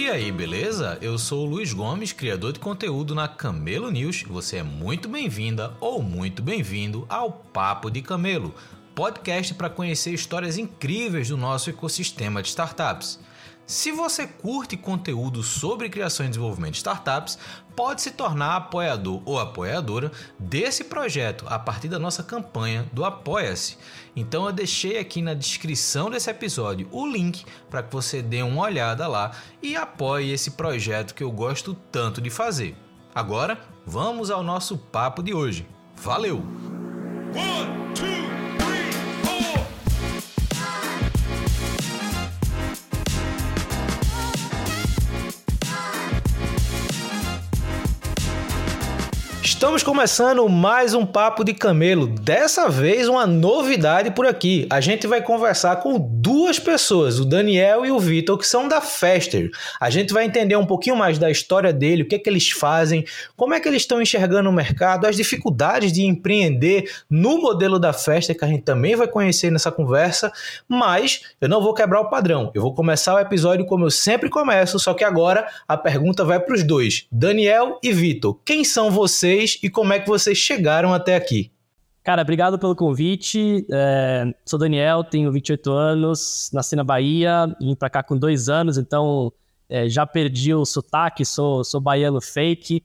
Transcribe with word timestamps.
E 0.00 0.08
aí, 0.08 0.32
beleza? 0.32 0.96
Eu 1.02 1.18
sou 1.18 1.46
o 1.46 1.50
Luiz 1.50 1.74
Gomes, 1.74 2.10
criador 2.10 2.54
de 2.54 2.58
conteúdo 2.58 3.14
na 3.14 3.28
Camelo 3.28 3.90
News. 3.90 4.22
Você 4.22 4.56
é 4.56 4.62
muito 4.62 5.10
bem-vinda 5.10 5.74
ou 5.78 6.02
muito 6.02 6.42
bem-vindo 6.42 7.04
ao 7.06 7.30
Papo 7.30 7.90
de 7.90 8.00
Camelo, 8.00 8.54
podcast 8.94 9.52
para 9.52 9.68
conhecer 9.68 10.14
histórias 10.14 10.56
incríveis 10.56 11.28
do 11.28 11.36
nosso 11.36 11.68
ecossistema 11.68 12.40
de 12.40 12.48
startups. 12.48 13.20
Se 13.70 13.92
você 13.92 14.26
curte 14.26 14.76
conteúdo 14.76 15.44
sobre 15.44 15.88
criação 15.88 16.26
e 16.26 16.28
desenvolvimento 16.28 16.72
de 16.72 16.78
startups, 16.78 17.38
pode 17.76 18.02
se 18.02 18.10
tornar 18.10 18.56
apoiador 18.56 19.22
ou 19.24 19.38
apoiadora 19.38 20.10
desse 20.36 20.82
projeto 20.82 21.44
a 21.48 21.56
partir 21.56 21.86
da 21.86 21.96
nossa 21.96 22.24
campanha 22.24 22.90
do 22.92 23.04
Apoia-se. 23.04 23.78
Então 24.16 24.44
eu 24.44 24.50
deixei 24.50 24.98
aqui 24.98 25.22
na 25.22 25.34
descrição 25.34 26.10
desse 26.10 26.28
episódio 26.28 26.88
o 26.90 27.06
link 27.06 27.44
para 27.70 27.80
que 27.80 27.92
você 27.92 28.20
dê 28.20 28.42
uma 28.42 28.62
olhada 28.62 29.06
lá 29.06 29.30
e 29.62 29.76
apoie 29.76 30.32
esse 30.32 30.50
projeto 30.50 31.14
que 31.14 31.22
eu 31.22 31.30
gosto 31.30 31.72
tanto 31.92 32.20
de 32.20 32.28
fazer. 32.28 32.76
Agora, 33.14 33.56
vamos 33.86 34.32
ao 34.32 34.42
nosso 34.42 34.76
papo 34.76 35.22
de 35.22 35.32
hoje. 35.32 35.64
Valeu! 35.94 36.38
One, 37.36 37.94
two. 37.94 38.39
Estamos 49.60 49.82
começando 49.82 50.48
mais 50.48 50.94
um 50.94 51.04
Papo 51.04 51.44
de 51.44 51.52
Camelo. 51.52 52.06
Dessa 52.06 52.66
vez, 52.70 53.06
uma 53.08 53.26
novidade 53.26 54.10
por 54.10 54.26
aqui. 54.26 54.66
A 54.70 54.80
gente 54.80 55.06
vai 55.06 55.20
conversar 55.20 55.76
com 55.82 55.98
duas 56.00 56.58
pessoas, 56.58 57.20
o 57.20 57.26
Daniel 57.26 57.84
e 57.84 57.90
o 57.90 57.98
Vitor, 57.98 58.38
que 58.38 58.46
são 58.46 58.66
da 58.66 58.80
Fester. 58.80 59.50
A 59.78 59.90
gente 59.90 60.14
vai 60.14 60.24
entender 60.24 60.56
um 60.56 60.64
pouquinho 60.64 60.96
mais 60.96 61.18
da 61.18 61.30
história 61.30 61.74
dele, 61.74 62.04
o 62.04 62.08
que 62.08 62.14
é 62.14 62.18
que 62.18 62.30
eles 62.30 62.48
fazem, 62.50 63.04
como 63.36 63.52
é 63.52 63.60
que 63.60 63.68
eles 63.68 63.82
estão 63.82 64.00
enxergando 64.00 64.48
o 64.48 64.52
mercado, 64.52 65.06
as 65.06 65.14
dificuldades 65.14 65.92
de 65.92 66.04
empreender 66.04 66.90
no 67.10 67.36
modelo 67.36 67.78
da 67.78 67.92
Fester, 67.92 68.38
que 68.38 68.44
a 68.46 68.48
gente 68.48 68.62
também 68.62 68.96
vai 68.96 69.08
conhecer 69.08 69.50
nessa 69.50 69.70
conversa. 69.70 70.32
Mas 70.66 71.20
eu 71.38 71.50
não 71.50 71.62
vou 71.62 71.74
quebrar 71.74 72.00
o 72.00 72.08
padrão. 72.08 72.50
Eu 72.54 72.62
vou 72.62 72.74
começar 72.74 73.14
o 73.14 73.18
episódio 73.18 73.66
como 73.66 73.84
eu 73.84 73.90
sempre 73.90 74.30
começo, 74.30 74.78
só 74.78 74.94
que 74.94 75.04
agora 75.04 75.46
a 75.68 75.76
pergunta 75.76 76.24
vai 76.24 76.40
para 76.40 76.54
os 76.54 76.62
dois, 76.62 77.06
Daniel 77.12 77.78
e 77.82 77.92
Vitor. 77.92 78.38
Quem 78.42 78.64
são 78.64 78.90
vocês? 78.90 79.49
Vocês 79.50 79.58
e 79.62 79.70
como 79.70 79.92
é 79.92 79.98
que 79.98 80.08
vocês 80.08 80.36
chegaram 80.36 80.92
até 80.92 81.16
aqui. 81.16 81.50
Cara, 82.02 82.22
obrigado 82.22 82.58
pelo 82.58 82.74
convite. 82.74 83.66
É, 83.70 84.32
sou 84.46 84.58
Daniel, 84.58 85.04
tenho 85.04 85.30
28 85.30 85.70
anos, 85.70 86.50
nasci 86.52 86.76
na 86.76 86.84
Bahia, 86.84 87.54
vim 87.60 87.74
para 87.74 87.90
cá 87.90 88.02
com 88.02 88.16
dois 88.16 88.48
anos, 88.48 88.78
então 88.78 89.32
é, 89.68 89.88
já 89.88 90.06
perdi 90.06 90.54
o 90.54 90.64
sotaque, 90.64 91.24
sou, 91.24 91.62
sou 91.62 91.80
baiano 91.80 92.20
fake. 92.20 92.82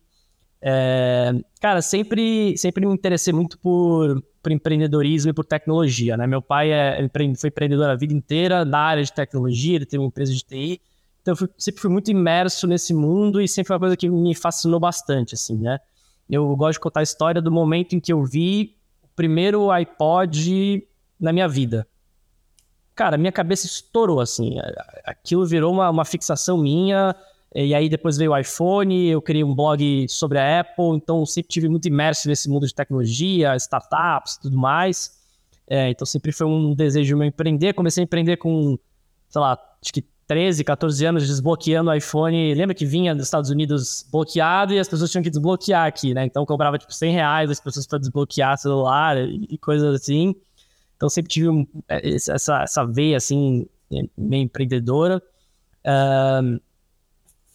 É, 0.62 1.34
cara, 1.62 1.82
sempre, 1.82 2.58
sempre 2.58 2.86
me 2.86 2.94
interessei 2.94 3.32
muito 3.32 3.58
por, 3.60 4.22
por 4.42 4.52
empreendedorismo 4.52 5.32
e 5.32 5.34
por 5.34 5.46
tecnologia, 5.46 6.18
né? 6.18 6.28
Meu 6.28 6.42
pai 6.42 6.72
é, 6.72 7.10
foi 7.38 7.50
empreendedor 7.50 7.90
a 7.90 7.96
vida 7.96 8.14
inteira 8.14 8.66
na 8.66 8.80
área 8.80 9.04
de 9.04 9.14
tecnologia, 9.14 9.76
ele 9.76 9.86
tem 9.86 10.00
uma 10.00 10.08
empresa 10.08 10.34
de 10.34 10.44
TI, 10.44 10.82
então 11.22 11.32
eu 11.34 11.38
fui, 11.38 11.50
sempre 11.58 11.82
fui 11.82 11.90
muito 11.90 12.12
imerso 12.12 12.68
nesse 12.68 12.94
mundo 12.94 13.42
e 13.42 13.48
sempre 13.48 13.68
foi 13.68 13.76
uma 13.76 13.80
coisa 13.80 13.98
que 13.98 14.10
me 14.10 14.36
fascinou 14.36 14.80
bastante, 14.80 15.36
assim, 15.36 15.58
né? 15.58 15.80
Eu 16.30 16.56
gosto 16.56 16.74
de 16.74 16.80
contar 16.80 17.02
a 17.02 17.04
história 17.04 17.42
do 17.42 17.52
momento 17.52 17.94
em 17.94 18.00
que 18.00 18.12
eu 18.12 18.24
vi 18.24 18.76
o 19.04 19.08
primeiro 19.16 19.70
iPod 19.72 20.88
na 21.20 21.32
minha 21.32 21.48
vida. 21.48 21.88
Cara, 22.96 23.18
minha 23.18 23.32
cabeça 23.32 23.66
estourou, 23.66 24.20
assim. 24.20 24.56
Aquilo 25.04 25.46
virou 25.46 25.74
uma, 25.74 25.90
uma 25.90 26.06
fixação 26.06 26.58
minha. 26.58 27.16
E 27.54 27.74
aí 27.74 27.88
depois 27.88 28.18
veio 28.18 28.32
o 28.32 28.38
iPhone, 28.38 29.08
eu 29.08 29.22
criei 29.22 29.44
um 29.44 29.56
blog 29.56 30.06
sobre 30.10 30.38
a 30.38 30.60
Apple, 30.60 30.96
então 30.96 31.26
sempre 31.26 31.50
tive 31.50 31.70
muito 31.70 31.88
imerso 31.88 32.28
nesse 32.28 32.50
mundo 32.50 32.68
de 32.68 32.76
tecnologia, 32.76 33.56
startups 33.56 34.38
tudo 34.38 34.58
mais. 34.58 35.18
É, 35.66 35.90
então 35.90 36.06
sempre 36.06 36.34
foi 36.34 36.48
um 36.48 36.74
desejo 36.74 37.16
meu 37.16 37.28
empreender. 37.28 37.74
Comecei 37.74 38.02
a 38.02 38.06
empreender 38.06 38.38
com, 38.38 38.78
sei 39.30 39.42
lá, 39.42 39.58
acho 39.82 39.94
que 39.94 40.04
13, 40.28 40.64
14 40.64 41.06
anos 41.06 41.28
desbloqueando 41.28 41.90
o 41.90 41.94
iPhone. 41.94 42.54
Lembra 42.56 42.74
que 42.74 42.86
vinha 42.86 43.14
dos 43.14 43.26
Estados 43.26 43.50
Unidos 43.50 44.06
bloqueado 44.12 44.74
e 44.74 44.80
as 44.80 44.88
pessoas 44.88 45.12
tinham 45.12 45.24
que 45.24 45.30
desbloquear 45.30 45.86
aqui, 45.86 46.14
né? 46.14 46.26
Então 46.26 46.46
cobrava 46.46 46.78
tipo 46.78 46.94
100 46.94 47.14
reais 47.14 47.52
as 47.52 47.60
pessoas 47.60 47.86
para 47.86 48.00
desbloquear 48.00 48.58
celular 48.58 49.18
e 49.18 49.58
coisas 49.58 50.02
assim. 50.02 50.36
Então 50.96 51.10
sempre 51.10 51.32
tive 51.32 51.50
um, 51.50 51.68
é, 51.88 52.16
essa, 52.16 52.64
essa 52.64 52.86
veia 52.86 53.18
assim, 53.18 53.68
meio 54.18 54.44
empreendedora. 54.44 55.22
Um, 55.86 56.60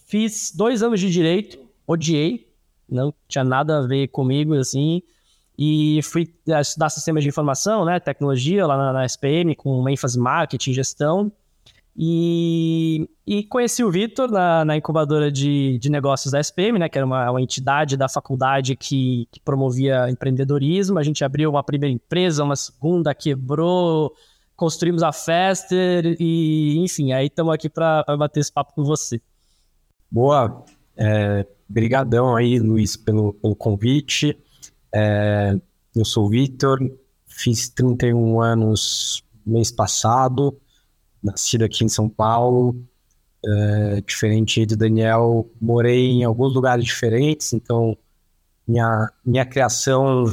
fiz 0.07 0.53
dois 0.55 0.83
anos 0.83 1.01
de 1.01 1.11
direito, 1.11 1.59
odiei, 1.87 2.49
não 2.89 3.13
tinha 3.27 3.43
nada 3.43 3.79
a 3.79 3.87
ver 3.87 4.09
comigo 4.09 4.55
assim. 4.55 5.03
E 5.59 6.01
fui 6.05 6.33
é, 6.49 6.61
estudar 6.61 6.89
sistemas 6.89 7.25
de 7.25 7.29
informação, 7.29 7.85
né? 7.85 7.99
Tecnologia 7.99 8.67
lá 8.67 8.77
na, 8.77 8.93
na 8.93 9.05
SPM, 9.05 9.55
com 9.57 9.87
ênfase 9.89 10.19
em 10.19 10.23
marketing, 10.23 10.73
gestão. 10.73 11.33
E, 11.97 13.09
e 13.27 13.43
conheci 13.45 13.83
o 13.83 13.91
Vitor 13.91 14.31
na, 14.31 14.65
na, 14.65 14.77
incubadora 14.77 15.31
de, 15.31 15.79
de 15.79 15.91
negócios 15.91 16.33
da 16.33 16.41
SPM, 16.41 16.79
né, 16.79 16.89
que 16.89 16.97
era 16.97 17.07
uma, 17.07 17.31
uma 17.31 17.43
entidade 17.43 17.97
da 17.97 18.09
faculdade 18.09 18.77
que, 18.77 19.29
que, 19.31 19.41
promovia 19.41 20.09
empreendedorismo. 20.09 20.99
A 20.99 21.03
gente 21.03 21.25
abriu 21.25 21.51
uma 21.51 21.63
primeira 21.63 21.93
empresa, 21.93 22.45
uma 22.45 22.57
segunda 22.57 23.15
quebrou, 23.15 24.15
construímos 24.55 25.03
a 25.03 25.13
Fester 25.13 26.17
e, 26.19 26.79
enfim, 26.79 27.13
aí 27.13 27.27
estamos 27.27 27.53
aqui 27.53 27.69
para 27.69 28.05
bater 28.17 28.41
esse 28.41 28.53
papo 28.53 28.73
com 28.75 28.85
você. 28.85 29.21
Boa, 30.11 30.65
é, 30.97 31.47
brigadão 31.69 32.37
aí, 32.37 32.59
Luiz, 32.59 32.97
pelo, 32.97 33.33
pelo 33.35 33.57
convite. 33.57 34.39
É, 34.95 35.59
eu 35.95 36.05
sou 36.05 36.27
o 36.27 36.29
Vitor, 36.29 36.79
fiz 37.27 37.69
31 37.69 38.41
anos 38.41 39.25
mês 39.45 39.71
passado 39.73 40.57
nascido 41.23 41.65
aqui 41.65 41.85
em 41.85 41.89
São 41.89 42.09
Paulo. 42.09 42.77
É, 43.43 44.03
diferente 44.03 44.67
do 44.67 44.77
Daniel, 44.77 45.51
morei 45.59 46.11
em 46.11 46.25
alguns 46.25 46.55
lugares 46.55 46.85
diferentes, 46.85 47.55
então 47.55 47.97
minha, 48.69 49.11
minha 49.25 49.47
criação 49.47 50.25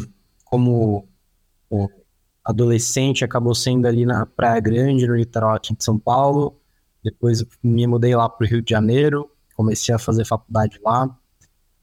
como 0.44 1.08
adolescente 2.44 3.26
acabou 3.26 3.54
sendo 3.54 3.88
ali 3.88 4.06
na 4.06 4.26
Praia 4.26 4.60
Grande, 4.60 5.08
no 5.08 5.16
litoral 5.16 5.56
aqui 5.56 5.76
de 5.76 5.84
São 5.84 5.98
Paulo. 5.98 6.60
Depois 7.04 7.46
me 7.64 7.86
mudei 7.88 8.16
lá 8.16 8.30
para 8.30 8.46
o 8.46 8.50
Rio 8.50 8.62
de 8.62 8.72
Janeiro, 8.72 9.30
comecei 9.56 9.94
a 9.94 10.00
fazer 10.00 10.26
faculdade 10.26 10.80
lá. 10.84 11.10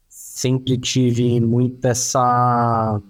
Sempre 0.08 0.78
tive 0.78 1.40
muito 1.40 1.84
essa 1.86 3.00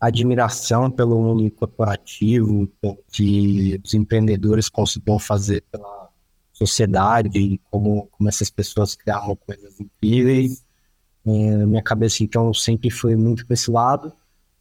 admiração 0.00 0.90
pelo 0.90 1.20
mundo 1.20 1.50
corporativo, 1.50 2.68
que 3.12 3.78
os 3.84 3.92
empreendedores 3.92 4.68
conseguiam 4.68 5.18
fazer 5.18 5.62
pela 5.70 6.08
sociedade, 6.52 7.60
como, 7.70 8.06
como 8.06 8.28
essas 8.28 8.50
pessoas 8.50 8.94
criavam 8.94 9.36
coisas 9.36 9.78
incríveis. 9.78 10.64
É, 11.26 11.66
minha 11.66 11.82
cabeça, 11.82 12.24
então, 12.24 12.52
sempre 12.54 12.90
foi 12.90 13.14
muito 13.14 13.46
para 13.46 13.54
esse 13.54 13.70
lado. 13.70 14.12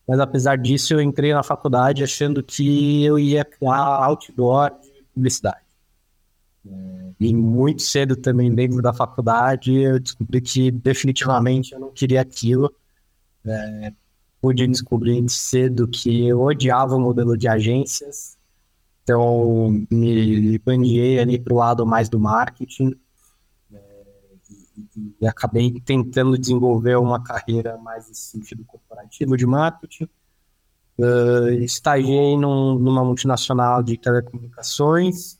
Mas, 0.06 0.20
apesar 0.20 0.58
disso, 0.58 0.94
eu 0.94 1.02
entrei 1.02 1.34
na 1.34 1.44
faculdade 1.44 2.04
achando 2.04 2.44
que 2.44 3.04
eu 3.06 3.18
ia 3.18 3.46
criar 3.46 3.78
outdoor 3.78 4.72
de 4.82 5.04
publicidade. 5.14 5.62
É, 6.66 7.12
e 7.20 7.34
muito 7.34 7.82
cedo 7.82 8.16
também, 8.16 8.54
dentro 8.54 8.82
da 8.82 8.92
faculdade, 8.92 9.74
eu 9.74 10.00
descobri 10.00 10.42
que 10.42 10.72
definitivamente 10.72 11.74
eu 11.74 11.80
não 11.80 11.92
queria 11.92 12.22
aquilo. 12.22 12.74
É, 13.46 13.94
pude 14.42 14.68
descobrir 14.68 15.28
cedo 15.30 15.88
que 15.88 16.28
eu 16.28 16.42
odiava 16.42 16.96
o 16.96 17.00
modelo 17.00 17.38
de 17.38 17.48
agências, 17.48 18.38
então 19.04 19.86
me 19.90 20.58
bandiei 20.60 21.20
ali 21.20 21.40
para 21.40 21.54
o 21.54 21.58
lado 21.58 21.86
mais 21.86 22.10
do 22.10 22.20
marketing 22.20 22.96
é, 23.74 23.80
e, 24.96 25.16
e, 25.22 25.28
acabei 25.28 25.72
tentando 25.82 26.38
desenvolver 26.38 26.96
uma 26.98 27.22
carreira 27.22 27.78
mais 27.78 28.08
nesse 28.08 28.22
sentido 28.22 28.64
corporativo 28.66 29.36
de 29.36 29.46
marketing. 29.46 30.08
Uh, 30.98 31.50
estagiei 31.62 32.38
num, 32.38 32.78
numa 32.78 33.04
multinacional 33.06 33.82
de 33.82 33.98
telecomunicações 33.98 35.40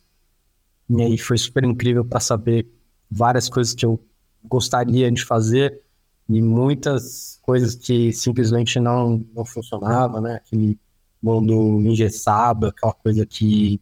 e 0.90 1.02
aí 1.04 1.18
foi 1.18 1.38
super 1.38 1.64
incrível 1.64 2.04
para 2.04 2.20
saber 2.20 2.68
várias 3.12 3.48
coisas 3.48 3.76
que 3.76 3.86
eu 3.86 4.04
gostaria 4.44 5.12
de 5.12 5.24
fazer 5.24 5.82
e 6.30 6.42
muitas 6.42 7.40
coisas 7.42 7.74
que 7.74 8.14
simplesmente 8.14 8.80
não, 8.80 9.26
não 9.34 9.44
funcionavam, 9.44 10.22
né? 10.22 10.36
Aquele 10.36 10.80
mundo 11.22 11.82
engessado, 11.82 12.68
aquela 12.68 12.94
coisa 12.94 13.26
que 13.26 13.82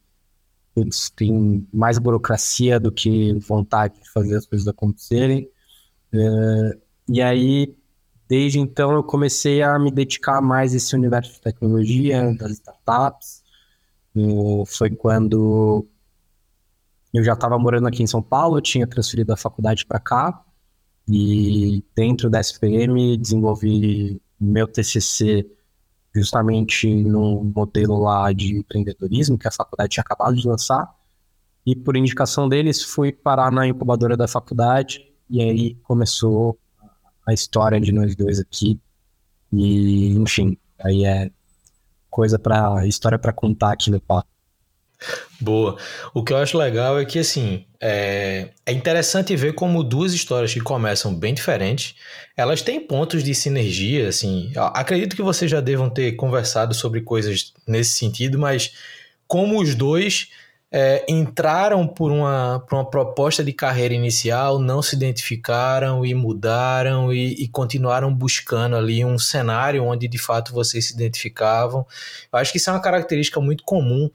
putz, 0.74 1.10
tem 1.10 1.68
mais 1.74 1.98
burocracia 1.98 2.80
do 2.80 2.92
que 2.92 3.34
vontade 3.40 4.00
de 4.02 4.10
fazer 4.12 4.38
as 4.38 4.46
coisas 4.46 4.68
acontecerem. 4.68 5.50
É, 6.14 6.78
e 7.10 7.22
aí, 7.22 7.76
desde 8.30 8.60
então, 8.60 8.92
eu 8.94 9.04
comecei 9.04 9.62
a 9.62 9.78
me 9.78 9.92
dedicar 9.92 10.42
mais 10.42 10.74
a 10.74 10.78
esse 10.78 10.96
universo 10.96 11.34
de 11.34 11.42
tecnologia, 11.42 12.34
das 12.36 12.52
startups. 12.52 13.44
foi 14.68 14.92
quando 14.92 15.86
eu 17.14 17.24
já 17.24 17.34
estava 17.34 17.58
morando 17.60 17.88
aqui 17.88 18.04
em 18.04 18.08
São 18.08 18.22
Paulo, 18.22 18.62
tinha 18.62 18.88
transferido 18.88 19.34
a 19.34 19.38
faculdade 19.38 19.86
para 19.86 20.00
cá, 20.00 20.46
e 21.08 21.84
dentro 21.96 22.30
da 22.30 22.40
SPM 22.40 23.18
desenvolvi 23.18 24.22
meu 24.40 24.68
TCC 24.68 25.50
justamente 26.14 26.94
no 27.04 27.44
modelo 27.44 28.00
lá 28.00 28.32
de 28.34 28.58
empreendedorismo 28.58 29.38
que 29.38 29.48
a 29.48 29.52
faculdade 29.52 29.92
tinha 29.92 30.02
acabado 30.02 30.36
de 30.36 30.48
lançar. 30.48 30.94
E 31.66 31.76
por 31.76 31.96
indicação 31.96 32.50
deles, 32.50 32.82
fui 32.82 33.12
parar 33.12 33.52
na 33.52 33.68
incubadora 33.68 34.18
da 34.18 34.28
faculdade 34.28 35.06
e 35.30 35.42
aí 35.42 35.76
começou 35.84 36.58
a 37.26 37.34
história 37.34 37.80
de 37.80 37.92
nós 37.92 38.16
dois 38.16 38.40
aqui. 38.40 38.80
E, 39.52 40.10
enfim, 40.10 40.58
aí 40.80 41.06
é 41.06 41.32
coisa 42.10 42.40
para 42.40 42.86
história 42.88 43.20
para 43.20 43.34
contar 43.34 43.74
aqui 43.74 43.92
no 43.92 44.00
papo. 44.00 44.37
Boa. 45.40 45.78
O 46.14 46.24
que 46.24 46.34
eu 46.34 46.38
acho 46.38 46.58
legal 46.58 47.00
é 47.00 47.06
que, 47.06 47.20
assim, 47.20 47.66
é, 47.80 48.50
é, 48.66 48.72
interessante 48.72 49.36
ver 49.36 49.54
como 49.54 49.84
duas 49.84 50.14
histórias 50.14 50.54
que 50.54 50.60
começam 50.60 51.14
bem 51.14 51.34
diferentes, 51.34 51.96
elas 52.36 52.62
têm 52.62 52.80
pontos 52.80 53.24
de 53.24 53.36
sinergia, 53.36 54.10
assim. 54.10 54.52
Acredito 54.56 55.16
que 55.16 55.22
vocês 55.22 55.50
já 55.50 55.62
devam 55.62 55.90
ter 55.90 56.14
conversado 56.14 56.74
sobre 56.74 57.02
coisas 57.02 57.54
nesse 57.68 57.92
sentido, 57.92 58.40
mas 58.40 58.74
como 59.28 59.62
os 59.62 59.76
dois 59.76 60.30
é, 60.72 61.06
entraram 61.08 61.88
por 61.88 62.12
uma, 62.12 62.64
por 62.68 62.76
uma 62.76 62.90
proposta 62.90 63.44
de 63.44 63.54
carreira 63.54 63.94
inicial, 63.94 64.60
não 64.60 64.82
se 64.82 64.96
identificaram 64.96 66.06
e 66.06 66.14
mudaram 66.14 67.14
e, 67.14 67.34
e, 67.36 67.48
continuaram 67.48 68.14
buscando 68.14 68.76
ali 68.76 69.06
um 69.06 69.18
cenário 69.18 69.84
onde 69.84 70.08
de 70.08 70.18
fato 70.18 70.54
vocês 70.54 70.88
se 70.88 70.94
identificavam. 70.94 71.86
Eu 72.32 72.40
acho 72.40 72.52
que 72.52 72.58
isso 72.58 72.70
é 72.70 72.74
uma 72.74 72.82
característica 72.82 73.40
muito 73.40 73.64
comum 73.64 74.10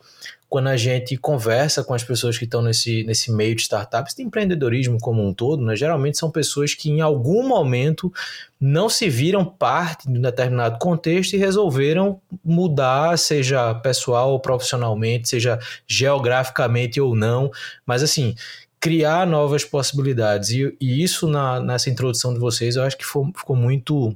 quando 0.53 0.69
a 0.69 0.77
gente 0.77 1.17
conversa 1.17 1.83
com 1.83 1.95
as 1.95 2.05
pessoas 2.05 2.37
que 2.37 2.45
estão 2.45 2.61
nesse, 2.61 3.05
nesse 3.05 3.33
meio 3.33 3.55
de 3.55 3.63
startups, 3.63 4.15
de 4.15 4.23
empreendedorismo 4.23 4.99
como 5.01 5.27
um 5.27 5.33
todo, 5.33 5.65
né, 5.65 5.75
geralmente 5.75 6.19
são 6.19 6.31
pessoas 6.31 6.75
que 6.75 6.91
em 6.91 7.01
algum 7.01 7.49
momento 7.49 8.13
não 8.61 8.87
se 8.87 9.09
viram 9.09 9.47
parte 9.47 10.07
de 10.07 10.19
um 10.19 10.21
determinado 10.21 10.79
contexto 10.79 11.33
e 11.33 11.39
resolveram 11.39 12.21
mudar, 12.45 13.19
seja 13.19 13.75
pessoal 13.77 14.33
ou 14.33 14.41
profissionalmente, 14.41 15.31
seja 15.31 15.59
geograficamente 15.87 17.01
ou 17.01 17.17
não, 17.17 17.51
mas 17.87 18.03
assim, 18.03 18.35
criar 18.79 19.27
novas 19.27 19.65
possibilidades. 19.65 20.51
E, 20.51 20.77
e 20.79 21.03
isso 21.03 21.27
na, 21.27 21.61
nessa 21.61 21.89
introdução 21.89 22.35
de 22.35 22.39
vocês 22.39 22.77
eu 22.77 22.83
acho 22.83 22.99
que 22.99 23.07
foi, 23.07 23.25
ficou 23.35 23.57
muito 23.57 24.15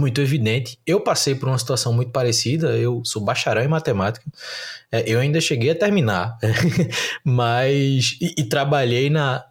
muito 0.00 0.20
evidente. 0.20 0.78
Eu 0.86 1.00
passei 1.00 1.34
por 1.34 1.48
uma 1.48 1.58
situação 1.58 1.92
muito 1.92 2.10
parecida, 2.10 2.76
eu 2.76 3.02
sou 3.04 3.22
bacharel 3.22 3.64
em 3.64 3.68
matemática, 3.68 4.24
é, 4.90 5.04
eu 5.06 5.20
ainda 5.20 5.40
cheguei 5.40 5.70
a 5.70 5.74
terminar, 5.74 6.38
mas. 7.22 8.16
E, 8.20 8.34
e, 8.38 8.44
trabalhei 8.44 9.10
na, 9.10 9.44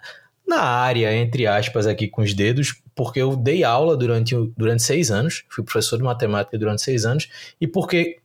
na 0.48 0.62
área, 0.62 1.16
entre 1.16 1.48
aspas, 1.48 1.88
aqui 1.88 2.08
com 2.08 2.22
os 2.22 2.34
dedos, 2.34 2.82
porque 2.96 3.22
eu 3.22 3.36
dei 3.36 3.64
aula 3.64 3.96
durante, 3.96 4.36
durante 4.58 4.84
seis 4.84 5.12
anos, 5.12 5.46
fui 5.50 5.64
professor 5.64 5.98
de 5.98 6.04
matemática 6.04 6.58
durante 6.58 6.82
seis 6.82 7.06
anos, 7.06 7.30
e 7.62 7.68
porque, 7.68 8.18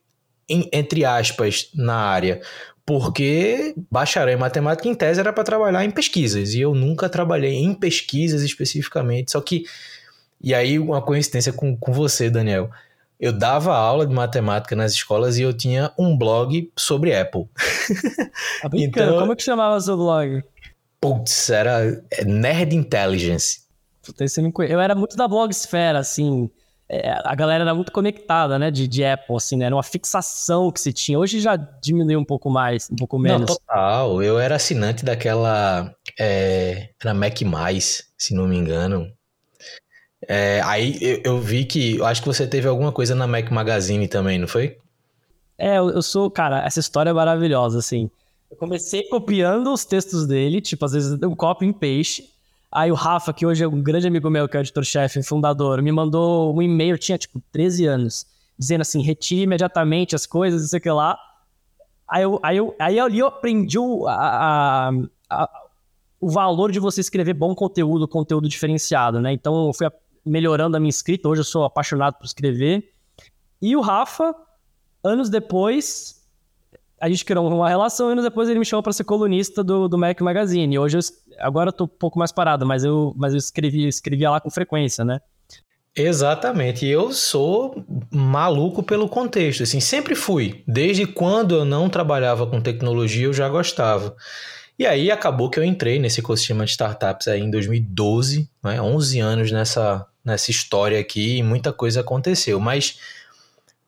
em, 0.49 0.69
entre 0.73 1.05
aspas, 1.05 1.71
na 1.75 1.95
área, 1.95 2.41
porque 2.87 3.75
bacharel 3.91 4.37
em 4.37 4.39
matemática 4.39 4.89
em 4.89 4.95
tese 4.95 5.21
era 5.21 5.33
para 5.33 5.45
trabalhar 5.45 5.85
em 5.85 5.91
pesquisas 5.91 6.53
e 6.53 6.61
eu 6.61 6.75
nunca 6.75 7.09
trabalhei 7.09 7.55
em 7.55 7.73
pesquisas 7.73 8.43
especificamente. 8.43 9.33
Só 9.33 9.41
que 9.41 9.65
e 10.45 10.53
aí, 10.53 10.79
uma 10.79 11.01
coincidência 11.01 11.55
com, 11.55 11.75
com 11.75 11.91
você, 11.91 12.29
Daniel. 12.29 12.71
Eu 13.19 13.33
dava 13.33 13.75
aula 13.75 14.07
de 14.07 14.13
matemática 14.13 14.77
nas 14.77 14.93
escolas 14.93 15.39
e 15.39 15.43
eu 15.43 15.55
tinha 15.55 15.91
um 15.99 16.15
blog 16.15 16.71
sobre 16.77 17.17
Apple. 17.17 17.49
Tá 18.61 18.69
então, 18.75 19.19
como 19.21 19.33
é 19.33 19.37
que 19.37 19.43
chamava 19.43 19.81
seu 19.81 19.97
blog? 19.97 20.43
Putz, 21.01 21.51
era 21.51 22.03
é, 22.11 22.25
Nerd 22.25 22.75
Intelligence. 22.75 23.63
Eu 24.69 24.81
era 24.81 24.95
muito 24.95 25.17
da 25.17 25.29
blogosfera, 25.29 25.99
assim. 25.99 26.51
É, 26.89 27.11
a 27.25 27.35
galera 27.35 27.65
era 27.65 27.75
muito 27.75 27.93
conectada, 27.93 28.59
né, 28.59 28.71
de, 28.71 28.87
de 28.87 29.05
Apple, 29.05 29.37
assim, 29.37 29.57
né? 29.57 29.67
Era 29.67 29.77
uma 29.77 29.83
fixação 29.83 30.71
que 30.71 30.81
se 30.81 30.93
tinha. 30.93 31.19
Hoje 31.19 31.41
já 31.41 31.57
diminuiu 31.57 32.19
um 32.19 32.25
pouco 32.25 32.51
mais, 32.51 32.91
um 32.91 32.97
pouco 32.97 33.19
menos. 33.19 33.41
Não, 33.41 33.47
total. 33.47 34.23
Eu 34.23 34.39
era 34.39 34.57
assinante 34.57 35.05
daquela... 35.05 35.95
É, 36.19 36.91
era 37.03 37.15
Mac+, 37.15 37.39
se 38.19 38.35
não 38.35 38.47
me 38.47 38.57
engano. 38.57 39.11
É, 40.29 40.61
aí 40.65 40.99
eu, 41.01 41.21
eu, 41.25 41.39
vi 41.41 41.65
que. 41.65 41.97
Eu 41.97 42.07
acho 42.07 42.21
que 42.21 42.27
você 42.27 42.47
teve 42.47 42.69
alguma 42.69 42.93
coisa 42.93 43.15
na 43.15 43.27
Mac 43.27 43.51
Magazine 43.51 44.07
também, 44.09 44.39
não 44.39 44.49
foi? 44.49 44.79
É, 45.59 45.79
eu, 45.79 45.91
eu 45.91 46.03
sou. 46.03 46.31
Cara, 46.31 46.65
essa 46.65 46.81
história 46.81 47.11
é 47.11 47.13
maravilhosa, 47.13 47.79
assim. 47.79 48.11
Eu 48.51 48.57
comecei 48.57 49.03
copiando 49.09 49.73
os 49.73 49.85
textos 49.85 50.27
dele, 50.27 50.61
tipo, 50.61 50.85
às 50.85 50.93
vezes 50.93 51.19
um 51.23 51.35
copy 51.35 51.67
em 51.67 51.73
peixe. 51.73 52.29
Aí 52.71 52.91
o 52.91 52.95
Rafa, 52.95 53.33
que 53.33 53.47
hoje 53.47 53.63
é 53.63 53.69
um 53.69 53.83
grande 53.83 54.07
amigo 54.07 54.29
meu, 54.29 54.49
que 54.49 54.57
é 54.57 54.61
editor-chefe, 54.61 55.23
fundador, 55.23 55.81
me 55.81 55.93
mandou 55.93 56.55
um 56.55 56.61
e-mail, 56.61 56.99
tinha 56.99 57.17
tipo 57.17 57.41
13 57.53 57.87
anos, 57.87 58.27
dizendo 58.59 58.83
assim: 58.83 59.03
retire 59.03 59.43
imediatamente 59.43 60.15
as 60.15 60.27
coisas, 60.27 60.63
não 60.63 60.69
sei 60.69 60.79
o 60.79 60.83
que 60.83 60.91
lá. 60.91 61.19
Aí, 62.09 62.23
eu, 62.23 62.39
aí, 62.43 62.57
eu, 62.57 62.75
aí 62.79 62.99
ali 62.99 63.19
eu 63.19 63.27
aprendi 63.27 63.79
o, 63.79 64.07
a, 64.07 64.89
a, 64.89 64.91
a, 65.31 65.51
o 66.21 66.29
valor 66.31 66.71
de 66.71 66.79
você 66.79 67.01
escrever 67.01 67.35
bom 67.35 67.55
conteúdo, 67.55 68.07
conteúdo 68.07 68.49
diferenciado, 68.49 69.21
né? 69.21 69.33
Então 69.33 69.67
eu 69.67 69.73
fui 69.73 69.87
melhorando 70.25 70.77
a 70.77 70.81
minha 70.81 70.91
escrita. 70.91 71.29
Hoje 71.29 71.41
eu 71.41 71.45
sou 71.45 71.65
apaixonado 71.65 72.15
por 72.15 72.25
escrever. 72.25 72.93
E 73.61 73.77
o 73.77 73.81
Rafa, 73.81 74.35
anos 75.03 75.29
depois, 75.29 76.25
a 77.01 77.09
gente 77.09 77.25
criou 77.25 77.47
uma 77.47 77.69
relação. 77.69 78.09
Anos 78.09 78.25
depois 78.25 78.49
ele 78.49 78.59
me 78.59 78.65
chamou 78.65 78.83
para 78.83 78.93
ser 78.93 79.05
colunista 79.05 79.63
do, 79.63 79.89
do 79.89 79.99
Mac 79.99 80.21
Magazine. 80.21 80.79
Hoje, 80.79 80.99
eu, 80.99 81.01
agora 81.39 81.69
eu 81.69 81.73
tô 81.73 81.85
um 81.85 81.89
pouco 81.89 82.19
mais 82.19 82.33
parado, 82.33 82.67
mas 82.67 82.85
eu, 82.85 83.13
mas 83.17 83.33
eu 83.33 83.39
escrevi, 83.39 83.87
escrevia 83.87 84.31
lá 84.31 84.41
com 84.41 84.51
frequência, 84.51 85.05
né? 85.05 85.21
Exatamente, 85.97 86.85
eu 86.85 87.13
sou 87.13 87.85
maluco 88.11 88.83
pelo 88.83 89.09
contexto, 89.09 89.63
assim, 89.63 89.79
sempre 89.79 90.17
fui. 90.17 90.65
Desde 90.67 91.07
quando 91.07 91.55
eu 91.55 91.65
não 91.65 91.89
trabalhava 91.89 92.49
com 92.49 92.61
tecnologia, 92.61 93.27
eu 93.27 93.33
já 93.33 93.49
gostava. 93.49 94.17
E 94.77 94.85
aí 94.85 95.09
acabou 95.09 95.49
que 95.49 95.57
eu 95.57 95.63
entrei 95.63 96.01
nesse 96.01 96.19
ecossistema 96.19 96.65
de 96.65 96.73
startups 96.73 97.29
aí 97.29 97.41
em 97.41 97.51
2012, 97.51 98.51
né? 98.63 98.83
11 98.83 99.21
anos 99.21 99.53
nessa, 99.53 100.05
nessa 100.25 100.51
história 100.51 100.99
aqui 100.99 101.39
e 101.39 101.43
muita 101.43 101.73
coisa 101.73 102.01
aconteceu. 102.01 102.59
Mas 102.59 102.99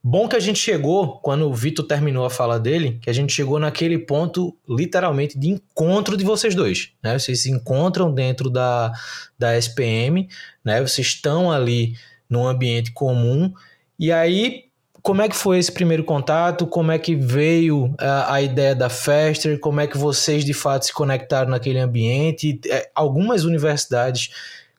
bom 0.02 0.28
que 0.28 0.36
a 0.36 0.40
gente 0.40 0.58
chegou, 0.58 1.18
quando 1.20 1.48
o 1.48 1.54
Vitor 1.54 1.86
terminou 1.86 2.24
a 2.24 2.30
fala 2.30 2.60
dele, 2.60 2.98
que 3.00 3.10
a 3.10 3.12
gente 3.12 3.32
chegou 3.32 3.58
naquele 3.58 3.98
ponto, 3.98 4.56
literalmente, 4.68 5.38
de 5.38 5.48
encontro 5.48 6.16
de 6.16 6.24
vocês 6.24 6.54
dois. 6.54 6.92
Né? 7.02 7.18
Vocês 7.18 7.42
se 7.42 7.50
encontram 7.50 8.12
dentro 8.12 8.50
da, 8.50 8.92
da 9.38 9.56
SPM, 9.56 10.28
né? 10.64 10.80
vocês 10.80 11.08
estão 11.08 11.50
ali 11.50 11.96
num 12.28 12.46
ambiente 12.46 12.92
comum. 12.92 13.52
E 13.98 14.12
aí, 14.12 14.66
como 15.06 15.22
é 15.22 15.28
que 15.28 15.36
foi 15.36 15.58
esse 15.58 15.70
primeiro 15.70 16.02
contato? 16.02 16.66
Como 16.66 16.90
é 16.90 16.98
que 16.98 17.14
veio 17.14 17.94
a, 17.96 18.34
a, 18.34 18.42
ideia 18.42 18.74
da 18.74 18.88
Fester? 18.88 19.58
Como 19.60 19.80
é 19.80 19.86
que 19.86 19.96
vocês 19.96 20.44
de 20.44 20.52
fato 20.52 20.84
se 20.84 20.92
conectaram 20.92 21.50
naquele 21.50 21.78
ambiente? 21.78 22.60
É, 22.68 22.90
algumas 22.92 23.44
universidades 23.44 24.30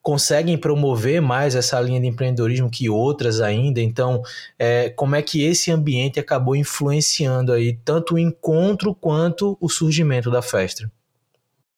conseguem 0.07 0.57
promover 0.57 1.21
mais 1.21 1.53
essa 1.53 1.77
linha 1.81 1.99
de 1.99 2.07
empreendedorismo 2.07 2.69
que 2.69 2.89
outras 2.89 3.41
ainda. 3.41 3.81
Então, 3.81 4.21
é, 4.57 4.89
como 4.91 5.17
é 5.17 5.21
que 5.21 5.43
esse 5.43 5.69
ambiente 5.69 6.17
acabou 6.17 6.55
influenciando 6.55 7.51
aí 7.51 7.77
tanto 7.83 8.15
o 8.15 8.17
encontro 8.17 8.95
quanto 8.95 9.57
o 9.59 9.67
surgimento 9.67 10.31
da 10.31 10.41
festa? 10.41 10.89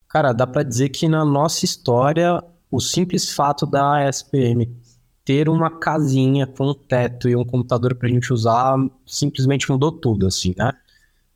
Cara, 0.08 0.32
dá 0.32 0.46
para 0.46 0.62
dizer 0.62 0.90
que 0.90 1.08
na 1.08 1.26
nossa 1.26 1.66
história, 1.66 2.40
o 2.70 2.80
simples 2.80 3.32
fato 3.32 3.66
da 3.66 4.08
SPM 4.08 4.78
ter 5.26 5.50
uma 5.50 5.80
casinha 5.80 6.46
com 6.46 6.70
um 6.70 6.74
teto 6.76 7.28
e 7.28 7.36
um 7.36 7.44
computador 7.44 7.96
para 7.96 8.08
a 8.08 8.12
gente 8.12 8.32
usar 8.32 8.78
simplesmente 9.08 9.72
mudou 9.72 9.92
tudo, 9.92 10.28
assim, 10.28 10.54
né? 10.56 10.72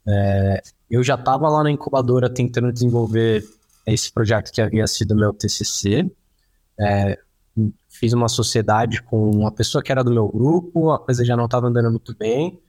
É, 0.07 0.61
eu 0.91 1.01
já 1.01 1.15
estava 1.15 1.49
lá 1.49 1.63
na 1.63 1.71
incubadora 1.71 2.29
tentando 2.29 2.71
desenvolver 2.71 3.43
esse 3.83 4.11
projeto 4.11 4.51
que 4.51 4.61
havia 4.61 4.85
sido 4.85 5.15
meu 5.15 5.33
TCC, 5.33 6.07
é, 6.79 7.19
fiz 7.89 8.13
uma 8.13 8.27
sociedade 8.27 9.01
com 9.01 9.29
uma 9.29 9.51
pessoa 9.51 9.83
que 9.83 9.91
era 9.91 10.03
do 10.03 10.11
meu 10.11 10.27
grupo, 10.27 10.91
a 10.91 10.99
coisa 10.99 11.23
já 11.23 11.35
não 11.37 11.45
estava 11.45 11.67
andando 11.67 11.89
muito 11.89 12.15
bem. 12.15 12.59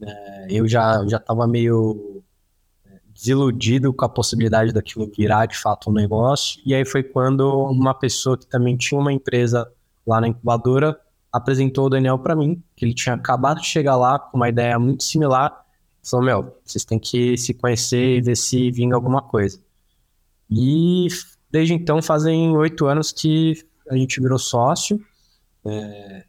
É, 0.00 0.46
eu 0.50 0.68
já 0.68 1.06
já 1.06 1.16
estava 1.16 1.46
meio 1.46 2.22
é, 2.86 3.00
desiludido 3.14 3.92
com 3.92 4.04
a 4.04 4.08
possibilidade 4.08 4.72
daquilo 4.72 5.10
virar 5.16 5.46
de 5.46 5.56
fato 5.56 5.90
um 5.90 5.92
negócio. 5.92 6.60
E 6.66 6.74
aí 6.74 6.84
foi 6.84 7.02
quando 7.02 7.48
uma 7.70 7.94
pessoa 7.94 8.36
que 8.36 8.46
também 8.46 8.76
tinha 8.76 9.00
uma 9.00 9.12
empresa 9.12 9.70
lá 10.06 10.20
na 10.20 10.28
incubadora 10.28 10.98
apresentou 11.34 11.86
o 11.86 11.90
Daniel 11.90 12.16
para 12.16 12.36
mim, 12.36 12.62
que 12.76 12.84
ele 12.84 12.94
tinha 12.94 13.16
acabado 13.16 13.60
de 13.60 13.66
chegar 13.66 13.96
lá 13.96 14.20
com 14.20 14.36
uma 14.36 14.48
ideia 14.48 14.78
muito 14.78 15.02
similar. 15.02 15.64
Falou: 16.08 16.24
Meu, 16.24 16.56
vocês 16.64 16.84
têm 16.84 16.98
que 16.98 17.36
se 17.36 17.52
conhecer 17.52 18.18
e 18.18 18.20
ver 18.20 18.36
se 18.36 18.70
vinga 18.70 18.94
alguma 18.94 19.20
coisa. 19.20 19.60
E 20.48 21.08
Desde 21.54 21.72
então, 21.72 22.02
fazem 22.02 22.50
oito 22.56 22.84
anos 22.86 23.12
que 23.12 23.64
a 23.88 23.96
gente 23.96 24.20
virou 24.20 24.40
sócio. 24.40 25.00
É, 25.64 26.24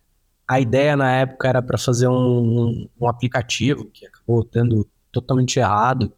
a 0.47 0.59
ideia 0.59 0.95
na 0.95 1.11
época 1.13 1.47
era 1.47 1.63
para 1.63 1.79
fazer 1.79 2.07
um, 2.07 2.87
um, 3.01 3.07
aplicativo 3.07 3.85
que 3.85 4.05
acabou 4.05 4.47
dando 4.53 4.87
totalmente 5.11 5.57
errado. 5.57 6.13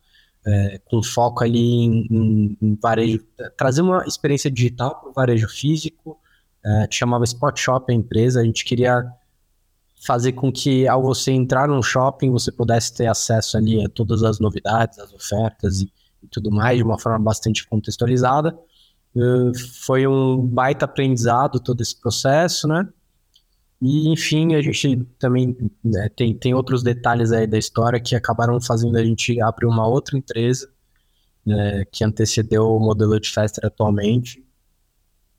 é, 0.46 0.82
com 0.90 1.02
foco 1.02 1.42
ali 1.42 1.86
em, 1.86 2.08
em, 2.12 2.58
em, 2.62 2.76
varejo, 2.76 3.26
trazer 3.56 3.82
uma 3.82 4.06
experiência 4.06 4.52
digital 4.52 5.00
para 5.00 5.10
o 5.10 5.14
varejo 5.14 5.48
físico, 5.48 6.20
é, 6.66 6.88
chamava 6.92 7.24
Spot 7.24 7.58
Shop 7.58 7.90
a 7.90 7.96
empresa, 7.96 8.42
a 8.42 8.44
gente 8.44 8.66
queria 8.66 9.10
fazer 10.06 10.34
com 10.34 10.52
que 10.52 10.86
ao 10.86 11.02
você 11.02 11.32
entrar 11.32 11.70
num 11.70 11.82
shopping 11.82 12.30
você 12.30 12.52
pudesse 12.52 12.94
ter 12.94 13.08
acesso 13.08 13.56
ali 13.56 13.86
a 13.86 13.88
todas 13.88 14.22
as 14.22 14.38
novidades, 14.38 15.00
as 15.00 15.14
ofertas 15.14 15.80
e, 15.80 15.94
e 16.22 16.28
tudo 16.28 16.52
mais 16.52 16.78
de 16.78 16.84
uma 16.84 17.00
forma 17.00 17.20
bastante 17.20 17.66
contextualizada. 17.66 18.54
Foi 19.84 20.06
um 20.08 20.46
baita 20.46 20.86
aprendizado 20.86 21.60
todo 21.60 21.82
esse 21.82 21.96
processo, 22.00 22.68
né? 22.68 22.88
E, 23.82 24.10
enfim, 24.10 24.56
a 24.56 24.62
gente 24.62 25.06
também 25.20 25.56
né, 25.84 26.10
tem, 26.16 26.34
tem 26.34 26.54
outros 26.54 26.82
detalhes 26.82 27.32
aí 27.32 27.46
da 27.46 27.58
história 27.58 28.00
que 28.00 28.16
acabaram 28.16 28.60
fazendo 28.60 28.98
a 28.98 29.04
gente 29.04 29.40
abrir 29.40 29.68
uma 29.68 29.88
outra 29.88 30.18
empresa 30.18 30.68
né, 31.46 31.86
que 31.92 32.04
antecedeu 32.04 32.76
o 32.76 32.80
modelo 32.80 33.20
de 33.20 33.30
Fester 33.30 33.66
atualmente. 33.66 34.44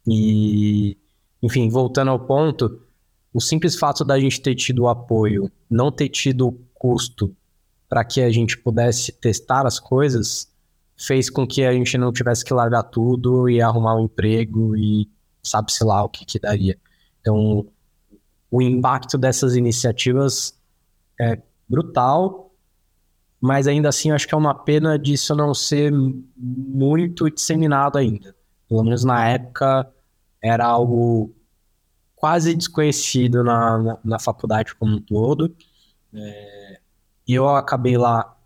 E, 0.06 0.97
enfim, 1.42 1.68
voltando 1.68 2.11
ao 2.11 2.20
ponto, 2.20 2.80
o 3.35 3.40
simples 3.40 3.76
fato 3.76 4.04
da 4.04 4.18
gente 4.18 4.40
ter 4.40 4.54
tido 4.54 4.85
o 4.85 4.88
apoio, 4.88 5.50
não 5.68 5.92
ter 5.92 6.08
tido 6.08 6.49
o 6.49 6.52
custo 6.75 7.37
para 7.88 8.04
que 8.04 8.20
a 8.20 8.30
gente 8.30 8.56
pudesse 8.56 9.12
testar 9.12 9.66
as 9.66 9.78
coisas, 9.78 10.49
fez 10.99 11.31
com 11.31 11.47
que 11.47 11.64
a 11.64 11.73
gente 11.73 11.97
não 11.97 12.12
tivesse 12.12 12.45
que 12.45 12.52
largar 12.52 12.83
tudo 12.83 13.49
e 13.49 13.62
arrumar 13.62 13.95
um 13.95 14.05
emprego 14.05 14.76
e 14.76 15.09
sabe-se 15.43 15.85
lá 15.85 16.02
o 16.02 16.09
que, 16.09 16.25
que 16.26 16.40
daria. 16.40 16.76
Então, 17.21 17.67
o 18.50 18.61
impacto 18.61 19.17
dessas 19.17 19.55
iniciativas 19.55 20.59
é 21.21 21.40
brutal, 21.69 22.52
mas 23.40 23.69
ainda 23.69 23.88
assim 23.88 24.11
acho 24.11 24.26
que 24.26 24.35
é 24.35 24.38
uma 24.38 24.55
pena 24.55 24.99
disso 24.99 25.35
não 25.35 25.55
ser 25.55 25.93
muito 26.37 27.31
disseminado 27.31 27.97
ainda. 27.97 28.35
Pelo 28.69 28.83
menos 28.83 29.05
na 29.05 29.28
época 29.28 29.88
era 30.43 30.67
algo 30.67 31.33
quase 32.17 32.55
desconhecido 32.55 33.45
na, 33.45 33.78
na, 33.78 33.99
na 34.05 34.19
faculdade 34.19 34.75
como 34.75 34.97
um 34.97 35.00
todo. 35.00 35.55
É, 36.12 36.81
e 37.26 37.35
eu 37.35 37.49
acabei 37.49 37.97
lá 37.97 38.37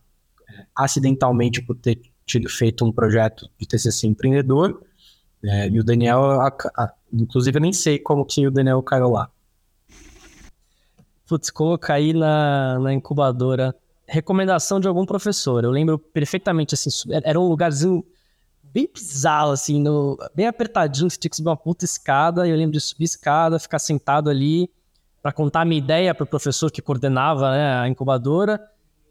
é, 0.49 0.67
acidentalmente 0.77 1.63
por 1.63 1.77
ter 1.77 2.12
tido 2.33 2.49
feito 2.49 2.85
um 2.85 2.93
projeto 2.93 3.49
de 3.59 3.67
TCC 3.67 4.07
empreendedor. 4.07 4.83
É, 5.45 5.69
e 5.69 5.79
o 5.79 5.85
Daniel, 5.85 6.41
a, 6.41 6.49
a, 6.77 6.93
inclusive 7.13 7.57
eu 7.57 7.63
nem 7.63 7.73
sei 7.73 7.99
como 7.99 8.25
que 8.25 8.47
o 8.47 8.51
Daniel 8.51 8.83
caiu 8.83 9.11
lá. 9.11 9.31
Putz, 11.27 11.51
colocar 11.51 11.95
aí 11.95 12.13
na, 12.13 12.79
na 12.79 12.93
incubadora 12.93 13.75
recomendação 14.07 14.79
de 14.79 14.87
algum 14.87 15.07
professor. 15.07 15.65
Eu 15.65 15.71
lembro 15.71 15.99
perfeitamente, 15.99 16.75
assim, 16.75 16.91
era 17.25 17.39
um 17.41 17.49
lugarzinho 17.49 18.05
bem 18.63 18.89
bizarro, 18.93 19.53
assim, 19.53 19.81
no, 19.81 20.19
bem 20.35 20.47
apertadinho, 20.47 21.11
você 21.11 21.19
tinha 21.19 21.31
que 21.31 21.37
subir 21.37 21.49
uma 21.49 21.57
puta 21.57 21.85
escada, 21.85 22.47
e 22.47 22.51
eu 22.51 22.57
lembro 22.57 22.73
de 22.73 22.81
subir 22.81 23.05
escada, 23.05 23.59
ficar 23.59 23.79
sentado 23.79 24.31
ali 24.31 24.71
para 25.23 25.33
contar 25.33 25.65
minha 25.65 25.79
ideia 25.79 26.15
para 26.15 26.25
o 26.25 26.27
professor 26.27 26.71
que 26.71 26.83
coordenava 26.83 27.51
né, 27.53 27.81
a 27.81 27.89
incubadora. 27.89 28.61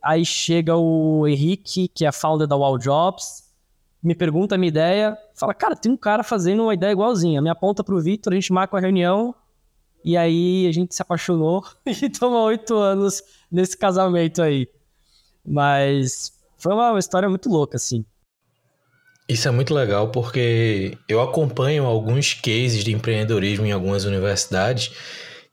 Aí 0.01 0.25
chega 0.25 0.75
o 0.75 1.27
Henrique, 1.27 1.87
que 1.87 2.05
é 2.05 2.11
founder 2.11 2.47
da 2.47 2.55
Wall 2.55 2.77
Jobs, 2.77 3.51
me 4.01 4.15
pergunta 4.15 4.55
a 4.55 4.57
minha 4.57 4.69
ideia, 4.69 5.17
fala, 5.35 5.53
cara, 5.53 5.75
tem 5.75 5.91
um 5.91 5.97
cara 5.97 6.23
fazendo 6.23 6.63
uma 6.63 6.73
ideia 6.73 6.91
igualzinha, 6.91 7.41
me 7.41 7.49
aponta 7.49 7.83
pro 7.83 8.01
Vitor, 8.01 8.33
a 8.33 8.35
gente 8.35 8.51
marca 8.51 8.75
uma 8.75 8.81
reunião, 8.81 9.35
e 10.03 10.17
aí 10.17 10.67
a 10.67 10.71
gente 10.71 10.95
se 10.95 11.01
apaixonou 11.01 11.63
e 11.85 12.09
tomou 12.09 12.45
oito 12.45 12.75
anos 12.75 13.21
nesse 13.51 13.77
casamento 13.77 14.41
aí. 14.41 14.67
Mas 15.45 16.33
foi 16.57 16.73
uma 16.73 16.97
história 16.97 17.29
muito 17.29 17.49
louca, 17.49 17.77
assim. 17.77 18.03
Isso 19.29 19.47
é 19.47 19.51
muito 19.51 19.73
legal 19.73 20.09
porque 20.09 20.97
eu 21.07 21.21
acompanho 21.21 21.85
alguns 21.85 22.33
cases 22.33 22.83
de 22.83 22.91
empreendedorismo 22.91 23.65
em 23.65 23.71
algumas 23.71 24.03
universidades 24.03 24.91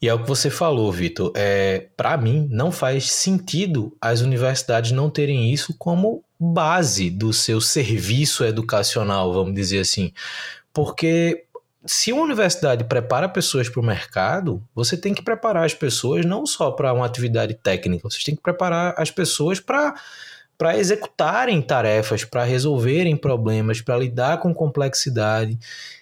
e 0.00 0.08
é 0.08 0.14
o 0.14 0.22
que 0.22 0.28
você 0.28 0.48
falou, 0.48 0.92
Vitor. 0.92 1.32
É, 1.34 1.88
Para 1.96 2.16
mim, 2.16 2.48
não 2.50 2.70
faz 2.70 3.10
sentido 3.10 3.96
as 4.00 4.20
universidades 4.20 4.92
não 4.92 5.10
terem 5.10 5.52
isso 5.52 5.74
como 5.76 6.22
base 6.38 7.10
do 7.10 7.32
seu 7.32 7.60
serviço 7.60 8.44
educacional, 8.44 9.32
vamos 9.32 9.54
dizer 9.54 9.80
assim. 9.80 10.12
Porque 10.72 11.46
se 11.84 12.12
uma 12.12 12.22
universidade 12.22 12.84
prepara 12.84 13.28
pessoas 13.28 13.68
para 13.68 13.80
o 13.80 13.84
mercado, 13.84 14.62
você 14.72 14.96
tem 14.96 15.12
que 15.12 15.22
preparar 15.22 15.64
as 15.64 15.74
pessoas 15.74 16.24
não 16.24 16.46
só 16.46 16.70
para 16.70 16.92
uma 16.92 17.06
atividade 17.06 17.54
técnica, 17.54 18.08
você 18.08 18.18
tem 18.24 18.36
que 18.36 18.42
preparar 18.42 18.94
as 18.96 19.10
pessoas 19.10 19.58
para 19.58 19.94
para 20.58 20.76
executarem 20.76 21.62
tarefas, 21.62 22.24
para 22.24 22.42
resolverem 22.42 23.16
problemas, 23.16 23.80
para 23.80 23.96
lidar 23.96 24.40
com 24.40 24.52
complexidade. 24.52 25.56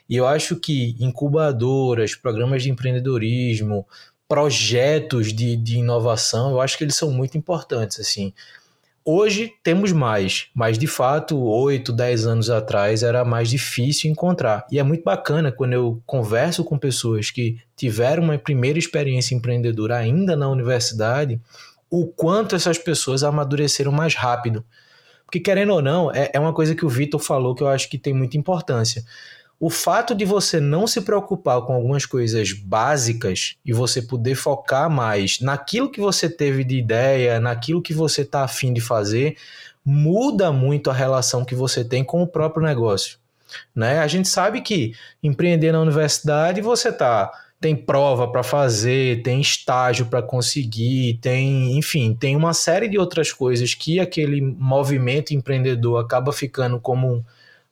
E 0.09 0.17
eu 0.17 0.27
acho 0.27 0.57
que 0.57 0.97
incubadoras, 0.99 2.15
programas 2.15 2.63
de 2.63 2.71
empreendedorismo, 2.71 3.87
projetos 4.27 5.33
de, 5.33 5.57
de 5.57 5.79
inovação, 5.79 6.53
eu 6.53 6.61
acho 6.61 6.79
que 6.79 6.85
eles 6.85 6.97
são 6.97 7.11
muito 7.11 7.37
importantes. 7.37 8.01
assim. 8.01 8.33
Hoje 9.05 9.53
temos 9.63 9.93
mais, 9.93 10.49
mas 10.53 10.77
de 10.77 10.89
fato, 10.89 11.39
8, 11.39 11.93
10 11.93 12.27
anos 12.27 12.51
atrás 12.51 13.05
era 13.05 13.25
mais 13.25 13.49
difícil 13.49 14.11
encontrar. 14.11 14.67
E 14.69 14.81
é 14.81 14.83
muito 14.83 15.05
bacana 15.05 15.53
quando 15.53 15.75
eu 15.75 16.03
converso 16.05 16.65
com 16.65 16.77
pessoas 16.77 17.31
que 17.31 17.57
tiveram 17.77 18.25
uma 18.25 18.37
primeira 18.37 18.81
experiência 18.81 19.35
empreendedora 19.35 19.97
ainda 19.97 20.35
na 20.35 20.49
universidade, 20.49 21.41
o 21.91 22.07
quanto 22.07 22.55
essas 22.57 22.79
pessoas 22.79 23.23
amadureceram 23.23 23.93
mais 23.93 24.15
rápido. 24.15 24.65
Porque, 25.25 25.41
querendo 25.41 25.73
ou 25.73 25.83
não, 25.83 26.13
é, 26.13 26.31
é 26.33 26.41
uma 26.41 26.53
coisa 26.53 26.75
que 26.75 26.85
o 26.85 26.89
Vitor 26.89 27.21
falou 27.21 27.55
que 27.55 27.63
eu 27.63 27.69
acho 27.69 27.89
que 27.89 27.99
tem 27.99 28.15
muita 28.15 28.37
importância 28.37 29.05
o 29.59 29.71
fato 29.71 30.15
de 30.15 30.25
você 30.25 30.61
não 30.61 30.87
se 30.87 31.01
preocupar 31.01 31.63
com 31.63 31.73
algumas 31.73 32.05
coisas 32.05 32.53
básicas 32.53 33.57
e 33.65 33.73
você 33.73 34.03
poder 34.03 34.35
focar 34.35 34.91
mais 34.91 35.41
naquilo 35.41 35.91
que 35.91 36.01
você 36.01 36.29
teve 36.29 36.63
de 36.63 36.77
ideia, 36.77 37.41
naquilo 37.41 37.81
que 37.81 37.95
você 37.95 38.21
está 38.21 38.45
afim 38.45 38.73
de 38.73 38.83
fazer, 38.83 39.37
muda 39.85 40.53
muito 40.53 40.91
a 40.91 40.95
relação 40.95 41.45
que 41.45 41.55
você 41.55 41.83
tem 41.83 42.05
com 42.05 42.23
o 42.23 42.27
próprio 42.27 42.63
negócio. 42.63 43.19
Né? 43.75 44.01
A 44.01 44.07
gente 44.07 44.29
sabe 44.29 44.61
que 44.61 44.93
empreender 45.23 45.73
na 45.73 45.81
universidade 45.81 46.61
você 46.61 46.93
tá 46.93 47.33
tem 47.61 47.75
prova 47.75 48.31
para 48.31 48.43
fazer, 48.43 49.23
tem 49.23 49.41
estágio 49.41 50.07
para 50.07 50.23
conseguir, 50.23 51.19
tem, 51.21 51.77
enfim, 51.79 52.15
tem 52.15 52.37
uma 52.37 52.53
série 52.53 52.89
de 52.89 52.99
outras 52.99 53.33
coisas 53.33 53.75
que 53.75 53.99
aquele 53.99 54.41
movimento 54.41 55.33
empreendedor 55.33 56.03
acaba 56.05 56.33
ficando 56.33 56.79
como 56.79 57.25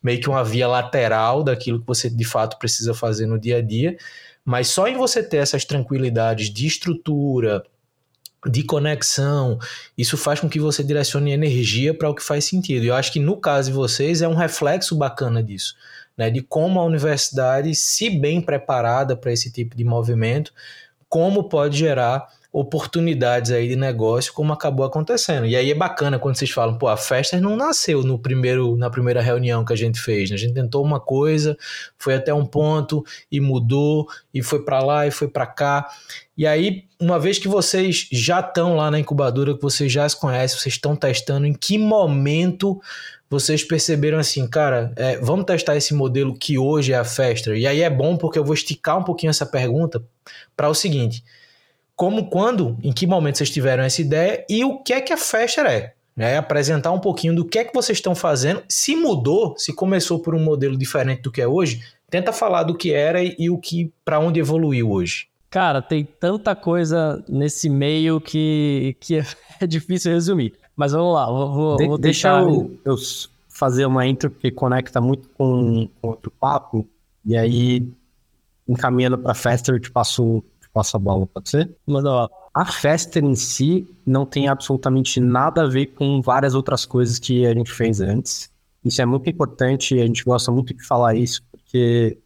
meio 0.02 0.20
que 0.20 0.28
uma 0.28 0.44
via 0.44 0.66
lateral 0.66 1.42
daquilo 1.42 1.80
que 1.80 1.86
você 1.86 2.10
de 2.10 2.24
fato 2.24 2.58
precisa 2.58 2.94
fazer 2.94 3.26
no 3.26 3.38
dia 3.38 3.58
a 3.58 3.62
dia. 3.62 3.96
Mas 4.44 4.68
só 4.68 4.86
em 4.86 4.96
você 4.96 5.22
ter 5.22 5.38
essas 5.38 5.64
tranquilidades 5.64 6.50
de 6.50 6.66
estrutura, 6.66 7.62
de 8.46 8.62
conexão, 8.62 9.58
isso 9.96 10.16
faz 10.18 10.40
com 10.40 10.48
que 10.48 10.60
você 10.60 10.84
direcione 10.84 11.32
energia 11.32 11.94
para 11.94 12.10
o 12.10 12.14
que 12.14 12.22
faz 12.22 12.44
sentido. 12.44 12.84
Eu 12.84 12.94
acho 12.94 13.12
que 13.12 13.18
no 13.18 13.38
caso 13.38 13.70
de 13.70 13.76
vocês 13.76 14.20
é 14.20 14.28
um 14.28 14.34
reflexo 14.34 14.94
bacana 14.94 15.42
disso, 15.42 15.74
né? 16.16 16.30
De 16.30 16.42
como 16.42 16.80
a 16.80 16.84
universidade, 16.84 17.74
se 17.74 18.10
bem 18.10 18.40
preparada 18.40 19.16
para 19.16 19.32
esse 19.32 19.50
tipo 19.50 19.76
de 19.76 19.84
movimento, 19.84 20.52
como 21.08 21.48
pode 21.48 21.78
gerar 21.78 22.28
oportunidades 22.54 23.50
aí 23.50 23.66
de 23.66 23.74
negócio, 23.74 24.32
como 24.32 24.52
acabou 24.52 24.86
acontecendo. 24.86 25.44
E 25.44 25.56
aí 25.56 25.72
é 25.72 25.74
bacana 25.74 26.20
quando 26.20 26.36
vocês 26.36 26.52
falam, 26.52 26.78
pô, 26.78 26.86
a 26.86 26.96
festa 26.96 27.40
não 27.40 27.56
nasceu 27.56 28.04
no 28.04 28.16
primeiro, 28.16 28.76
na 28.76 28.88
primeira 28.88 29.20
reunião 29.20 29.64
que 29.64 29.72
a 29.72 29.76
gente 29.76 29.98
fez. 30.00 30.30
Né? 30.30 30.36
A 30.36 30.38
gente 30.38 30.54
tentou 30.54 30.84
uma 30.84 31.00
coisa, 31.00 31.56
foi 31.98 32.14
até 32.14 32.32
um 32.32 32.46
ponto 32.46 33.04
e 33.28 33.40
mudou, 33.40 34.06
e 34.32 34.40
foi 34.40 34.64
para 34.64 34.78
lá 34.78 35.04
e 35.04 35.10
foi 35.10 35.26
para 35.26 35.48
cá. 35.48 35.88
E 36.38 36.46
aí, 36.46 36.84
uma 37.00 37.18
vez 37.18 37.40
que 37.40 37.48
vocês 37.48 38.08
já 38.12 38.38
estão 38.38 38.76
lá 38.76 38.88
na 38.88 39.00
incubadora, 39.00 39.56
que 39.56 39.62
vocês 39.62 39.90
já 39.90 40.08
se 40.08 40.16
conhecem, 40.16 40.56
vocês 40.56 40.76
estão 40.76 40.94
testando, 40.94 41.46
em 41.46 41.52
que 41.52 41.76
momento 41.76 42.80
vocês 43.28 43.64
perceberam 43.64 44.18
assim, 44.18 44.46
cara, 44.46 44.92
é, 44.94 45.18
vamos 45.18 45.44
testar 45.44 45.74
esse 45.74 45.92
modelo 45.92 46.32
que 46.32 46.56
hoje 46.56 46.92
é 46.92 46.96
a 46.96 47.04
festa? 47.04 47.56
E 47.56 47.66
aí 47.66 47.82
é 47.82 47.90
bom 47.90 48.16
porque 48.16 48.38
eu 48.38 48.44
vou 48.44 48.54
esticar 48.54 48.96
um 48.96 49.02
pouquinho 49.02 49.30
essa 49.30 49.44
pergunta 49.44 50.00
para 50.56 50.68
o 50.68 50.74
seguinte 50.74 51.24
como, 51.96 52.28
quando, 52.28 52.76
em 52.82 52.92
que 52.92 53.06
momento 53.06 53.38
vocês 53.38 53.50
tiveram 53.50 53.84
essa 53.84 54.00
ideia 54.00 54.44
e 54.48 54.64
o 54.64 54.78
que 54.78 54.92
é 54.92 55.00
que 55.00 55.12
a 55.12 55.16
Fester 55.16 55.66
é. 55.66 55.94
Né? 56.16 56.36
Apresentar 56.36 56.92
um 56.92 57.00
pouquinho 57.00 57.34
do 57.34 57.44
que 57.44 57.58
é 57.58 57.64
que 57.64 57.74
vocês 57.74 57.98
estão 57.98 58.14
fazendo. 58.14 58.62
Se 58.68 58.94
mudou, 58.94 59.54
se 59.56 59.72
começou 59.72 60.18
por 60.20 60.34
um 60.34 60.42
modelo 60.42 60.76
diferente 60.76 61.22
do 61.22 61.32
que 61.32 61.40
é 61.40 61.48
hoje, 61.48 61.82
tenta 62.08 62.32
falar 62.32 62.62
do 62.62 62.74
que 62.74 62.92
era 62.92 63.22
e, 63.22 63.34
e 63.38 63.50
o 63.50 63.58
que 63.58 63.92
para 64.04 64.20
onde 64.20 64.38
evoluiu 64.38 64.90
hoje. 64.90 65.28
Cara, 65.50 65.80
tem 65.80 66.04
tanta 66.04 66.54
coisa 66.54 67.24
nesse 67.28 67.68
meio 67.68 68.20
que, 68.20 68.96
que 69.00 69.18
é 69.60 69.66
difícil 69.66 70.12
resumir. 70.12 70.54
Mas 70.76 70.92
vamos 70.92 71.14
lá, 71.14 71.26
vou, 71.26 71.76
de, 71.76 71.86
vou 71.86 71.98
deixar. 71.98 72.44
Deixa 72.44 72.60
eu, 72.60 72.78
eu, 72.84 72.96
fazer 73.48 73.86
uma 73.86 74.04
intro 74.04 74.30
que 74.30 74.50
conecta 74.50 75.00
muito 75.00 75.28
com, 75.38 75.88
com 76.02 76.08
outro 76.08 76.28
papo, 76.28 76.88
e 77.24 77.36
aí, 77.36 77.88
encaminhando 78.68 79.16
para 79.16 79.32
Fester, 79.32 79.76
eu 79.76 79.80
te 79.80 79.92
passo 79.92 80.42
passo 80.74 80.96
a 80.96 81.00
bola, 81.00 81.26
pode 81.26 81.48
ser? 81.48 81.74
Manda 81.86 82.12
lá. 82.12 82.30
A 82.52 82.66
festa 82.66 83.20
em 83.20 83.34
si 83.34 83.88
não 84.04 84.26
tem 84.26 84.48
absolutamente 84.48 85.20
nada 85.20 85.62
a 85.62 85.66
ver 85.68 85.86
com 85.86 86.20
várias 86.20 86.54
outras 86.54 86.84
coisas 86.84 87.18
que 87.18 87.46
a 87.46 87.54
gente 87.54 87.72
fez 87.72 88.00
antes. 88.00 88.50
Isso 88.84 89.00
é 89.00 89.06
muito 89.06 89.30
importante 89.30 89.98
a 89.98 90.06
gente 90.06 90.24
gosta 90.24 90.52
muito 90.52 90.74
de 90.74 90.84
falar 90.84 91.14
isso, 91.14 91.42
porque 91.50 92.18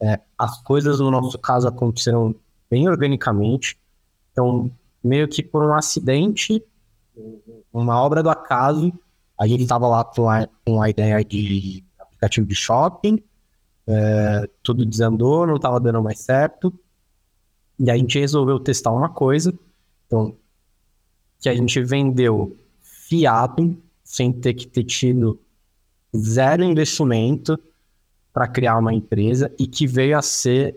é, 0.00 0.18
as 0.38 0.62
coisas 0.62 1.00
no 1.00 1.10
nosso 1.10 1.38
caso 1.38 1.68
aconteceram 1.68 2.34
bem 2.70 2.88
organicamente. 2.88 3.76
Então, 4.32 4.70
meio 5.02 5.28
que 5.28 5.42
por 5.42 5.62
um 5.62 5.74
acidente, 5.74 6.62
uma 7.72 8.00
obra 8.00 8.22
do 8.22 8.30
acaso, 8.30 8.92
a 9.38 9.46
gente 9.46 9.62
estava 9.62 9.86
lá 9.88 10.04
com 10.04 10.28
a, 10.28 10.48
com 10.64 10.80
a 10.80 10.88
ideia 10.88 11.24
de 11.24 11.84
aplicativo 11.98 12.46
de 12.46 12.54
shopping, 12.54 13.22
é, 13.86 14.48
tudo 14.62 14.86
desandou, 14.86 15.46
não 15.46 15.56
estava 15.56 15.80
dando 15.80 16.02
mais 16.02 16.20
certo. 16.20 16.72
E 17.82 17.90
a 17.90 17.96
gente 17.96 18.20
resolveu 18.20 18.60
testar 18.60 18.92
uma 18.92 19.08
coisa, 19.08 19.58
então, 20.06 20.36
que 21.40 21.48
a 21.48 21.54
gente 21.54 21.82
vendeu 21.82 22.54
fiado, 22.82 23.74
sem 24.04 24.30
ter 24.30 24.52
que 24.52 24.66
ter 24.66 24.84
tido 24.84 25.40
zero 26.14 26.62
investimento 26.62 27.58
para 28.34 28.46
criar 28.46 28.76
uma 28.76 28.92
empresa 28.92 29.50
e 29.58 29.66
que 29.66 29.86
veio 29.86 30.18
a 30.18 30.20
ser 30.20 30.76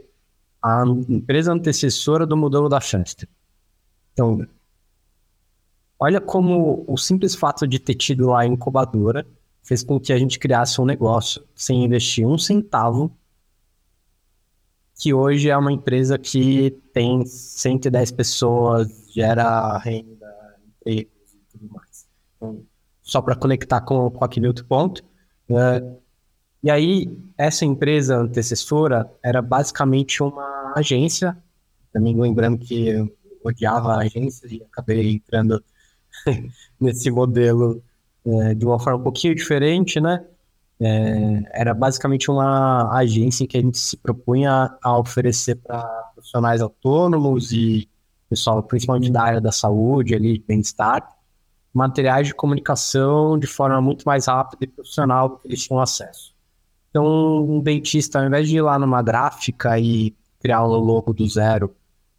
a 0.61 0.85
empresa 1.09 1.51
antecessora 1.51 2.25
do 2.25 2.37
modelo 2.37 2.69
da 2.69 2.79
Festa. 2.79 3.27
Então, 4.13 4.47
olha 5.99 6.21
como 6.21 6.85
o 6.87 6.97
simples 6.97 7.35
fato 7.35 7.67
de 7.67 7.79
ter 7.79 7.95
tido 7.95 8.27
lá 8.27 8.41
a 8.41 8.47
incubadora 8.47 9.27
fez 9.61 9.83
com 9.83 9.99
que 9.99 10.13
a 10.13 10.17
gente 10.17 10.39
criasse 10.39 10.79
um 10.79 10.85
negócio 10.85 11.43
sem 11.53 11.83
investir 11.83 12.25
um 12.25 12.37
centavo, 12.37 13.11
que 14.95 15.13
hoje 15.13 15.49
é 15.49 15.57
uma 15.57 15.71
empresa 15.71 16.17
que 16.17 16.71
tem 16.93 17.25
110 17.25 18.11
pessoas, 18.11 18.87
gera 19.13 19.77
renda, 19.77 20.33
e 20.85 21.07
tudo 21.51 21.73
mais. 21.73 22.07
Então, 22.35 22.65
só 23.01 23.21
para 23.21 23.35
conectar 23.35 23.81
com, 23.81 24.09
com 24.09 24.23
aquele 24.23 24.47
outro 24.47 24.65
ponto. 24.65 25.03
Uh, 25.49 25.99
e 26.63 26.71
aí, 26.71 27.19
essa 27.37 27.65
empresa 27.65 28.17
antecessora 28.17 29.09
era 29.21 29.41
basicamente 29.41 30.23
uma 30.23 30.73
agência. 30.75 31.37
Também 31.91 32.15
lembrando 32.19 32.57
que 32.57 32.87
eu 32.87 33.11
odiava 33.43 33.97
agências 33.97 34.51
e 34.51 34.63
acabei 34.63 35.11
entrando 35.11 35.63
nesse 36.79 37.11
modelo 37.11 37.83
é, 38.25 38.53
de 38.53 38.65
uma 38.65 38.79
forma 38.79 38.99
um 38.99 39.03
pouquinho 39.03 39.35
diferente, 39.35 39.99
né? 39.99 40.25
É, 40.85 41.61
era 41.61 41.73
basicamente 41.73 42.29
uma 42.29 42.93
agência 42.93 43.47
que 43.47 43.57
a 43.57 43.61
gente 43.61 43.77
se 43.77 43.95
propunha 43.95 44.75
a 44.83 44.97
oferecer 44.99 45.55
para 45.55 45.81
profissionais 46.13 46.61
autônomos 46.61 47.53
e 47.53 47.89
pessoal, 48.29 48.61
principalmente 48.61 49.09
da 49.09 49.21
área 49.21 49.39
da 49.39 49.51
saúde, 49.51 50.13
ali, 50.13 50.43
bem-estar, 50.45 51.07
materiais 51.73 52.27
de 52.27 52.33
comunicação 52.33 53.39
de 53.39 53.47
forma 53.47 53.79
muito 53.79 54.03
mais 54.03 54.25
rápida 54.25 54.65
e 54.65 54.67
profissional 54.67 55.29
do 55.29 55.37
que 55.37 55.47
eles 55.47 55.63
tinham 55.63 55.79
acesso. 55.79 56.33
Então, 56.89 57.45
um 57.45 57.61
dentista, 57.61 58.19
ao 58.19 58.25
invés 58.25 58.49
de 58.49 58.57
ir 58.57 58.61
lá 58.61 58.77
numa 58.77 59.01
gráfica 59.01 59.79
e 59.79 60.13
criar 60.39 60.65
um 60.65 60.67
logo 60.67 61.13
do 61.13 61.25
zero, 61.27 61.73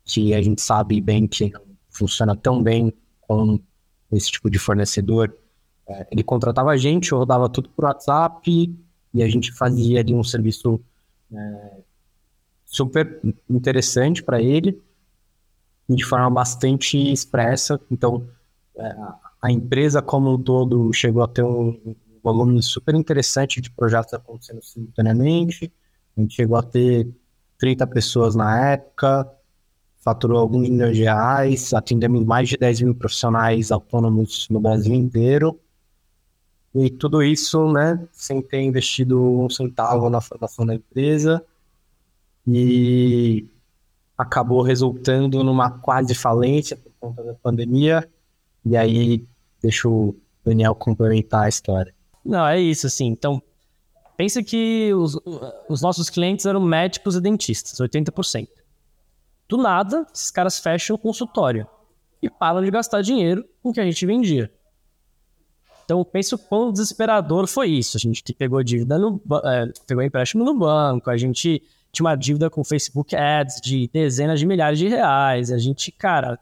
que 0.04 0.32
a 0.32 0.40
gente 0.40 0.62
sabe 0.62 1.00
bem 1.02 1.26
que 1.26 1.52
funciona 1.90 2.34
tão 2.34 2.62
bem 2.62 2.92
com 3.20 3.60
esse 4.10 4.30
tipo 4.30 4.48
de 4.48 4.58
fornecedor, 4.58 5.36
é, 5.88 6.06
ele 6.10 6.22
contratava 6.22 6.70
a 6.70 6.76
gente, 6.76 7.14
rodava 7.14 7.48
tudo 7.48 7.68
por 7.70 7.84
WhatsApp 7.84 8.74
e 9.12 9.22
a 9.22 9.28
gente 9.28 9.52
fazia 9.52 10.00
ali 10.00 10.14
um 10.14 10.24
serviço 10.24 10.80
é, 11.32 11.70
super 12.64 13.20
interessante 13.48 14.22
para 14.22 14.40
ele 14.42 14.80
de 15.88 16.04
forma 16.04 16.30
bastante 16.30 16.96
expressa. 17.12 17.80
Então, 17.90 18.26
é, 18.76 18.96
a 19.42 19.50
empresa 19.50 20.00
como 20.00 20.32
um 20.32 20.42
todo 20.42 20.92
chegou 20.92 21.22
a 21.22 21.28
ter 21.28 21.42
um, 21.42 21.94
volume 22.22 22.62
super 22.62 22.94
interessante 22.94 23.60
de 23.60 23.70
projetos 23.70 24.14
acontecendo 24.14 24.62
simultaneamente. 24.62 25.70
A 26.16 26.20
gente 26.22 26.34
chegou 26.34 26.56
a 26.56 26.62
ter 26.62 27.06
30 27.58 27.86
pessoas 27.88 28.34
na 28.34 28.70
época, 28.70 29.30
faturou 29.98 30.38
alguns 30.38 30.68
milhões 30.68 30.96
de 30.96 31.02
reais, 31.02 31.74
atendemos 31.74 32.24
mais 32.24 32.48
de 32.48 32.56
10 32.56 32.80
mil 32.80 32.94
profissionais 32.94 33.70
autônomos 33.70 34.48
no 34.48 34.58
Brasil 34.58 34.94
inteiro. 34.94 35.60
E 36.74 36.90
tudo 36.90 37.22
isso, 37.22 37.70
né, 37.70 38.04
sem 38.12 38.42
ter 38.42 38.60
investido 38.60 39.22
um 39.22 39.48
centavo 39.48 40.10
na 40.10 40.20
formação 40.20 40.66
da 40.66 40.74
empresa. 40.74 41.44
E 42.46 43.46
acabou 44.18 44.60
resultando 44.62 45.44
numa 45.44 45.70
quase 45.70 46.14
falência 46.14 46.76
por 46.76 46.92
conta 47.00 47.22
da 47.22 47.34
pandemia. 47.34 48.08
E 48.64 48.76
aí, 48.76 49.24
deixa 49.62 49.88
o 49.88 50.16
Daniel 50.44 50.74
complementar 50.74 51.44
a 51.44 51.48
história. 51.48 51.94
Não, 52.24 52.46
é 52.46 52.60
isso, 52.60 52.86
assim. 52.86 53.06
Então, 53.06 53.40
pensa 54.16 54.42
que 54.42 54.92
os, 54.94 55.18
os 55.68 55.80
nossos 55.80 56.10
clientes 56.10 56.44
eram 56.44 56.60
médicos 56.60 57.14
e 57.14 57.20
dentistas, 57.20 57.78
80%. 57.78 58.48
Do 59.48 59.58
nada, 59.58 60.06
esses 60.12 60.30
caras 60.30 60.58
fecham 60.58 60.96
o 60.96 60.98
consultório 60.98 61.66
e 62.22 62.30
param 62.30 62.62
de 62.62 62.70
gastar 62.70 63.02
dinheiro 63.02 63.44
com 63.62 63.68
o 63.68 63.72
que 63.72 63.80
a 63.80 63.84
gente 63.84 64.06
vendia. 64.06 64.50
Então, 65.84 66.02
penso 66.04 66.38
quão 66.38 66.72
desesperador 66.72 67.46
foi 67.46 67.68
isso. 67.68 67.96
A 67.96 68.00
gente 68.00 68.22
pegou 68.32 68.62
dívida 68.62 68.98
no 68.98 69.20
é, 69.44 69.72
pegou 69.86 70.02
empréstimo 70.02 70.44
no 70.44 70.54
banco, 70.58 71.10
a 71.10 71.16
gente 71.16 71.62
tinha 71.92 72.04
uma 72.04 72.16
dívida 72.16 72.50
com 72.50 72.64
Facebook 72.64 73.14
Ads 73.14 73.60
de 73.60 73.88
dezenas 73.92 74.40
de 74.40 74.46
milhares 74.46 74.78
de 74.78 74.88
reais. 74.88 75.52
A 75.52 75.58
gente, 75.58 75.92
cara, 75.92 76.38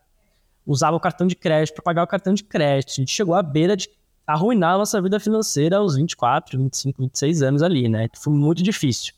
usava 0.66 0.96
o 0.96 1.00
cartão 1.00 1.26
de 1.26 1.34
crédito 1.36 1.74
para 1.74 1.82
pagar 1.82 2.04
o 2.04 2.06
cartão 2.06 2.32
de 2.32 2.42
crédito. 2.44 2.90
A 2.90 2.94
gente 2.94 3.12
chegou 3.12 3.34
à 3.34 3.42
beira 3.42 3.76
de 3.76 3.88
arruinar 4.26 4.74
a 4.74 4.78
nossa 4.78 5.00
vida 5.02 5.18
financeira 5.20 5.76
aos 5.78 5.96
24, 5.96 6.58
25, 6.58 7.02
26 7.02 7.42
anos 7.42 7.62
ali, 7.62 7.88
né? 7.88 8.08
Foi 8.16 8.32
muito 8.32 8.62
difícil. 8.62 9.12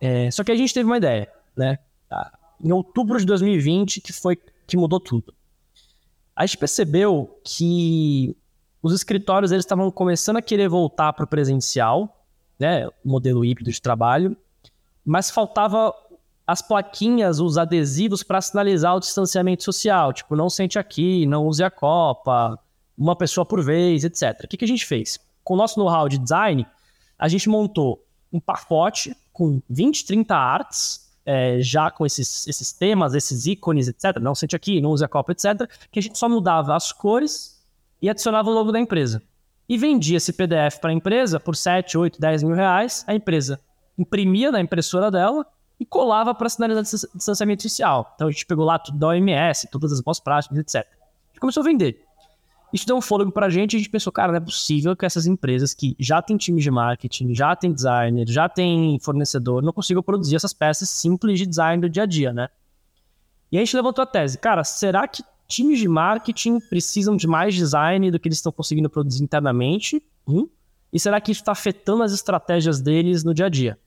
É, 0.00 0.30
só 0.30 0.42
que 0.42 0.50
a 0.50 0.56
gente 0.56 0.74
teve 0.74 0.86
uma 0.86 0.96
ideia, 0.96 1.30
né? 1.56 1.78
Ah, 2.10 2.32
em 2.62 2.72
outubro 2.72 3.18
de 3.18 3.26
2020, 3.26 4.00
que 4.00 4.12
foi 4.12 4.38
que 4.66 4.76
mudou 4.76 4.98
tudo. 4.98 5.32
A 6.34 6.44
gente 6.44 6.58
percebeu 6.58 7.38
que 7.44 8.36
os 8.86 8.94
escritórios 8.94 9.50
eles 9.50 9.64
estavam 9.64 9.90
começando 9.90 10.36
a 10.36 10.42
querer 10.42 10.68
voltar 10.68 11.12
para 11.12 11.24
o 11.24 11.26
presencial, 11.26 12.24
né? 12.56 12.88
Modelo 13.04 13.44
híbrido 13.44 13.70
de 13.70 13.82
trabalho, 13.82 14.36
mas 15.04 15.28
faltava 15.28 15.92
as 16.46 16.62
plaquinhas, 16.62 17.40
os 17.40 17.58
adesivos 17.58 18.22
para 18.22 18.40
sinalizar 18.40 18.94
o 18.94 19.00
distanciamento 19.00 19.64
social, 19.64 20.12
tipo, 20.12 20.36
não 20.36 20.48
sente 20.48 20.78
aqui, 20.78 21.26
não 21.26 21.48
use 21.48 21.64
a 21.64 21.70
copa, 21.70 22.56
uma 22.96 23.16
pessoa 23.16 23.44
por 23.44 23.60
vez, 23.60 24.04
etc. 24.04 24.44
O 24.44 24.48
que, 24.48 24.56
que 24.56 24.64
a 24.64 24.68
gente 24.68 24.86
fez? 24.86 25.18
Com 25.42 25.54
o 25.54 25.56
nosso 25.56 25.80
know-how 25.80 26.08
de 26.08 26.18
design, 26.18 26.64
a 27.18 27.26
gente 27.26 27.48
montou 27.48 28.04
um 28.32 28.38
pacote 28.38 29.16
com 29.32 29.60
20, 29.68 30.06
30 30.06 30.36
artes, 30.36 31.10
é, 31.24 31.60
já 31.60 31.90
com 31.90 32.06
esses, 32.06 32.46
esses 32.46 32.72
temas, 32.72 33.14
esses 33.14 33.46
ícones, 33.46 33.88
etc. 33.88 34.20
Não 34.20 34.36
sente 34.36 34.54
aqui, 34.54 34.80
não 34.80 34.90
use 34.90 35.04
a 35.04 35.08
copa, 35.08 35.32
etc. 35.32 35.68
Que 35.90 35.98
a 35.98 36.02
gente 36.02 36.16
só 36.16 36.28
mudava 36.28 36.76
as 36.76 36.92
cores 36.92 37.55
e 38.06 38.08
adicionava 38.08 38.48
o 38.48 38.52
logo 38.52 38.70
da 38.70 38.78
empresa. 38.78 39.20
E 39.68 39.76
vendia 39.76 40.18
esse 40.18 40.32
PDF 40.32 40.78
para 40.80 40.90
a 40.90 40.92
empresa 40.92 41.40
por 41.40 41.56
7, 41.56 41.98
8, 41.98 42.20
10 42.20 42.44
mil 42.44 42.54
reais. 42.54 43.04
A 43.08 43.14
empresa 43.14 43.60
imprimia 43.98 44.52
na 44.52 44.60
impressora 44.60 45.10
dela 45.10 45.44
e 45.78 45.84
colava 45.84 46.32
para 46.32 46.48
sinalizar 46.48 46.84
distanciamento 46.84 47.64
social. 47.64 48.12
Então 48.14 48.28
a 48.28 48.30
gente 48.30 48.46
pegou 48.46 48.64
lá 48.64 48.78
tudo 48.78 48.96
da 48.96 49.08
OMS, 49.08 49.68
todas 49.72 49.90
as 49.92 50.00
boas 50.00 50.20
práticas, 50.20 50.56
etc. 50.56 50.86
E 51.34 51.40
começou 51.40 51.62
a 51.62 51.64
vender. 51.64 52.00
Isso 52.72 52.86
deu 52.86 52.96
um 52.96 53.00
fôlego 53.00 53.32
pra 53.32 53.48
gente 53.48 53.72
e 53.72 53.76
a 53.76 53.78
gente 53.80 53.90
pensou, 53.90 54.12
cara, 54.12 54.30
não 54.30 54.38
é 54.38 54.40
possível 54.40 54.94
que 54.94 55.04
essas 55.04 55.26
empresas 55.26 55.74
que 55.74 55.96
já 55.98 56.22
têm 56.22 56.36
time 56.36 56.60
de 56.60 56.70
marketing, 56.70 57.34
já 57.34 57.56
têm 57.56 57.72
designer, 57.72 58.28
já 58.28 58.48
têm 58.48 59.00
fornecedor, 59.00 59.62
não 59.64 59.72
consigam 59.72 60.02
produzir 60.02 60.36
essas 60.36 60.52
peças 60.52 60.88
simples 60.88 61.40
de 61.40 61.46
design 61.46 61.80
do 61.80 61.88
dia 61.88 62.04
a 62.04 62.06
dia, 62.06 62.32
né? 62.32 62.48
E 63.50 63.56
a 63.56 63.60
gente 63.60 63.74
levantou 63.74 64.02
a 64.02 64.06
tese, 64.06 64.38
cara, 64.38 64.62
será 64.62 65.08
que 65.08 65.24
times 65.46 65.78
de 65.78 65.88
marketing 65.88 66.60
precisam 66.60 67.16
de 67.16 67.26
mais 67.26 67.54
design 67.54 68.10
do 68.10 68.18
que 68.18 68.28
eles 68.28 68.38
estão 68.38 68.52
conseguindo 68.52 68.90
produzir 68.90 69.22
internamente? 69.22 70.02
Hum? 70.26 70.48
E 70.92 70.98
será 70.98 71.20
que 71.20 71.32
isso 71.32 71.42
está 71.42 71.52
afetando 71.52 72.02
as 72.02 72.12
estratégias 72.12 72.80
deles 72.80 73.24
no 73.24 73.34
dia 73.34 73.46
a 73.46 73.48
dia? 73.48 73.78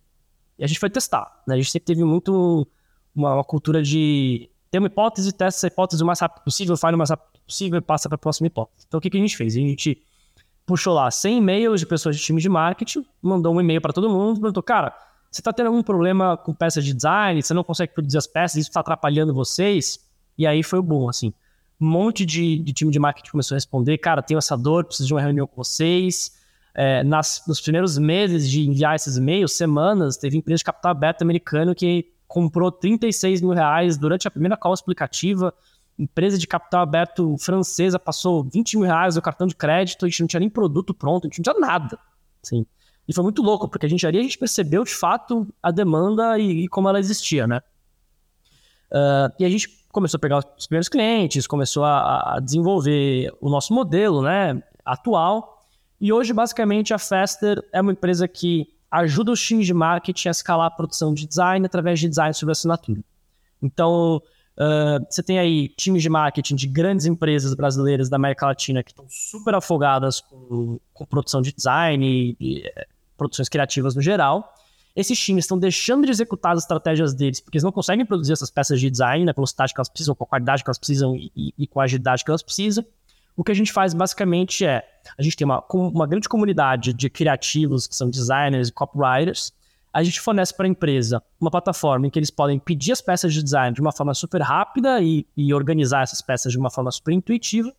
E 0.58 0.64
a 0.64 0.68
gente 0.68 0.80
foi 0.80 0.90
testar, 0.90 1.42
né? 1.48 1.56
A 1.56 1.58
gente 1.58 1.72
sempre 1.72 1.86
teve 1.86 2.04
muito 2.04 2.68
uma, 3.16 3.36
uma 3.36 3.44
cultura 3.44 3.82
de 3.82 4.50
ter 4.70 4.80
uma 4.80 4.88
hipótese, 4.88 5.32
testa 5.32 5.60
essa 5.60 5.68
hipótese 5.68 6.04
o 6.04 6.06
mais 6.06 6.20
rápido 6.20 6.44
possível, 6.44 6.78
faz 6.78 6.94
o 6.94 6.98
mais 6.98 7.10
rápido 7.10 7.42
possível 7.46 7.80
e 7.80 7.82
passa 7.82 8.08
para 8.08 8.16
a 8.16 8.20
próxima 8.20 8.48
hipótese. 8.48 8.86
Então, 8.88 8.98
o 8.98 9.02
que, 9.02 9.10
que 9.10 9.18
a 9.18 9.20
gente 9.20 9.36
fez? 9.36 9.56
A 9.56 9.60
gente 9.60 10.02
puxou 10.66 10.94
lá 10.94 11.10
100 11.10 11.38
e-mails 11.38 11.80
de 11.80 11.86
pessoas 11.86 12.16
de 12.16 12.22
time 12.22 12.40
de 12.42 12.50
marketing, 12.50 13.06
mandou 13.22 13.56
um 13.56 13.60
e-mail 13.60 13.82
para 13.82 13.92
todo 13.92 14.10
mundo, 14.10 14.40
perguntou, 14.40 14.62
cara, 14.62 14.94
você 15.32 15.42
está 15.42 15.54
tendo 15.54 15.68
algum 15.68 15.82
problema 15.82 16.38
com 16.38 16.54
peças 16.54 16.84
de 16.84 16.94
design? 16.94 17.42
Você 17.42 17.54
não 17.54 17.64
consegue 17.64 17.94
produzir 17.94 18.18
as 18.18 18.28
peças? 18.28 18.58
Isso 18.58 18.70
está 18.70 18.80
atrapalhando 18.80 19.34
vocês? 19.34 20.00
E 20.38 20.46
aí 20.46 20.64
foi 20.64 20.80
o 20.80 20.84
bom, 20.84 21.10
assim. 21.10 21.34
Um 21.80 21.88
monte 21.88 22.26
de, 22.26 22.60
de, 22.60 22.74
time 22.74 22.92
de 22.92 23.00
marketing 23.00 23.32
começou 23.32 23.56
a 23.56 23.58
responder, 23.58 23.98
cara, 23.98 24.22
tenho 24.22 24.38
essa 24.38 24.58
dor, 24.58 24.86
preciso 24.86 25.08
de 25.08 25.14
uma 25.14 25.22
reunião 25.22 25.48
com 25.48 25.56
vocês. 25.56 26.38
É, 26.74 27.04
nas, 27.04 27.44
nos 27.48 27.60
primeiros 27.60 27.98
meses 27.98 28.50
de 28.50 28.68
enviar 28.68 28.96
esses 28.96 29.18
e-mails, 29.18 29.54
semanas, 29.54 30.18
teve 30.18 30.38
empresa 30.38 30.60
de 30.60 30.64
capital 30.64 30.92
aberto 30.92 31.22
americano 31.22 31.74
que 31.74 32.12
comprou 32.28 32.72
36 32.72 33.42
mil 33.42 33.52
reais 33.52 33.98
durante 33.98 34.28
a 34.28 34.32
primeira 34.32 34.56
call 34.56 34.74
explicativa. 34.74 35.54
Empresa 35.98 36.38
de 36.38 36.48
capital 36.48 36.82
aberto 36.82 37.36
francesa 37.40 37.98
passou 37.98 38.44
20 38.44 38.78
mil 38.78 38.86
reais 38.86 39.16
no 39.16 39.22
cartão 39.22 39.48
de 39.48 39.56
crédito, 39.56 40.06
a 40.06 40.10
gente 40.10 40.22
não 40.22 40.28
tinha 40.28 40.40
nem 40.40 40.50
produto 40.50 40.94
pronto, 40.94 41.26
a 41.26 41.28
gente 41.28 41.40
não 41.40 41.54
tinha 41.54 41.60
nada. 41.60 41.98
Assim. 42.44 42.66
E 43.08 43.14
foi 43.14 43.24
muito 43.24 43.42
louco, 43.42 43.68
porque 43.68 43.88
a 43.88 43.90
gente 43.90 44.06
ali 44.06 44.20
a 44.20 44.22
gente 44.22 44.38
percebeu 44.38 44.84
de 44.84 44.94
fato 44.94 45.48
a 45.64 45.72
demanda 45.72 46.38
e, 46.38 46.66
e 46.66 46.68
como 46.68 46.88
ela 46.88 47.00
existia, 47.00 47.48
né? 47.48 47.62
Uh, 48.92 49.34
e 49.40 49.46
a 49.46 49.50
gente 49.50 49.79
começou 49.92 50.18
a 50.18 50.22
pegar 50.22 50.38
os 50.58 50.68
primeiros 50.68 50.88
clientes, 50.88 51.48
começou 51.48 51.84
a, 51.84 52.36
a, 52.36 52.40
desenvolver 52.40 53.34
o 53.42 53.50
nosso 53.50 53.74
modelo 53.74 54.22
né, 54.22 54.62
atual. 54.86 55.64
E 56.00 56.14
hoje, 56.14 56.32
basicamente, 56.32 56.94
a 56.94 57.00
Faster 57.00 57.62
é 57.74 57.82
uma 57.82 57.92
empresa 57.92 58.28
que 58.28 58.68
ajuda 58.90 59.32
os 59.32 59.42
times 59.42 59.66
de 59.66 59.74
marketing 59.74 60.30
a 60.30 60.32
escalar 60.32 60.68
a 60.68 60.72
produção 60.72 61.14
de 61.14 61.28
design 61.28 61.66
através 61.66 62.00
de 62.00 62.08
design 62.08 62.34
sobre 62.34 62.54
assinatura. 62.54 63.02
Então, 63.62 64.22
uh, 64.58 65.06
você 65.10 65.22
tem 65.22 65.38
aí 65.38 65.70
times 65.70 66.02
de 66.02 66.10
marketing 66.10 66.56
de 66.56 66.68
grandes 66.68 67.06
empresas 67.06 67.54
brasileiras 67.54 68.10
da 68.10 68.16
América 68.16 68.46
Latina 68.46 68.82
que 68.82 68.92
estão 68.92 69.06
super 69.10 69.54
afogadas 69.54 70.22
com, 70.22 70.80
com 70.94 71.06
produção 71.06 71.42
de 71.42 71.52
design 71.54 72.06
e, 72.06 72.38
e 72.40 72.74
produções 73.18 73.50
criativas 73.50 73.96
no 73.96 74.02
geral. 74.02 74.54
Esses 74.96 75.20
times 75.20 75.46
estão 75.46 75.58
deixando 75.58 76.06
de 76.06 76.12
executar 76.12 76.54
as 76.54 76.64
estratégias 76.64 77.14
deles 77.14 77.40
porque 77.40 77.58
eles 77.58 77.64
não 77.64 77.72
conseguem 77.72 78.06
produzir 78.06 78.34
essas 78.34 78.50
peças 78.50 78.80
de 78.80 78.90
design 78.90 79.24
na 79.24 79.32
velocidade 79.32 79.74
que 79.74 79.80
elas 79.80 79.90
precisam, 79.90 80.16
com 80.16 80.24
a 80.24 80.28
qualidade 80.28 80.64
que 80.64 80.70
elas 80.70 80.78
precisam 80.78 81.16
e, 81.16 81.54
e 81.58 81.68
com 81.68 81.80
a 81.80 81.84
agilidade 81.84 82.24
que 82.24 82.32
elas 82.32 82.42
precisam. 82.42 82.86
O 83.38 83.44
que 83.44 83.52
a 83.54 83.56
gente 83.56 83.72
faz 83.72 83.94
basicamente 83.94 84.66
é: 84.66 84.84
a 85.18 85.22
gente 85.22 85.38
tem 85.38 85.46
uma, 85.46 85.64
uma 85.72 86.06
grande 86.06 86.28
comunidade 86.28 86.94
de 86.94 87.10
criativos, 87.10 87.88
que 87.88 87.96
são 87.96 88.10
designers 88.10 88.68
e 88.68 88.74
copywriters. 88.74 89.54
A 89.94 90.04
gente 90.04 90.20
fornece 90.20 90.54
para 90.54 90.66
a 90.66 90.70
empresa 90.70 91.24
uma 91.40 91.50
plataforma 91.50 92.06
em 92.06 92.10
que 92.10 92.20
eles 92.20 92.30
podem 92.30 92.60
pedir 92.60 92.92
as 92.92 93.02
peças 93.02 93.34
de 93.34 93.42
design 93.42 93.74
de 93.74 93.82
uma 93.82 93.92
forma 93.92 94.14
super 94.14 94.42
rápida 94.42 95.02
e, 95.02 95.26
e 95.38 95.54
organizar 95.54 96.04
essas 96.04 96.22
peças 96.22 96.52
de 96.52 96.60
uma 96.60 96.70
forma 96.70 96.92
super 96.92 97.14
intuitiva. 97.14 97.74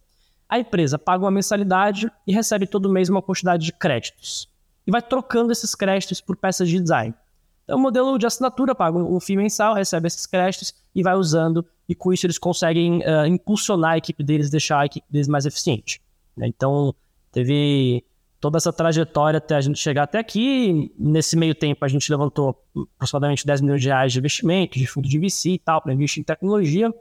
A 0.49 0.59
empresa 0.59 0.99
paga 0.99 1.25
uma 1.25 1.31
mensalidade 1.31 2.11
e 2.27 2.33
recebe 2.33 2.67
todo 2.67 2.91
mês 2.91 3.09
uma 3.09 3.23
quantidade 3.23 3.65
de 3.65 3.73
créditos 3.73 4.49
e 4.91 4.93
vai 4.93 5.01
trocando 5.01 5.53
esses 5.53 5.73
créditos 5.73 6.21
por 6.21 6.37
peças 6.37 6.69
de 6.69 6.81
design. 6.81 7.15
Então, 7.63 7.79
o 7.79 7.81
modelo 7.81 8.19
de 8.19 8.27
assinatura 8.27 8.75
paga 8.75 8.99
um 8.99 9.21
FII 9.21 9.37
mensal, 9.37 9.73
recebe 9.73 10.09
esses 10.09 10.27
créditos 10.27 10.75
e 10.93 11.01
vai 11.01 11.15
usando, 11.15 11.65
e 11.89 11.95
com 11.95 12.13
isso 12.13 12.27
eles 12.27 12.39
conseguem 12.39 12.99
uh, 12.99 13.25
impulsionar 13.25 13.93
a 13.93 13.99
equipe 13.99 14.25
deles, 14.25 14.51
deixar 14.51 14.81
a 14.81 14.87
equipe 14.87 15.07
deles 15.09 15.29
mais 15.29 15.47
eficiente. 15.47 16.03
Né? 16.37 16.49
Então, 16.49 16.93
teve 17.31 18.05
toda 18.41 18.57
essa 18.57 18.73
trajetória 18.73 19.39
até 19.39 19.55
a 19.55 19.61
gente 19.61 19.79
chegar 19.79 20.03
até 20.03 20.19
aqui. 20.19 20.93
Nesse 20.99 21.37
meio 21.37 21.55
tempo, 21.55 21.85
a 21.85 21.89
gente 21.89 22.11
levantou 22.11 22.61
aproximadamente 22.97 23.47
10 23.47 23.61
milhões 23.61 23.81
de 23.81 23.87
reais 23.87 24.13
de 24.13 24.19
investimento, 24.19 24.77
de 24.77 24.87
fundo 24.89 25.09
de 25.09 25.21
VC 25.21 25.51
e 25.51 25.59
tal, 25.61 25.81
para 25.81 25.93
investir 25.93 26.21
em 26.21 26.25
tecnologia. 26.25 26.93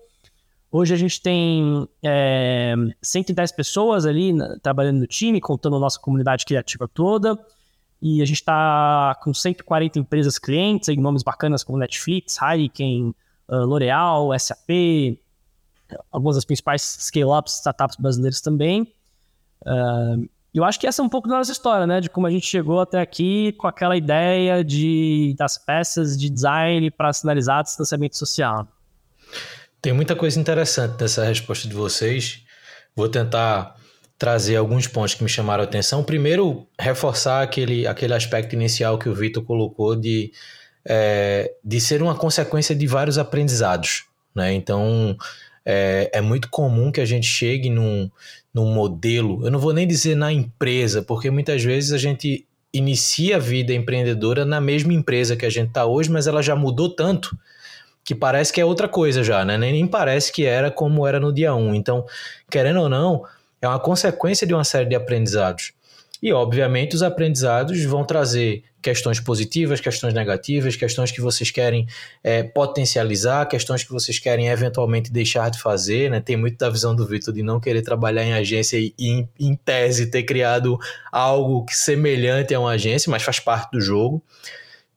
Hoje 0.71 0.93
a 0.93 0.97
gente 0.97 1.19
tem 1.19 1.89
é, 2.04 2.75
110 3.02 3.52
pessoas 3.54 4.06
ali 4.06 4.36
trabalhando 4.62 4.99
no 4.99 5.08
time, 5.08 5.41
contando 5.41 5.78
a 5.78 5.80
nossa 5.80 5.99
comunidade 5.99 6.45
criativa 6.45 6.88
toda. 6.88 7.39
E 8.01 8.21
a 8.21 8.25
gente 8.25 8.38
está 8.38 9.17
com 9.21 9.33
140 9.33 9.99
empresas 9.99 10.38
clientes, 10.38 10.88
aí, 10.88 10.97
nomes 10.97 11.23
bacanas 11.23 11.63
como 11.63 11.77
Netflix, 11.77 12.38
Heineken, 12.41 13.13
uh, 13.49 13.65
L'Oreal, 13.65 14.29
SAP, 14.39 15.19
algumas 16.12 16.35
das 16.35 16.45
principais 16.45 16.81
scale-ups, 16.81 17.57
startups 17.57 17.97
brasileiras 17.97 18.39
também. 18.41 18.83
Uh, 19.63 20.29
eu 20.53 20.63
acho 20.63 20.79
que 20.79 20.88
essa 20.88 21.01
é 21.01 21.05
um 21.05 21.09
pouco 21.09 21.27
da 21.27 21.38
nossa 21.38 21.51
história, 21.51 21.85
né? 21.85 22.01
De 22.01 22.09
como 22.09 22.25
a 22.25 22.31
gente 22.31 22.45
chegou 22.45 22.79
até 22.79 22.99
aqui 22.99 23.51
com 23.53 23.67
aquela 23.67 23.95
ideia 23.95 24.63
de, 24.63 25.35
das 25.38 25.57
peças 25.57 26.17
de 26.17 26.29
design 26.29 26.89
para 26.89 27.13
sinalizar 27.13 27.63
distanciamento 27.63 28.17
social. 28.17 28.67
Tem 29.81 29.93
muita 29.93 30.15
coisa 30.15 30.39
interessante 30.39 30.99
nessa 30.99 31.23
resposta 31.23 31.67
de 31.67 31.73
vocês. 31.75 32.43
Vou 32.95 33.07
tentar 33.07 33.78
trazer 34.19 34.58
alguns 34.58 34.86
pontos 34.86 35.13
que 35.13 35.23
me 35.23 35.29
chamaram 35.29 35.63
a 35.63 35.65
atenção. 35.65 36.03
Primeiro, 36.03 36.67
reforçar 36.77 37.41
aquele, 37.41 37.88
aquele 37.88 38.13
aspecto 38.13 38.53
inicial 38.53 38.99
que 38.99 39.08
o 39.08 39.15
Vitor 39.15 39.41
colocou 39.43 39.95
de, 39.95 40.34
é, 40.86 41.53
de 41.63 41.79
ser 41.79 42.03
uma 42.03 42.13
consequência 42.13 42.75
de 42.75 42.86
vários 42.86 43.17
aprendizados. 43.17 44.03
Né? 44.36 44.53
Então, 44.53 45.17
é, 45.65 46.10
é 46.13 46.19
muito 46.21 46.49
comum 46.49 46.91
que 46.91 46.99
a 46.99 47.05
gente 47.05 47.25
chegue 47.25 47.69
num, 47.69 48.12
num 48.53 48.73
modelo, 48.73 49.45
eu 49.45 49.51
não 49.51 49.60
vou 49.60 49.71
nem 49.71 49.88
dizer 49.88 50.15
na 50.15 50.34
empresa, 50.34 51.01
porque 51.01 51.32
muitas 51.32 51.63
vezes 51.63 51.93
a 51.93 51.97
gente 51.97 52.45
inicia 52.73 53.38
a 53.38 53.39
vida 53.39 53.73
empreendedora 53.73 54.43
na 54.43 54.60
mesma 54.60 54.93
empresa 54.93 55.38
que 55.38 55.45
a 55.45 55.49
gente 55.49 55.69
está 55.69 55.86
hoje, 55.86 56.12
mas 56.12 56.27
ela 56.27 56.43
já 56.43 56.55
mudou 56.55 56.89
tanto 56.89 57.38
que 58.03 58.15
parece 58.15 58.51
que 58.51 58.60
é 58.60 58.65
outra 58.65 58.88
coisa 58.88 59.23
já, 59.23 59.45
né? 59.45 59.58
Nem 59.58 59.86
parece 59.86 60.32
que 60.32 60.43
era 60.43 60.71
como 60.71 61.05
era 61.05 61.19
no 61.19 61.32
dia 61.32 61.53
1. 61.53 61.75
Então, 61.75 62.05
querendo 62.49 62.82
ou 62.82 62.89
não, 62.89 63.23
é 63.62 63.67
uma 63.67 63.80
consequência 63.80 64.45
de 64.45 64.54
uma 64.54 64.63
série 64.63 64.88
de 64.88 64.95
aprendizados. 64.95 65.74
E, 66.22 66.34
obviamente, 66.34 66.95
os 66.95 67.04
aprendizados 67.04 67.82
vão 67.86 68.04
trazer 68.04 68.63
questões 68.82 69.19
positivas, 69.19 69.80
questões 69.82 70.13
negativas, 70.13 70.76
questões 70.76 71.12
que 71.12 71.22
vocês 71.22 71.52
querem 71.52 71.88
é, 72.24 72.43
potencializar, 72.43 73.45
questões 73.45 73.84
que 73.84 73.91
vocês 73.91 74.19
querem 74.19 74.48
eventualmente 74.48 75.12
deixar 75.12 75.50
de 75.50 75.60
fazer. 75.60 76.10
Né? 76.10 76.19
Tem 76.19 76.36
muito 76.36 76.58
da 76.58 76.69
visão 76.69 76.95
do 76.95 77.06
Vitor 77.06 77.34
de 77.34 77.43
não 77.43 77.60
querer 77.60 77.82
trabalhar 77.82 78.24
em 78.24 78.34
agência 78.34 78.78
e, 78.78 78.93
em, 79.00 79.30
em 79.39 79.56
tese, 79.56 80.08
ter 80.08 80.24
criado 80.24 80.78
algo 81.12 81.65
semelhante 81.69 82.54
a 82.54 82.60
uma 82.60 82.72
agência, 82.72 83.10
mas 83.10 83.24
faz 83.24 83.39
parte 83.39 83.72
do 83.72 83.82
jogo. 83.82 84.22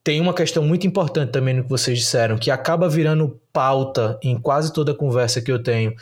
Tem 0.03 0.19
uma 0.19 0.33
questão 0.33 0.63
muito 0.63 0.85
importante 0.85 1.31
também 1.31 1.53
no 1.53 1.63
que 1.63 1.69
vocês 1.69 1.97
disseram, 1.97 2.37
que 2.37 2.51
acaba 2.51 2.89
virando 2.89 3.39
pauta 3.53 4.19
em 4.21 4.37
quase 4.37 4.73
toda 4.73 4.93
conversa 4.93 5.41
que 5.41 5.49
eu 5.49 5.63
tenho, 5.63 5.93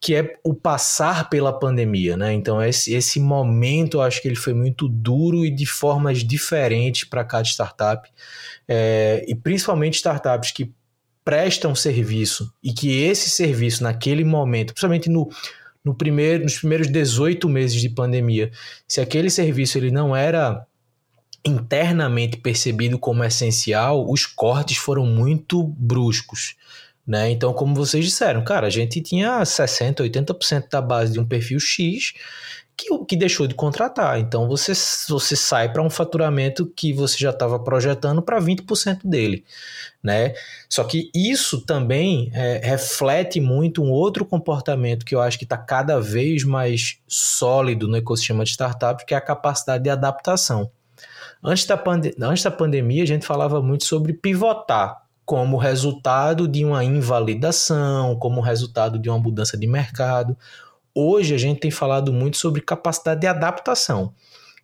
que 0.00 0.14
é 0.14 0.36
o 0.44 0.54
passar 0.54 1.28
pela 1.28 1.58
pandemia, 1.58 2.16
né? 2.16 2.32
Então 2.32 2.62
esse, 2.62 2.94
esse 2.94 3.18
momento 3.18 3.98
eu 3.98 4.02
acho 4.02 4.20
que 4.20 4.28
ele 4.28 4.36
foi 4.36 4.52
muito 4.52 4.88
duro 4.88 5.44
e 5.44 5.50
de 5.50 5.66
formas 5.66 6.22
diferentes 6.22 7.04
para 7.04 7.24
cada 7.24 7.44
startup 7.44 8.08
é, 8.68 9.24
e 9.26 9.34
principalmente 9.34 9.94
startups 9.94 10.50
que 10.50 10.72
prestam 11.24 11.74
serviço 11.74 12.52
e 12.62 12.72
que 12.72 13.02
esse 13.02 13.28
serviço 13.28 13.82
naquele 13.82 14.22
momento, 14.22 14.72
principalmente 14.72 15.10
no, 15.10 15.28
no 15.84 15.94
primeiro, 15.94 16.44
nos 16.44 16.58
primeiros 16.58 16.88
18 16.88 17.48
meses 17.48 17.80
de 17.80 17.88
pandemia, 17.88 18.52
se 18.86 19.00
aquele 19.00 19.30
serviço 19.30 19.78
ele 19.78 19.90
não 19.90 20.14
era 20.14 20.64
internamente 21.44 22.36
percebido 22.36 22.98
como 22.98 23.24
essencial, 23.24 24.08
os 24.10 24.26
cortes 24.26 24.76
foram 24.76 25.06
muito 25.06 25.62
bruscos. 25.62 26.56
Né? 27.06 27.30
Então, 27.30 27.52
como 27.52 27.74
vocês 27.74 28.04
disseram, 28.04 28.42
cara, 28.42 28.66
a 28.66 28.70
gente 28.70 29.00
tinha 29.00 29.40
60%, 29.42 30.00
80% 30.00 30.68
da 30.68 30.82
base 30.82 31.12
de 31.12 31.20
um 31.20 31.26
perfil 31.26 31.60
X 31.60 32.14
que, 32.76 32.86
que 33.04 33.16
deixou 33.16 33.46
de 33.46 33.54
contratar. 33.54 34.18
Então, 34.18 34.48
você, 34.48 34.72
você 35.08 35.34
sai 35.34 35.72
para 35.72 35.82
um 35.82 35.88
faturamento 35.88 36.66
que 36.66 36.92
você 36.92 37.16
já 37.16 37.30
estava 37.30 37.58
projetando 37.58 38.20
para 38.20 38.40
20% 38.40 39.00
dele. 39.04 39.44
Né? 40.02 40.34
Só 40.68 40.84
que 40.84 41.10
isso 41.14 41.60
também 41.62 42.30
é, 42.34 42.60
reflete 42.62 43.40
muito 43.40 43.82
um 43.82 43.90
outro 43.90 44.24
comportamento 44.26 45.06
que 45.06 45.14
eu 45.14 45.20
acho 45.20 45.38
que 45.38 45.44
está 45.44 45.56
cada 45.56 46.00
vez 46.00 46.44
mais 46.44 46.98
sólido 47.06 47.88
no 47.88 47.96
ecossistema 47.96 48.44
de 48.44 48.50
startups, 48.50 49.06
que 49.06 49.14
é 49.14 49.16
a 49.16 49.22
capacidade 49.22 49.84
de 49.84 49.90
adaptação. 49.90 50.70
Antes 51.42 51.64
da, 51.66 51.82
antes 52.20 52.42
da 52.42 52.50
pandemia, 52.50 53.04
a 53.04 53.06
gente 53.06 53.24
falava 53.24 53.62
muito 53.62 53.84
sobre 53.84 54.12
pivotar 54.12 55.05
como 55.26 55.56
resultado 55.58 56.46
de 56.46 56.64
uma 56.64 56.84
invalidação, 56.84 58.16
como 58.16 58.40
resultado 58.40 58.96
de 58.96 59.10
uma 59.10 59.18
mudança 59.18 59.58
de 59.58 59.66
mercado. 59.66 60.36
Hoje 60.94 61.34
a 61.34 61.38
gente 61.38 61.58
tem 61.58 61.70
falado 61.70 62.12
muito 62.12 62.36
sobre 62.36 62.62
capacidade 62.62 63.20
de 63.20 63.26
adaptação 63.26 64.14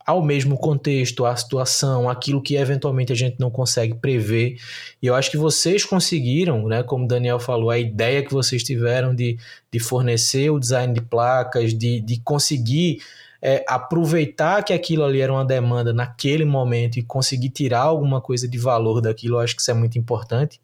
ao 0.04 0.22
mesmo 0.22 0.58
contexto, 0.58 1.24
à 1.24 1.34
situação, 1.36 2.08
aquilo 2.08 2.42
que 2.42 2.56
eventualmente 2.56 3.12
a 3.12 3.16
gente 3.16 3.36
não 3.38 3.50
consegue 3.50 3.94
prever. 3.94 4.56
E 5.00 5.06
eu 5.06 5.14
acho 5.14 5.30
que 5.30 5.36
vocês 5.36 5.84
conseguiram, 5.84 6.66
né, 6.66 6.82
como 6.82 7.04
o 7.04 7.08
Daniel 7.08 7.38
falou, 7.38 7.70
a 7.70 7.78
ideia 7.78 8.22
que 8.22 8.32
vocês 8.32 8.62
tiveram 8.62 9.14
de, 9.14 9.38
de 9.70 9.78
fornecer 9.78 10.50
o 10.50 10.58
design 10.58 10.92
de 10.92 11.00
placas, 11.00 11.72
de, 11.72 12.00
de 12.00 12.20
conseguir 12.20 12.98
é, 13.42 13.64
aproveitar 13.66 14.62
que 14.62 14.72
aquilo 14.72 15.02
ali 15.02 15.20
era 15.20 15.32
uma 15.32 15.44
demanda 15.44 15.92
naquele 15.92 16.44
momento 16.44 16.96
e 16.98 17.02
conseguir 17.02 17.48
tirar 17.48 17.80
alguma 17.80 18.20
coisa 18.20 18.46
de 18.46 18.56
valor 18.56 19.00
daquilo, 19.00 19.36
eu 19.36 19.40
acho 19.40 19.56
que 19.56 19.60
isso 19.60 19.70
é 19.70 19.74
muito 19.74 19.98
importante. 19.98 20.60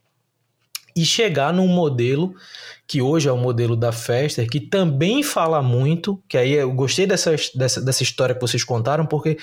E 0.95 1.05
chegar 1.05 1.53
num 1.53 1.67
modelo 1.67 2.35
que 2.87 3.03
hoje 3.03 3.29
é 3.29 3.33
o 3.33 3.37
modelo 3.37 3.77
da 3.77 3.93
Fester, 3.93 4.49
que 4.49 4.59
também 4.59 5.23
fala 5.23 5.61
muito, 5.61 6.23
que 6.29 6.39
aí 6.39 6.53
eu 6.53 6.73
gostei 6.73 7.07
dessa, 7.07 7.35
dessa, 7.55 7.81
dessa 7.81 8.03
história 8.03 8.35
que 8.35 8.41
vocês 8.41 8.65
contaram, 8.65 9.05
porque 9.05 9.37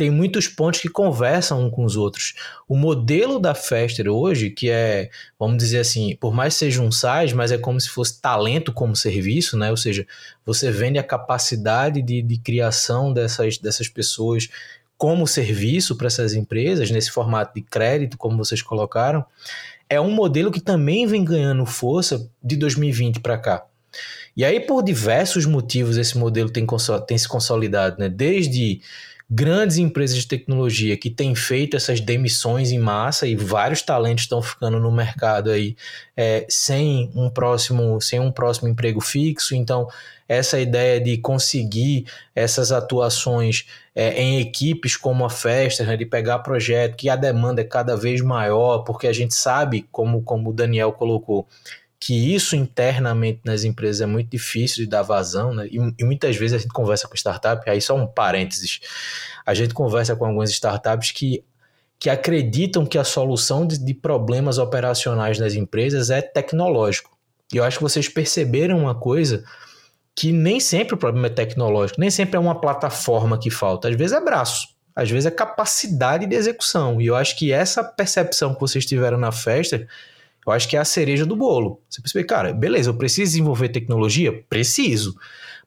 tem 0.00 0.10
muitos 0.10 0.48
pontos 0.48 0.80
que 0.80 0.88
conversam 0.88 1.62
um 1.62 1.70
com 1.70 1.84
os 1.84 1.94
outros. 1.94 2.32
O 2.66 2.74
modelo 2.74 3.38
da 3.38 3.54
Fester 3.54 4.08
hoje, 4.08 4.48
que 4.48 4.70
é, 4.70 5.10
vamos 5.38 5.58
dizer 5.58 5.80
assim, 5.80 6.16
por 6.16 6.32
mais 6.32 6.54
que 6.54 6.60
seja 6.60 6.80
um 6.80 6.90
SaaS, 6.90 7.34
mas 7.34 7.52
é 7.52 7.58
como 7.58 7.78
se 7.78 7.90
fosse 7.90 8.18
talento 8.18 8.72
como 8.72 8.96
serviço, 8.96 9.58
né? 9.58 9.70
Ou 9.70 9.76
seja, 9.76 10.06
você 10.42 10.70
vende 10.70 10.98
a 10.98 11.02
capacidade 11.02 12.00
de, 12.00 12.22
de 12.22 12.38
criação 12.38 13.12
dessas, 13.12 13.58
dessas 13.58 13.90
pessoas 13.90 14.48
como 14.96 15.26
serviço 15.26 15.94
para 15.98 16.06
essas 16.06 16.32
empresas, 16.32 16.90
nesse 16.90 17.10
formato 17.10 17.52
de 17.54 17.60
crédito, 17.60 18.16
como 18.16 18.38
vocês 18.38 18.62
colocaram. 18.62 19.22
é 19.86 20.00
um 20.00 20.10
modelo 20.10 20.50
que 20.50 20.60
também 20.62 21.06
vem 21.06 21.22
ganhando 21.22 21.66
força 21.66 22.26
de 22.42 22.56
2020 22.56 23.20
para 23.20 23.36
cá. 23.36 23.66
E 24.34 24.46
aí, 24.46 24.60
por 24.60 24.82
diversos 24.82 25.44
motivos, 25.44 25.98
esse 25.98 26.16
modelo 26.16 26.48
tem, 26.48 26.66
tem 27.06 27.18
se 27.18 27.28
consolidado, 27.28 27.96
né? 27.98 28.08
Desde 28.08 28.80
grandes 29.30 29.78
empresas 29.78 30.18
de 30.18 30.26
tecnologia 30.26 30.96
que 30.96 31.08
têm 31.08 31.36
feito 31.36 31.76
essas 31.76 32.00
demissões 32.00 32.72
em 32.72 32.78
massa 32.78 33.28
e 33.28 33.36
vários 33.36 33.80
talentos 33.80 34.24
estão 34.24 34.42
ficando 34.42 34.80
no 34.80 34.90
mercado 34.90 35.50
aí 35.50 35.76
é, 36.16 36.44
sem 36.48 37.12
um 37.14 37.30
próximo 37.30 38.00
sem 38.00 38.18
um 38.18 38.32
próximo 38.32 38.68
emprego 38.68 39.00
fixo. 39.00 39.54
Então 39.54 39.88
essa 40.30 40.60
ideia 40.60 41.00
de 41.00 41.18
conseguir 41.18 42.06
essas 42.36 42.70
atuações 42.70 43.66
é, 43.94 44.20
em 44.22 44.40
equipes 44.40 44.96
como 44.96 45.24
a 45.24 45.30
Festa, 45.30 45.84
né, 45.84 45.96
de 45.96 46.06
pegar 46.06 46.38
projeto 46.38 46.96
que 46.96 47.08
a 47.08 47.16
demanda 47.16 47.62
é 47.62 47.64
cada 47.64 47.96
vez 47.96 48.20
maior, 48.20 48.84
porque 48.84 49.08
a 49.08 49.12
gente 49.12 49.34
sabe, 49.34 49.88
como, 49.90 50.22
como 50.22 50.50
o 50.50 50.52
Daniel 50.52 50.92
colocou, 50.92 51.48
que 52.00 52.34
isso 52.34 52.56
internamente 52.56 53.40
nas 53.44 53.62
empresas 53.62 54.00
é 54.00 54.06
muito 54.06 54.30
difícil 54.30 54.84
de 54.84 54.90
dar 54.90 55.02
vazão, 55.02 55.52
né? 55.54 55.68
E, 55.70 55.76
e, 55.98 56.04
muitas 56.04 56.34
vezes 56.34 56.54
a 56.54 56.58
gente 56.58 56.72
conversa 56.72 57.06
com 57.06 57.14
startup, 57.14 57.68
aí 57.68 57.78
só 57.78 57.94
um 57.94 58.06
parênteses, 58.06 58.80
a 59.44 59.52
gente 59.52 59.74
conversa 59.74 60.16
com 60.16 60.24
algumas 60.24 60.50
startups 60.50 61.10
que, 61.10 61.44
que 61.98 62.08
acreditam 62.08 62.86
que 62.86 62.96
a 62.96 63.04
solução 63.04 63.66
de, 63.66 63.78
de 63.78 63.92
problemas 63.92 64.56
operacionais 64.56 65.38
nas 65.38 65.54
empresas 65.54 66.08
é 66.08 66.22
tecnológico. 66.22 67.10
E 67.52 67.58
eu 67.58 67.64
acho 67.64 67.76
que 67.76 67.82
vocês 67.82 68.08
perceberam 68.08 68.78
uma 68.78 68.94
coisa 68.94 69.44
que 70.14 70.32
nem 70.32 70.58
sempre 70.58 70.94
o 70.94 70.98
problema 70.98 71.26
é 71.26 71.30
tecnológico, 71.30 72.00
nem 72.00 72.10
sempre 72.10 72.36
é 72.36 72.40
uma 72.40 72.58
plataforma 72.58 73.38
que 73.38 73.50
falta, 73.50 73.88
às 73.88 73.94
vezes 73.94 74.16
é 74.16 74.20
braço, 74.24 74.68
às 74.96 75.10
vezes 75.10 75.26
é 75.26 75.30
capacidade 75.30 76.26
de 76.26 76.34
execução. 76.34 76.98
E 76.98 77.06
eu 77.06 77.14
acho 77.14 77.36
que 77.36 77.52
essa 77.52 77.84
percepção 77.84 78.54
que 78.54 78.60
vocês 78.60 78.86
tiveram 78.86 79.18
na 79.18 79.32
festa 79.32 79.86
eu 80.46 80.52
acho 80.52 80.68
que 80.68 80.76
é 80.76 80.80
a 80.80 80.84
cereja 80.84 81.26
do 81.26 81.36
bolo. 81.36 81.80
Você 81.88 82.00
percebe, 82.00 82.24
cara, 82.24 82.52
beleza, 82.52 82.90
eu 82.90 82.94
preciso 82.94 83.30
desenvolver 83.32 83.68
tecnologia? 83.68 84.44
Preciso. 84.48 85.14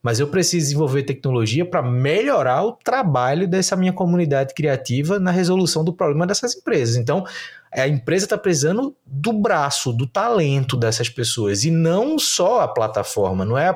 Mas 0.01 0.19
eu 0.19 0.27
preciso 0.27 0.65
desenvolver 0.65 1.03
tecnologia 1.03 1.65
para 1.65 1.81
melhorar 1.81 2.63
o 2.63 2.73
trabalho 2.73 3.47
dessa 3.47 3.75
minha 3.75 3.93
comunidade 3.93 4.53
criativa 4.53 5.17
na 5.17 5.31
resolução 5.31 5.83
do 5.83 5.93
problema 5.93 6.27
dessas 6.27 6.55
empresas. 6.55 6.97
Então, 6.97 7.23
a 7.71 7.87
empresa 7.87 8.25
está 8.25 8.37
precisando 8.37 8.93
do 9.05 9.31
braço, 9.31 9.93
do 9.93 10.05
talento 10.05 10.75
dessas 10.75 11.07
pessoas 11.07 11.63
e 11.63 11.71
não 11.71 12.19
só 12.19 12.61
a 12.61 12.67
plataforma. 12.67 13.45
Não 13.45 13.57
é 13.57 13.73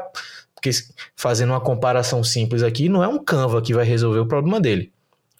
porque 0.53 0.71
fazendo 1.15 1.51
uma 1.51 1.61
comparação 1.61 2.23
simples 2.23 2.63
aqui, 2.63 2.89
não 2.89 3.03
é 3.03 3.07
um 3.07 3.23
Canva 3.23 3.61
que 3.61 3.73
vai 3.73 3.85
resolver 3.85 4.19
o 4.19 4.25
problema 4.25 4.59
dele. 4.59 4.91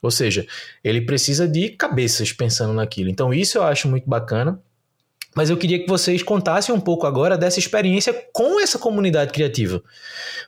Ou 0.02 0.12
seja, 0.12 0.46
ele 0.84 1.02
precisa 1.02 1.48
de 1.48 1.70
cabeças 1.70 2.32
pensando 2.32 2.72
naquilo. 2.72 3.10
Então, 3.10 3.34
isso 3.34 3.58
eu 3.58 3.64
acho 3.64 3.88
muito 3.88 4.08
bacana. 4.08 4.62
Mas 5.38 5.52
eu 5.52 5.58
queria 5.58 5.78
que 5.78 5.88
vocês 5.88 6.24
contassem 6.24 6.74
um 6.74 6.80
pouco 6.80 7.06
agora 7.06 7.38
dessa 7.38 7.60
experiência 7.60 8.12
com 8.34 8.60
essa 8.60 8.80
comunidade 8.80 9.32
criativa. 9.32 9.84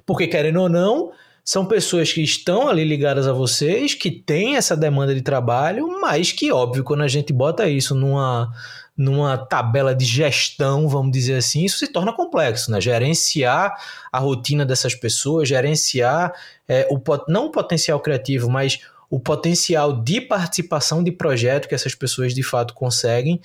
Porque, 0.03 0.25
querendo 0.25 0.61
ou 0.61 0.67
não, 0.67 1.11
são 1.45 1.63
pessoas 1.63 2.11
que 2.11 2.23
estão 2.23 2.67
ali 2.67 2.83
ligadas 2.83 3.27
a 3.27 3.31
vocês, 3.31 3.93
que 3.93 4.09
têm 4.09 4.55
essa 4.55 4.75
demanda 4.75 5.13
de 5.13 5.21
trabalho, 5.21 5.87
mas 6.01 6.31
que, 6.31 6.51
óbvio, 6.51 6.83
quando 6.83 7.01
a 7.01 7.07
gente 7.07 7.31
bota 7.31 7.69
isso 7.69 7.93
numa, 7.93 8.51
numa 8.97 9.37
tabela 9.37 9.93
de 9.93 10.05
gestão, 10.05 10.89
vamos 10.89 11.11
dizer 11.11 11.35
assim, 11.35 11.63
isso 11.63 11.77
se 11.77 11.85
torna 11.85 12.11
complexo, 12.11 12.71
né? 12.71 12.81
Gerenciar 12.81 13.71
a 14.11 14.17
rotina 14.17 14.65
dessas 14.65 14.95
pessoas, 14.95 15.47
gerenciar 15.47 16.33
é, 16.67 16.87
o, 16.89 16.99
não 17.27 17.45
o 17.45 17.51
potencial 17.51 17.99
criativo, 17.99 18.49
mas 18.49 18.79
o 19.07 19.19
potencial 19.19 20.01
de 20.01 20.19
participação 20.19 21.03
de 21.03 21.11
projeto 21.11 21.67
que 21.67 21.75
essas 21.75 21.93
pessoas 21.93 22.33
de 22.33 22.41
fato 22.41 22.73
conseguem 22.73 23.39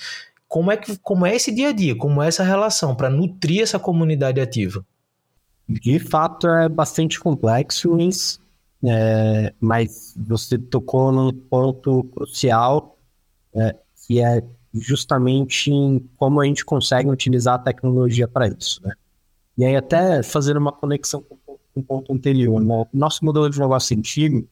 como 0.49 0.71
é, 0.71 0.77
que, 0.77 0.97
como 0.99 1.27
é 1.27 1.35
esse 1.35 1.53
dia 1.53 1.69
a 1.69 1.73
dia? 1.73 1.97
Como 1.97 2.23
é 2.23 2.29
essa 2.29 2.45
relação 2.45 2.95
para 2.95 3.11
nutrir 3.11 3.63
essa 3.63 3.79
comunidade 3.79 4.41
ativa? 4.41 4.85
De 5.69 5.99
fato, 5.99 6.47
é 6.47 6.69
bastante 6.69 7.19
complexo, 7.19 7.97
é, 8.85 9.55
mas 9.59 10.15
você 10.17 10.59
tocou 10.59 11.11
num 11.11 11.33
ponto 11.33 12.05
crucial, 12.05 12.99
é, 13.55 13.75
que 14.07 14.21
é 14.21 14.43
justamente 14.75 15.71
em 15.71 15.99
como 16.17 16.41
a 16.41 16.45
gente 16.45 16.65
consegue 16.65 17.09
utilizar 17.09 17.55
a 17.55 17.59
tecnologia 17.59 18.29
para 18.29 18.49
isso. 18.49 18.81
Né? 18.85 18.93
E 19.57 19.65
aí, 19.65 19.77
até 19.77 20.23
fazer 20.23 20.57
uma 20.57 20.73
conexão 20.73 21.23
com, 21.23 21.37
com 21.47 21.59
o 21.75 21.83
ponto 21.83 22.13
anterior, 22.13 22.61
né? 22.61 22.85
nosso 22.93 23.25
modelo 23.25 23.49
de 23.49 23.59
negócio 23.59 23.97
antigo, 23.97 24.47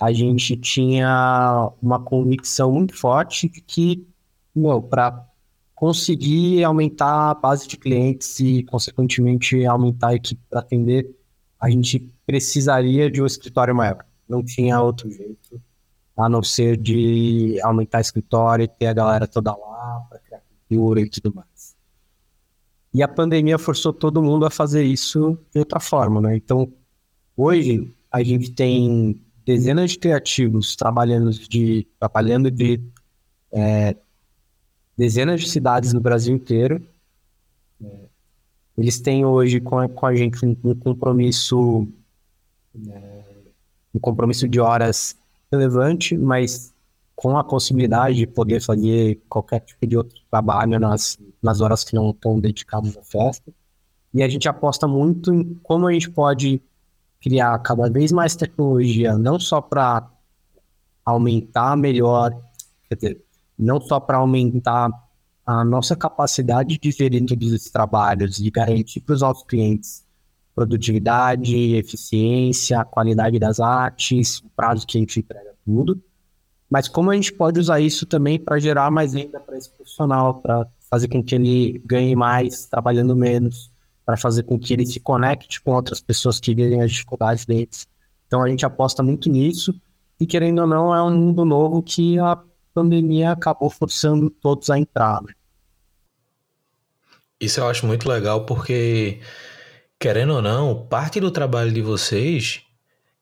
a 0.00 0.12
gente 0.12 0.56
tinha 0.56 1.70
uma 1.82 1.98
convicção 2.00 2.72
muito 2.72 2.94
forte 2.94 3.48
de 3.48 3.60
que 3.60 4.06
para 4.90 5.26
conseguir 5.74 6.64
aumentar 6.64 7.30
a 7.30 7.34
base 7.34 7.68
de 7.68 7.76
clientes 7.76 8.40
e, 8.40 8.62
consequentemente, 8.62 9.64
aumentar 9.66 10.08
a 10.08 10.14
equipe 10.14 10.40
para 10.48 10.60
atender, 10.60 11.14
a 11.60 11.68
gente 11.68 12.10
precisaria 12.24 13.10
de 13.10 13.20
um 13.20 13.26
escritório 13.26 13.74
maior. 13.74 14.04
Não 14.28 14.42
tinha 14.42 14.80
outro 14.80 15.10
jeito, 15.10 15.60
a 16.16 16.28
não 16.28 16.42
ser 16.42 16.76
de 16.78 17.60
aumentar 17.62 17.98
o 17.98 18.00
escritório 18.00 18.64
e 18.64 18.68
ter 18.68 18.86
a 18.86 18.94
galera 18.94 19.26
toda 19.26 19.54
lá 19.54 20.06
para 20.08 20.18
criar 20.18 20.40
cultura 20.68 21.00
e 21.00 21.10
tudo 21.10 21.34
mais. 21.34 21.76
E 22.92 23.02
a 23.02 23.08
pandemia 23.08 23.58
forçou 23.58 23.92
todo 23.92 24.22
mundo 24.22 24.46
a 24.46 24.50
fazer 24.50 24.82
isso 24.82 25.38
de 25.52 25.58
outra 25.58 25.78
forma, 25.78 26.20
né? 26.22 26.36
Então, 26.36 26.72
hoje, 27.36 27.94
a 28.10 28.22
gente 28.22 28.50
tem 28.52 29.22
dezenas 29.44 29.90
de 29.90 29.98
criativos 29.98 30.74
trabalhando 30.74 31.30
de, 31.30 31.86
trabalhando 32.00 32.50
de 32.50 32.82
é, 33.52 33.94
dezenas 34.96 35.40
de 35.40 35.48
cidades 35.48 35.92
no 35.92 36.00
Brasil 36.00 36.34
inteiro. 36.34 36.82
Eles 38.76 39.00
têm 39.00 39.24
hoje 39.24 39.60
com 39.60 39.78
a, 39.78 39.88
com 39.88 40.06
a 40.06 40.14
gente 40.14 40.44
um, 40.44 40.56
um 40.64 40.74
compromisso 40.74 41.86
um 43.94 43.98
compromisso 43.98 44.46
de 44.46 44.60
horas 44.60 45.16
relevante, 45.50 46.16
mas 46.16 46.74
com 47.14 47.36
a 47.38 47.42
possibilidade 47.42 48.16
de 48.16 48.26
poder 48.26 48.60
fazer 48.60 49.18
qualquer 49.28 49.60
tipo 49.60 49.86
de 49.86 49.96
outro 49.96 50.20
trabalho 50.30 50.78
nas, 50.78 51.18
nas 51.42 51.62
horas 51.62 51.82
que 51.82 51.94
não 51.94 52.10
estão 52.10 52.38
dedicadas 52.38 52.96
à 52.96 53.02
festa. 53.02 53.50
E 54.12 54.22
a 54.22 54.28
gente 54.28 54.48
aposta 54.48 54.86
muito 54.86 55.32
em 55.32 55.54
como 55.62 55.86
a 55.86 55.92
gente 55.92 56.10
pode 56.10 56.60
criar 57.20 57.58
cada 57.60 57.88
vez 57.88 58.12
mais 58.12 58.36
tecnologia, 58.36 59.16
não 59.16 59.38
só 59.38 59.62
para 59.62 60.10
aumentar 61.04 61.76
melhor, 61.76 62.38
quer 62.88 62.94
dizer, 62.96 63.25
não 63.58 63.80
só 63.80 63.98
para 64.00 64.18
aumentar 64.18 64.90
a 65.44 65.64
nossa 65.64 65.94
capacidade 65.94 66.78
de 66.78 66.90
gerir 66.90 67.24
todos 67.24 67.52
esses 67.52 67.70
trabalhos 67.70 68.38
e 68.38 68.50
garantir 68.50 69.00
para 69.00 69.14
os 69.14 69.20
nossos 69.20 69.44
clientes 69.44 70.04
produtividade, 70.54 71.76
eficiência, 71.76 72.82
qualidade 72.84 73.38
das 73.38 73.60
artes, 73.60 74.38
o 74.40 74.48
prazo 74.56 74.86
que 74.86 74.96
a 74.96 75.00
gente 75.00 75.20
entrega 75.20 75.54
tudo, 75.64 76.02
mas 76.68 76.88
como 76.88 77.10
a 77.10 77.14
gente 77.14 77.32
pode 77.32 77.60
usar 77.60 77.78
isso 77.78 78.06
também 78.06 78.38
para 78.38 78.58
gerar 78.58 78.90
mais 78.90 79.12
renda 79.12 79.38
para 79.38 79.56
esse 79.56 79.70
profissional, 79.70 80.40
para 80.40 80.66
fazer 80.90 81.08
com 81.08 81.22
que 81.22 81.34
ele 81.34 81.82
ganhe 81.84 82.16
mais 82.16 82.66
trabalhando 82.66 83.14
menos, 83.14 83.70
para 84.04 84.16
fazer 84.16 84.44
com 84.44 84.58
que 84.58 84.72
ele 84.72 84.86
se 84.86 84.98
conecte 84.98 85.60
com 85.60 85.72
outras 85.72 86.00
pessoas 86.00 86.40
que 86.40 86.54
vivem 86.54 86.80
as 86.80 86.90
dificuldades 86.90 87.44
deles. 87.44 87.86
Então 88.26 88.42
a 88.42 88.48
gente 88.48 88.64
aposta 88.64 89.02
muito 89.02 89.28
nisso 89.28 89.78
e 90.18 90.26
querendo 90.26 90.60
ou 90.60 90.66
não 90.66 90.94
é 90.94 91.02
um 91.02 91.14
mundo 91.14 91.44
novo 91.44 91.82
que 91.82 92.18
a 92.18 92.40
pandemia 92.76 93.30
acabou 93.30 93.70
forçando 93.70 94.28
todos 94.28 94.68
a 94.68 94.78
entrar. 94.78 95.22
Né? 95.22 95.32
Isso 97.40 97.58
eu 97.58 97.66
acho 97.66 97.86
muito 97.86 98.06
legal 98.06 98.44
porque, 98.44 99.20
querendo 99.98 100.34
ou 100.34 100.42
não, 100.42 100.86
parte 100.86 101.18
do 101.18 101.30
trabalho 101.30 101.72
de 101.72 101.80
vocês 101.80 102.62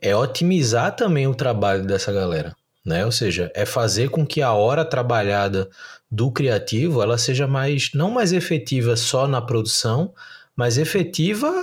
é 0.01 0.15
otimizar 0.17 0.97
também 0.97 1.29
o 1.29 1.35
trabalho 1.35 1.87
dessa 1.87 2.13
galera. 2.13 2.55
Né? 2.85 3.07
Ou 3.07 3.13
seja, 3.13 3.51
é 3.55 3.65
fazer 3.65 4.11
com 4.11 4.27
que 4.27 4.43
a 4.43 4.53
hora 4.53 4.85
trabalhada 4.85 5.71
do 6.11 6.33
criativo 6.33 7.01
ela 7.01 7.17
seja 7.17 7.47
mais 7.47 7.91
não 7.95 8.11
mais 8.11 8.33
efetiva 8.33 8.97
só 8.97 9.29
na 9.29 9.41
produção, 9.41 10.13
mas 10.57 10.79
efetiva 10.79 11.63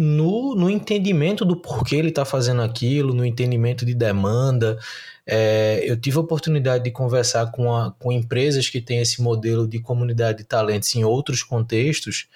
no, 0.00 0.54
no 0.54 0.70
entendimento 0.70 1.44
do 1.44 1.56
porquê 1.56 1.96
ele 1.96 2.10
está 2.10 2.24
fazendo 2.24 2.62
aquilo, 2.62 3.12
no 3.12 3.26
entendimento 3.26 3.84
de 3.84 3.92
demanda. 3.92 4.78
É, 5.26 5.80
eu 5.82 6.00
tive 6.00 6.18
a 6.18 6.20
oportunidade 6.20 6.84
de 6.84 6.92
conversar 6.92 7.50
com, 7.50 7.74
a, 7.74 7.90
com 7.98 8.12
empresas 8.12 8.68
que 8.68 8.80
têm 8.80 9.00
esse 9.00 9.20
modelo 9.20 9.66
de 9.66 9.80
comunidade 9.80 10.38
de 10.38 10.44
talentos 10.44 10.94
em 10.94 11.02
outros 11.02 11.42
contextos, 11.42 12.28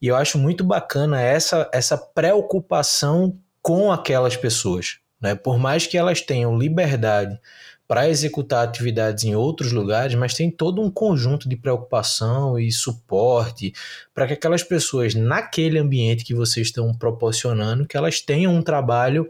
e 0.00 0.08
eu 0.08 0.16
acho 0.16 0.38
muito 0.38 0.64
bacana 0.64 1.20
essa, 1.20 1.68
essa 1.74 1.98
preocupação 1.98 3.38
com 3.60 3.92
aquelas 3.92 4.34
pessoas. 4.34 4.96
Né? 5.20 5.34
Por 5.34 5.58
mais 5.58 5.86
que 5.86 5.98
elas 5.98 6.22
tenham 6.22 6.58
liberdade 6.58 7.38
para 7.86 8.08
executar 8.08 8.64
atividades 8.64 9.24
em 9.24 9.34
outros 9.34 9.72
lugares, 9.72 10.14
mas 10.14 10.34
tem 10.34 10.50
todo 10.50 10.80
um 10.80 10.90
conjunto 10.90 11.48
de 11.48 11.56
preocupação 11.56 12.58
e 12.58 12.72
suporte 12.72 13.72
para 14.14 14.26
que 14.26 14.32
aquelas 14.32 14.62
pessoas 14.62 15.14
naquele 15.14 15.78
ambiente 15.78 16.24
que 16.24 16.34
vocês 16.34 16.68
estão 16.68 16.92
proporcionando, 16.94 17.86
que 17.86 17.96
elas 17.96 18.20
tenham 18.20 18.54
um 18.54 18.62
trabalho 18.62 19.28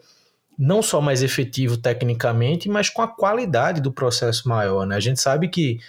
não 0.57 0.83
só 0.83 1.01
mais 1.01 1.23
efetivo 1.23 1.77
tecnicamente, 1.77 2.69
mas 2.69 2.88
com 2.88 3.03
a 3.03 3.09
qualidade 3.09 3.81
do 3.81 3.93
processo 3.93 4.49
maior. 4.49 4.87
Né? 4.87 4.95
A 4.95 5.01
gente 5.01 5.21
sabe 5.21 5.49
que 5.49 5.81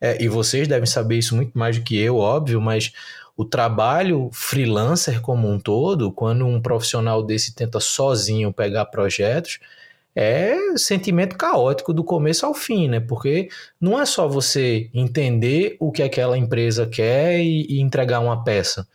é, 0.00 0.22
e 0.22 0.28
vocês 0.28 0.66
devem 0.66 0.86
saber 0.86 1.18
isso 1.18 1.36
muito 1.36 1.58
mais 1.58 1.78
do 1.78 1.84
que 1.84 1.98
eu, 1.98 2.16
óbvio, 2.16 2.60
mas 2.60 2.92
o 3.36 3.44
trabalho 3.44 4.30
freelancer 4.32 5.20
como 5.20 5.48
um 5.48 5.58
todo, 5.58 6.12
quando 6.12 6.46
um 6.46 6.60
profissional 6.60 7.22
desse 7.22 7.54
tenta 7.54 7.80
sozinho 7.80 8.52
pegar 8.52 8.86
projetos, 8.86 9.58
é 10.20 10.76
sentimento 10.76 11.34
caótico 11.34 11.94
do 11.94 12.04
começo 12.04 12.44
ao 12.44 12.52
fim, 12.52 12.88
né? 12.88 13.00
Porque 13.00 13.48
não 13.80 13.98
é 13.98 14.04
só 14.04 14.28
você 14.28 14.90
entender 14.92 15.78
o 15.80 15.90
que 15.90 16.02
aquela 16.02 16.36
empresa 16.36 16.86
quer 16.86 17.40
e, 17.40 17.66
e 17.70 17.80
entregar 17.80 18.20
uma 18.20 18.44
peça. 18.44 18.86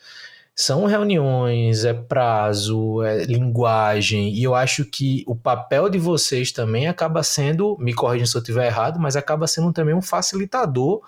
São 0.55 0.85
reuniões, 0.85 1.83
é 1.83 1.93
prazo, 1.93 3.01
é 3.01 3.25
linguagem, 3.25 4.35
e 4.35 4.43
eu 4.43 4.53
acho 4.53 4.85
que 4.85 5.23
o 5.27 5.35
papel 5.35 5.89
de 5.89 5.97
vocês 5.97 6.51
também 6.51 6.87
acaba 6.87 7.23
sendo, 7.23 7.75
me 7.79 7.93
corrija 7.93 8.27
se 8.27 8.37
eu 8.37 8.41
estiver 8.41 8.67
errado, 8.67 8.99
mas 8.99 9.15
acaba 9.15 9.47
sendo 9.47 9.73
também 9.73 9.95
um 9.95 10.03
facilitador 10.03 11.01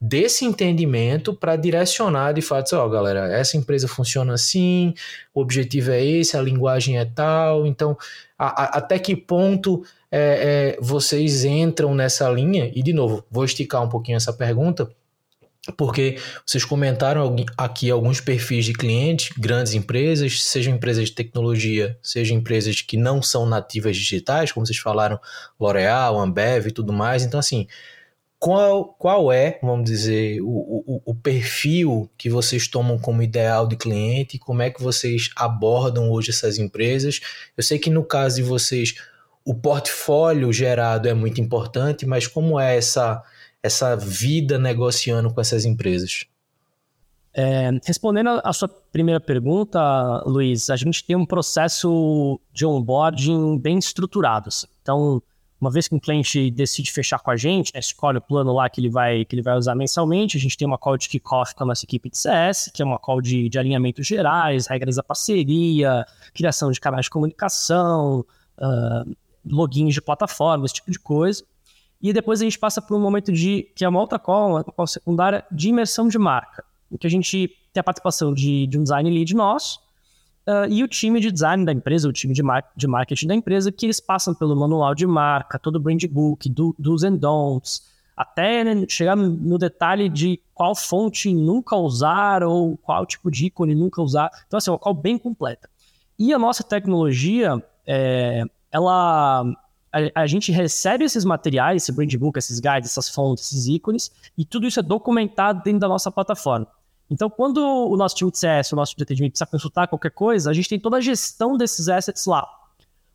desse 0.00 0.44
entendimento 0.46 1.34
para 1.34 1.56
direcionar 1.56 2.32
de 2.32 2.40
fato, 2.40 2.74
ó, 2.74 2.86
oh, 2.86 2.88
galera, 2.88 3.30
essa 3.32 3.56
empresa 3.56 3.86
funciona 3.86 4.32
assim, 4.32 4.94
o 5.34 5.40
objetivo 5.40 5.90
é 5.90 6.02
esse, 6.02 6.36
a 6.36 6.42
linguagem 6.42 6.98
é 6.98 7.04
tal, 7.04 7.66
então 7.66 7.96
a, 8.38 8.46
a, 8.46 8.64
até 8.78 8.98
que 8.98 9.14
ponto 9.14 9.84
é, 10.10 10.76
é, 10.78 10.78
vocês 10.80 11.44
entram 11.44 11.94
nessa 11.94 12.30
linha? 12.30 12.70
E 12.74 12.82
de 12.82 12.94
novo, 12.94 13.24
vou 13.30 13.44
esticar 13.44 13.82
um 13.82 13.88
pouquinho 13.88 14.16
essa 14.16 14.32
pergunta, 14.32 14.90
porque 15.76 16.16
vocês 16.46 16.64
comentaram 16.64 17.36
aqui 17.58 17.90
alguns 17.90 18.20
perfis 18.20 18.64
de 18.64 18.72
clientes, 18.72 19.30
grandes 19.36 19.74
empresas, 19.74 20.42
sejam 20.42 20.74
empresas 20.74 21.10
de 21.10 21.14
tecnologia, 21.14 21.98
sejam 22.02 22.38
empresas 22.38 22.80
que 22.80 22.96
não 22.96 23.20
são 23.20 23.44
nativas 23.44 23.94
digitais, 23.96 24.50
como 24.50 24.64
vocês 24.64 24.78
falaram, 24.78 25.20
L'Oréal, 25.60 26.18
Ambev 26.18 26.68
e 26.68 26.72
tudo 26.72 26.92
mais. 26.94 27.22
Então, 27.22 27.38
assim, 27.38 27.68
qual, 28.40 28.86
qual 28.94 29.30
é, 29.30 29.58
vamos 29.62 29.84
dizer, 29.84 30.40
o, 30.40 30.46
o, 30.48 31.02
o, 31.04 31.14
perfil 31.14 32.10
que 32.16 32.30
vocês 32.30 32.66
tomam 32.66 32.98
como 32.98 33.22
ideal 33.22 33.66
de 33.66 33.76
cliente? 33.76 34.38
Como 34.38 34.62
é 34.62 34.70
que 34.70 34.82
vocês 34.82 35.28
abordam 35.36 36.10
hoje 36.10 36.30
essas 36.30 36.58
empresas? 36.58 37.20
Eu 37.54 37.62
sei 37.62 37.78
que 37.78 37.90
no 37.90 38.02
caso 38.02 38.36
de 38.36 38.42
vocês, 38.42 38.94
o 39.44 39.54
portfólio 39.54 40.50
gerado 40.54 41.06
é 41.06 41.12
muito 41.12 41.38
importante, 41.38 42.06
mas 42.06 42.26
como 42.26 42.58
é 42.58 42.78
essa, 42.78 43.22
essa 43.62 43.94
vida 43.94 44.58
negociando 44.58 45.30
com 45.30 45.38
essas 45.38 45.66
empresas? 45.66 46.24
É, 47.34 47.70
respondendo 47.84 48.40
a 48.42 48.52
sua 48.54 48.68
primeira 48.68 49.20
pergunta, 49.20 49.78
Luiz, 50.24 50.70
a 50.70 50.76
gente 50.76 51.04
tem 51.04 51.14
um 51.14 51.26
processo 51.26 52.40
de 52.54 52.64
onboarding 52.64 53.58
bem 53.58 53.78
estruturado. 53.78 54.48
Assim. 54.48 54.66
Então, 54.80 55.22
uma 55.60 55.70
vez 55.70 55.86
que 55.86 55.94
um 55.94 55.98
cliente 55.98 56.50
decide 56.50 56.90
fechar 56.90 57.18
com 57.18 57.30
a 57.30 57.36
gente, 57.36 57.72
né, 57.74 57.80
escolhe 57.80 58.16
o 58.16 58.20
plano 58.20 58.52
lá 58.52 58.68
que 58.70 58.80
ele 58.80 58.88
vai, 58.88 59.24
que 59.24 59.34
ele 59.34 59.42
vai 59.42 59.56
usar 59.56 59.74
mensalmente, 59.74 60.36
a 60.36 60.40
gente 60.40 60.56
tem 60.56 60.66
uma 60.66 60.78
call 60.78 60.96
de 60.96 61.08
kickoff 61.08 61.54
com 61.54 61.64
a 61.64 61.66
nossa 61.66 61.84
equipe 61.84 62.08
de 62.08 62.16
CS, 62.16 62.70
que 62.72 62.80
é 62.80 62.84
uma 62.84 62.98
call 62.98 63.20
de, 63.20 63.48
de 63.48 63.58
alinhamentos 63.58 64.06
gerais, 64.06 64.66
regras 64.66 64.96
da 64.96 65.02
parceria, 65.02 66.06
criação 66.32 66.70
de 66.70 66.80
canais 66.80 67.04
de 67.04 67.10
comunicação, 67.10 68.24
uh, 68.58 69.16
logins 69.44 69.92
de 69.92 70.00
plataforma, 70.00 70.64
esse 70.64 70.74
tipo 70.74 70.90
de 70.90 70.98
coisa. 70.98 71.44
E 72.00 72.12
depois 72.12 72.40
a 72.40 72.44
gente 72.44 72.58
passa 72.58 72.80
por 72.80 72.96
um 72.96 73.00
momento 73.00 73.30
de, 73.30 73.70
que 73.76 73.84
é 73.84 73.88
uma 73.88 74.00
outra 74.00 74.18
call, 74.18 74.52
uma 74.52 74.64
call 74.64 74.86
secundária, 74.86 75.44
de 75.52 75.68
imersão 75.68 76.08
de 76.08 76.18
marca, 76.18 76.64
em 76.90 76.96
que 76.96 77.06
a 77.06 77.10
gente 77.10 77.54
tem 77.70 77.80
a 77.80 77.84
participação 77.84 78.32
de, 78.32 78.66
de 78.66 78.78
um 78.78 78.82
design 78.82 79.10
lead 79.10 79.34
nosso, 79.34 79.78
Uh, 80.46 80.66
e 80.70 80.82
o 80.82 80.88
time 80.88 81.20
de 81.20 81.30
design 81.30 81.64
da 81.64 81.72
empresa, 81.72 82.08
o 82.08 82.12
time 82.12 82.32
de, 82.32 82.42
mar 82.42 82.64
de 82.74 82.86
marketing 82.86 83.26
da 83.26 83.34
empresa, 83.34 83.70
que 83.70 83.86
eles 83.86 84.00
passam 84.00 84.34
pelo 84.34 84.56
manual 84.56 84.94
de 84.94 85.06
marca, 85.06 85.58
todo 85.58 85.76
o 85.76 85.80
brand 85.80 86.02
book, 86.06 86.48
do, 86.48 86.74
dos 86.78 87.04
and 87.04 87.16
don'ts, 87.16 87.82
até 88.16 88.64
né, 88.64 88.84
chegar 88.88 89.16
no 89.16 89.58
detalhe 89.58 90.08
de 90.08 90.40
qual 90.54 90.74
fonte 90.74 91.32
nunca 91.32 91.76
usar 91.76 92.42
ou 92.42 92.76
qual 92.78 93.06
tipo 93.06 93.30
de 93.30 93.46
ícone 93.46 93.74
nunca 93.74 94.02
usar. 94.02 94.30
Então, 94.46 94.58
assim, 94.58 94.70
é 94.70 94.72
uma 94.72 94.78
call 94.78 94.94
bem 94.94 95.18
completa. 95.18 95.68
E 96.18 96.32
a 96.32 96.38
nossa 96.38 96.62
tecnologia, 96.62 97.62
é, 97.86 98.44
ela... 98.70 99.44
A, 99.92 100.22
a, 100.22 100.26
gente 100.26 100.52
recebe 100.52 101.04
esses 101.04 101.24
materiais, 101.24 101.82
esse 101.82 101.90
brand 101.90 102.14
book, 102.14 102.38
esses 102.38 102.60
guides, 102.60 102.90
essas 102.90 103.08
fontes, 103.08 103.46
esses 103.46 103.66
ícones, 103.66 104.12
e 104.38 104.44
tudo 104.44 104.64
isso 104.66 104.78
é 104.78 104.82
documentado 104.84 105.62
dentro 105.64 105.80
da 105.80 105.88
nossa 105.88 106.12
plataforma. 106.12 106.68
Então, 107.10 107.28
quando 107.28 107.58
o 107.58 107.96
nosso 107.96 108.14
time 108.14 108.30
de 108.30 108.38
CS, 108.38 108.72
o 108.72 108.76
nosso 108.76 108.92
time 108.92 108.98
de 108.98 109.02
atendimento 109.02 109.32
precisa 109.32 109.50
consultar 109.50 109.88
qualquer 109.88 110.12
coisa, 110.12 110.48
a 110.48 110.54
gente 110.54 110.68
tem 110.68 110.78
toda 110.78 110.98
a 110.98 111.00
gestão 111.00 111.56
desses 111.56 111.88
assets 111.88 112.24
lá. 112.24 112.46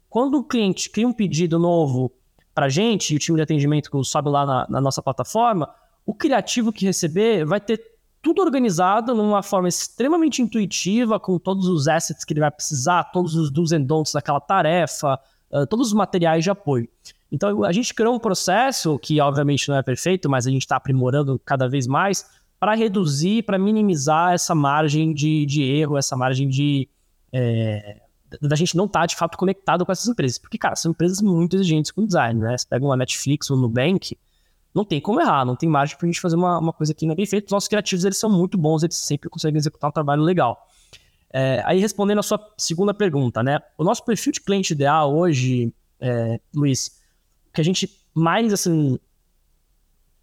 Quando 0.09 0.37
o 0.37 0.43
cliente 0.43 0.89
cria 0.89 1.07
um 1.07 1.13
pedido 1.13 1.57
novo 1.57 2.11
para 2.53 2.65
a 2.65 2.69
gente, 2.69 3.13
e 3.13 3.15
o 3.15 3.19
time 3.19 3.37
de 3.37 3.43
atendimento 3.43 4.03
sobe 4.03 4.29
lá 4.29 4.45
na, 4.45 4.67
na 4.69 4.81
nossa 4.81 5.01
plataforma, 5.01 5.73
o 6.05 6.13
criativo 6.13 6.73
que 6.73 6.85
receber 6.85 7.45
vai 7.45 7.59
ter 7.59 7.95
tudo 8.21 8.41
organizado 8.41 9.13
numa 9.13 9.43
forma 9.43 9.69
extremamente 9.69 10.41
intuitiva, 10.41 11.19
com 11.19 11.37
todos 11.37 11.67
os 11.67 11.87
assets 11.87 12.25
que 12.25 12.33
ele 12.33 12.39
vai 12.39 12.51
precisar, 12.51 13.03
todos 13.05 13.35
os 13.35 13.51
do's 13.51 13.71
and 13.71 13.83
don'ts 13.83 14.13
daquela 14.13 14.39
tarefa, 14.41 15.19
uh, 15.51 15.65
todos 15.67 15.87
os 15.87 15.93
materiais 15.93 16.43
de 16.43 16.49
apoio. 16.49 16.89
Então, 17.31 17.63
a 17.63 17.71
gente 17.71 17.93
criou 17.93 18.15
um 18.15 18.19
processo 18.19 18.97
que, 18.97 19.21
obviamente, 19.21 19.69
não 19.69 19.75
é 19.75 19.83
perfeito, 19.83 20.29
mas 20.29 20.47
a 20.47 20.49
gente 20.49 20.63
está 20.63 20.75
aprimorando 20.75 21.39
cada 21.45 21.69
vez 21.69 21.85
mais, 21.85 22.25
para 22.59 22.73
reduzir, 22.75 23.43
para 23.43 23.57
minimizar 23.57 24.33
essa 24.33 24.55
margem 24.55 25.13
de, 25.13 25.45
de 25.45 25.63
erro, 25.63 25.97
essa 25.97 26.15
margem 26.15 26.47
de. 26.47 26.89
É, 27.31 28.01
da 28.41 28.55
gente 28.55 28.75
não 28.75 28.85
estar 28.85 29.01
tá, 29.01 29.05
de 29.05 29.15
fato 29.15 29.37
conectado 29.37 29.85
com 29.85 29.91
essas 29.91 30.07
empresas. 30.07 30.37
Porque, 30.37 30.57
cara, 30.57 30.75
são 30.75 30.91
empresas 30.91 31.21
muito 31.21 31.55
exigentes 31.55 31.91
com 31.91 32.05
design, 32.05 32.39
né? 32.39 32.57
Você 32.57 32.67
pega 32.67 32.83
uma 32.83 32.97
Netflix 32.97 33.49
ou 33.49 33.57
um 33.57 33.61
Nubank, 33.61 34.17
não 34.73 34.83
tem 34.83 34.99
como 34.99 35.21
errar, 35.21 35.45
não 35.45 35.55
tem 35.55 35.69
margem 35.69 35.97
para 35.97 36.05
a 36.05 36.11
gente 36.11 36.19
fazer 36.19 36.35
uma, 36.35 36.59
uma 36.59 36.73
coisa 36.73 36.93
que 36.93 37.05
não 37.05 37.13
é 37.13 37.15
bem 37.15 37.25
feita. 37.25 37.45
Os 37.45 37.51
nossos 37.51 37.69
criativos, 37.69 38.03
eles 38.03 38.17
são 38.17 38.29
muito 38.29 38.57
bons, 38.57 38.83
eles 38.83 38.97
sempre 38.97 39.29
conseguem 39.29 39.57
executar 39.57 39.89
um 39.89 39.93
trabalho 39.93 40.21
legal. 40.21 40.67
É, 41.31 41.61
aí, 41.65 41.79
respondendo 41.79 42.19
a 42.19 42.23
sua 42.23 42.39
segunda 42.57 42.93
pergunta, 42.93 43.43
né? 43.43 43.59
O 43.77 43.83
nosso 43.83 44.03
perfil 44.03 44.31
de 44.33 44.41
cliente 44.41 44.73
ideal 44.73 45.15
hoje, 45.15 45.73
é, 45.99 46.39
Luiz, 46.53 47.01
que 47.53 47.61
a 47.61 47.63
gente 47.63 47.89
mais, 48.13 48.51
assim, 48.53 48.97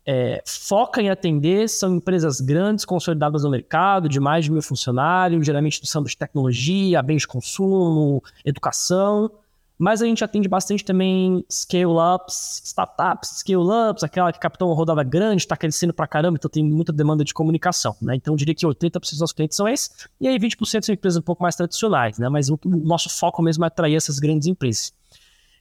é, 0.04 0.42
foca 0.44 1.00
em 1.00 1.10
atender 1.10 1.68
são 1.68 1.96
empresas 1.96 2.40
grandes, 2.40 2.84
consolidadas 2.84 3.44
no 3.44 3.50
mercado, 3.50 4.08
de 4.08 4.18
mais 4.18 4.44
de 4.44 4.50
mil 4.50 4.62
funcionários, 4.62 5.46
geralmente 5.46 5.80
do 5.80 5.86
ramo 5.92 6.06
de 6.06 6.16
tecnologia, 6.16 7.02
bens 7.02 7.22
de 7.22 7.28
consumo, 7.28 8.22
educação. 8.44 9.30
Mas 9.78 10.00
a 10.00 10.06
gente 10.06 10.22
atende 10.22 10.48
bastante 10.48 10.84
também 10.84 11.44
scale-ups, 11.50 12.62
startups, 12.64 13.38
scale-ups, 13.38 14.04
aquela 14.04 14.32
que 14.32 14.38
uma 14.60 14.74
rodada 14.74 15.02
grande, 15.02 15.42
está 15.42 15.56
crescendo 15.56 15.92
pra 15.92 16.06
caramba, 16.06 16.36
então 16.36 16.48
tem 16.48 16.64
muita 16.64 16.92
demanda 16.92 17.24
de 17.24 17.34
comunicação. 17.34 17.96
Né? 18.00 18.14
Então 18.16 18.34
eu 18.34 18.38
diria 18.38 18.54
que 18.54 18.64
80% 18.64 19.00
dos 19.00 19.20
nossos 19.20 19.32
clientes 19.32 19.56
são 19.56 19.66
esses, 19.66 20.08
e 20.20 20.28
aí 20.28 20.38
20% 20.38 20.84
são 20.84 20.92
empresas 20.92 21.18
um 21.18 21.22
pouco 21.22 21.42
mais 21.42 21.56
tradicionais, 21.56 22.18
né? 22.18 22.28
mas 22.28 22.48
o 22.48 22.58
nosso 22.64 23.08
foco 23.08 23.42
mesmo 23.42 23.64
é 23.64 23.66
atrair 23.66 23.96
essas 23.96 24.20
grandes 24.20 24.46
empresas. 24.46 24.92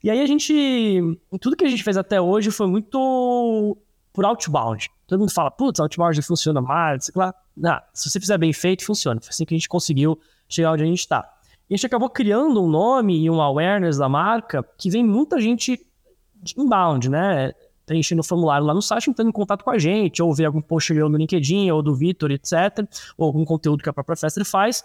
E 0.03 0.09
aí 0.09 0.21
a 0.21 0.25
gente, 0.25 1.01
tudo 1.39 1.55
que 1.55 1.65
a 1.65 1.69
gente 1.69 1.83
fez 1.83 1.97
até 1.97 2.19
hoje 2.19 2.51
foi 2.51 2.67
muito 2.67 3.77
por 4.13 4.25
outbound. 4.25 4.89
Todo 5.07 5.19
mundo 5.19 5.31
fala, 5.31 5.51
putz, 5.51 5.79
outbound 5.79 6.21
funciona 6.21 6.61
mais, 6.61 7.05
sei 7.05 7.13
lá. 7.15 7.33
Não, 7.55 7.79
se 7.93 8.09
você 8.09 8.19
fizer 8.19 8.37
bem 8.37 8.53
feito, 8.53 8.85
funciona. 8.85 9.19
Foi 9.19 9.29
assim 9.29 9.45
que 9.45 9.53
a 9.53 9.57
gente 9.57 9.69
conseguiu 9.69 10.19
chegar 10.47 10.71
onde 10.71 10.83
a 10.83 10.85
gente 10.85 10.99
está. 10.99 11.27
E 11.69 11.73
a 11.73 11.77
gente 11.77 11.85
acabou 11.85 12.09
criando 12.09 12.61
um 12.61 12.69
nome 12.69 13.17
e 13.23 13.29
um 13.29 13.41
awareness 13.41 13.97
da 13.97 14.09
marca 14.09 14.63
que 14.77 14.89
vem 14.89 15.03
muita 15.03 15.39
gente 15.39 15.79
inbound, 16.57 17.09
né? 17.09 17.53
Preenchendo 17.85 18.21
o 18.21 18.23
formulário 18.23 18.65
lá 18.65 18.73
no 18.73 18.81
site, 18.81 19.09
entrando 19.09 19.29
em 19.29 19.33
contato 19.33 19.63
com 19.63 19.69
a 19.69 19.79
gente, 19.79 20.21
ou 20.21 20.33
ver 20.33 20.45
algum 20.45 20.61
post 20.61 20.93
meu 20.93 21.09
no 21.09 21.17
LinkedIn, 21.17 21.71
ou 21.71 21.81
do 21.81 21.95
Vitor, 21.95 22.31
etc., 22.31 22.85
ou 23.17 23.25
algum 23.27 23.45
conteúdo 23.45 23.83
que 23.83 23.89
a 23.89 23.93
própria 23.93 24.15
Fester 24.15 24.45
faz, 24.45 24.83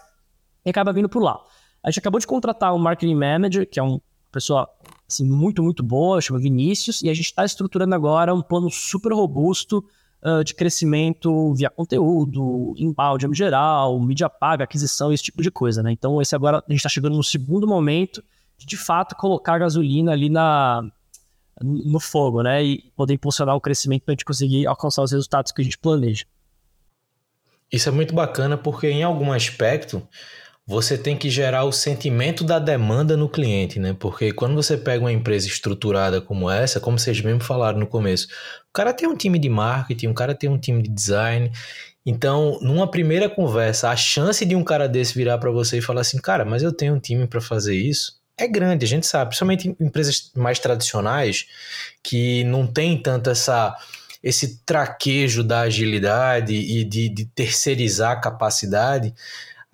e 0.64 0.70
acaba 0.70 0.92
vindo 0.92 1.08
por 1.08 1.22
lá. 1.22 1.40
A 1.82 1.90
gente 1.90 1.98
acabou 1.98 2.20
de 2.20 2.26
contratar 2.26 2.74
um 2.74 2.78
marketing 2.78 3.14
manager, 3.14 3.68
que 3.68 3.78
é 3.78 3.82
uma 3.82 4.00
pessoa 4.32 4.68
assim, 5.08 5.24
muito, 5.24 5.62
muito 5.62 5.82
boa, 5.82 6.20
chama 6.20 6.40
Vinícius, 6.40 7.02
e 7.02 7.08
a 7.08 7.14
gente 7.14 7.26
está 7.26 7.44
estruturando 7.44 7.94
agora 7.94 8.34
um 8.34 8.42
plano 8.42 8.70
super 8.70 9.12
robusto 9.12 9.84
uh, 10.22 10.42
de 10.42 10.54
crescimento 10.54 11.54
via 11.54 11.70
conteúdo, 11.70 12.74
embalde 12.76 13.26
em 13.26 13.34
geral, 13.34 13.98
mídia 14.00 14.28
paga, 14.28 14.64
aquisição, 14.64 15.12
esse 15.12 15.22
tipo 15.22 15.42
de 15.42 15.50
coisa, 15.50 15.82
né? 15.82 15.92
Então, 15.92 16.20
esse 16.20 16.34
agora 16.34 16.58
a 16.58 16.72
gente 16.72 16.78
está 16.78 16.88
chegando 16.88 17.16
no 17.16 17.24
segundo 17.24 17.66
momento 17.66 18.22
de, 18.58 18.66
de 18.66 18.76
fato, 18.76 19.14
colocar 19.14 19.58
gasolina 19.58 20.12
ali 20.12 20.28
na, 20.28 20.82
no 21.62 22.00
fogo, 22.00 22.42
né? 22.42 22.64
E 22.64 22.90
poder 22.96 23.14
impulsionar 23.14 23.54
o 23.54 23.60
crescimento 23.60 24.02
para 24.02 24.12
a 24.12 24.14
gente 24.14 24.24
conseguir 24.24 24.66
alcançar 24.66 25.02
os 25.02 25.12
resultados 25.12 25.52
que 25.52 25.60
a 25.60 25.64
gente 25.64 25.78
planeja. 25.78 26.24
Isso 27.70 27.88
é 27.88 27.92
muito 27.92 28.14
bacana 28.14 28.56
porque, 28.56 28.88
em 28.88 29.02
algum 29.02 29.32
aspecto, 29.32 30.06
você 30.66 30.98
tem 30.98 31.16
que 31.16 31.30
gerar 31.30 31.64
o 31.64 31.70
sentimento 31.70 32.42
da 32.42 32.58
demanda 32.58 33.16
no 33.16 33.28
cliente, 33.28 33.78
né? 33.78 33.94
Porque 33.98 34.32
quando 34.32 34.56
você 34.56 34.76
pega 34.76 35.04
uma 35.04 35.12
empresa 35.12 35.46
estruturada 35.46 36.20
como 36.20 36.50
essa, 36.50 36.80
como 36.80 36.98
vocês 36.98 37.20
mesmo 37.20 37.40
falaram 37.40 37.78
no 37.78 37.86
começo, 37.86 38.26
o 38.68 38.72
cara 38.72 38.92
tem 38.92 39.08
um 39.08 39.16
time 39.16 39.38
de 39.38 39.48
marketing, 39.48 40.08
o 40.08 40.14
cara 40.14 40.34
tem 40.34 40.50
um 40.50 40.58
time 40.58 40.82
de 40.82 40.88
design. 40.88 41.52
Então, 42.04 42.58
numa 42.60 42.90
primeira 42.90 43.30
conversa, 43.30 43.90
a 43.90 43.96
chance 43.96 44.44
de 44.44 44.56
um 44.56 44.64
cara 44.64 44.88
desse 44.88 45.14
virar 45.14 45.38
para 45.38 45.52
você 45.52 45.78
e 45.78 45.82
falar 45.82 46.00
assim, 46.00 46.18
cara, 46.18 46.44
mas 46.44 46.64
eu 46.64 46.72
tenho 46.72 46.94
um 46.94 47.00
time 47.00 47.28
para 47.28 47.40
fazer 47.40 47.76
isso, 47.76 48.20
é 48.38 48.48
grande, 48.48 48.84
a 48.84 48.88
gente 48.88 49.06
sabe, 49.06 49.30
principalmente 49.30 49.68
em 49.68 49.76
empresas 49.80 50.30
mais 50.36 50.58
tradicionais 50.58 51.46
que 52.02 52.44
não 52.44 52.66
tem 52.66 53.00
tanto 53.00 53.30
essa 53.30 53.74
esse 54.22 54.60
traquejo 54.64 55.44
da 55.44 55.60
agilidade 55.60 56.52
e 56.52 56.82
de, 56.82 57.08
de 57.08 57.26
terceirizar 57.26 58.10
a 58.10 58.20
capacidade, 58.20 59.14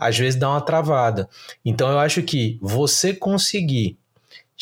às 0.07 0.19
vezes 0.19 0.39
dá 0.39 0.51
uma 0.51 0.61
travada. 0.61 1.29
Então 1.65 1.91
eu 1.91 1.99
acho 1.99 2.23
que 2.23 2.59
você 2.61 3.15
conseguir 3.15 3.99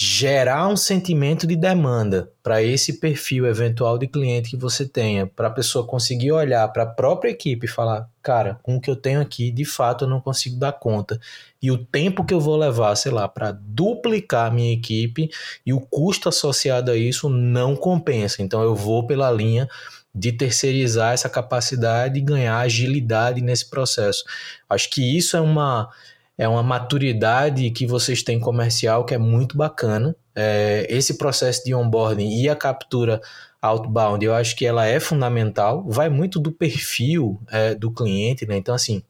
gerar 0.02 0.66
um 0.66 0.76
sentimento 0.76 1.46
de 1.46 1.54
demanda 1.54 2.32
para 2.42 2.62
esse 2.62 2.94
perfil 2.94 3.44
eventual 3.46 3.98
de 3.98 4.06
cliente 4.06 4.48
que 4.48 4.56
você 4.56 4.88
tenha, 4.88 5.26
para 5.26 5.48
a 5.48 5.50
pessoa 5.50 5.86
conseguir 5.86 6.32
olhar 6.32 6.66
para 6.68 6.84
a 6.84 6.86
própria 6.86 7.28
equipe 7.28 7.66
e 7.66 7.68
falar, 7.68 8.08
cara, 8.22 8.58
com 8.62 8.76
o 8.76 8.80
que 8.80 8.88
eu 8.88 8.96
tenho 8.96 9.20
aqui, 9.20 9.50
de 9.50 9.66
fato 9.66 10.06
eu 10.06 10.08
não 10.08 10.18
consigo 10.18 10.56
dar 10.56 10.72
conta. 10.72 11.20
E 11.60 11.70
o 11.70 11.76
tempo 11.76 12.24
que 12.24 12.32
eu 12.32 12.40
vou 12.40 12.56
levar, 12.56 12.96
sei 12.96 13.12
lá, 13.12 13.28
para 13.28 13.52
duplicar 13.52 14.50
minha 14.50 14.72
equipe 14.72 15.28
e 15.66 15.72
o 15.74 15.80
custo 15.80 16.30
associado 16.30 16.90
a 16.90 16.96
isso 16.96 17.28
não 17.28 17.76
compensa. 17.76 18.42
Então 18.42 18.62
eu 18.62 18.74
vou 18.74 19.06
pela 19.06 19.30
linha 19.30 19.68
de 20.14 20.32
terceirizar 20.32 21.14
essa 21.14 21.28
capacidade 21.28 22.18
e 22.18 22.22
ganhar 22.22 22.58
agilidade 22.58 23.40
nesse 23.40 23.68
processo. 23.70 24.24
Acho 24.68 24.90
que 24.90 25.16
isso 25.16 25.36
é 25.36 25.40
uma 25.40 25.88
é 26.36 26.48
uma 26.48 26.62
maturidade 26.62 27.70
que 27.70 27.86
vocês 27.86 28.22
têm 28.22 28.40
comercial 28.40 29.04
que 29.04 29.12
é 29.12 29.18
muito 29.18 29.58
bacana. 29.58 30.16
É, 30.34 30.86
esse 30.88 31.18
processo 31.18 31.62
de 31.64 31.74
onboarding 31.74 32.40
e 32.40 32.48
a 32.48 32.56
captura 32.56 33.20
outbound, 33.60 34.24
eu 34.24 34.34
acho 34.34 34.56
que 34.56 34.64
ela 34.64 34.86
é 34.86 34.98
fundamental. 34.98 35.84
Vai 35.86 36.08
muito 36.08 36.40
do 36.40 36.50
perfil 36.50 37.38
é, 37.50 37.74
do 37.74 37.90
cliente, 37.90 38.46
né? 38.46 38.56
Então, 38.56 38.74
assim, 38.74 39.02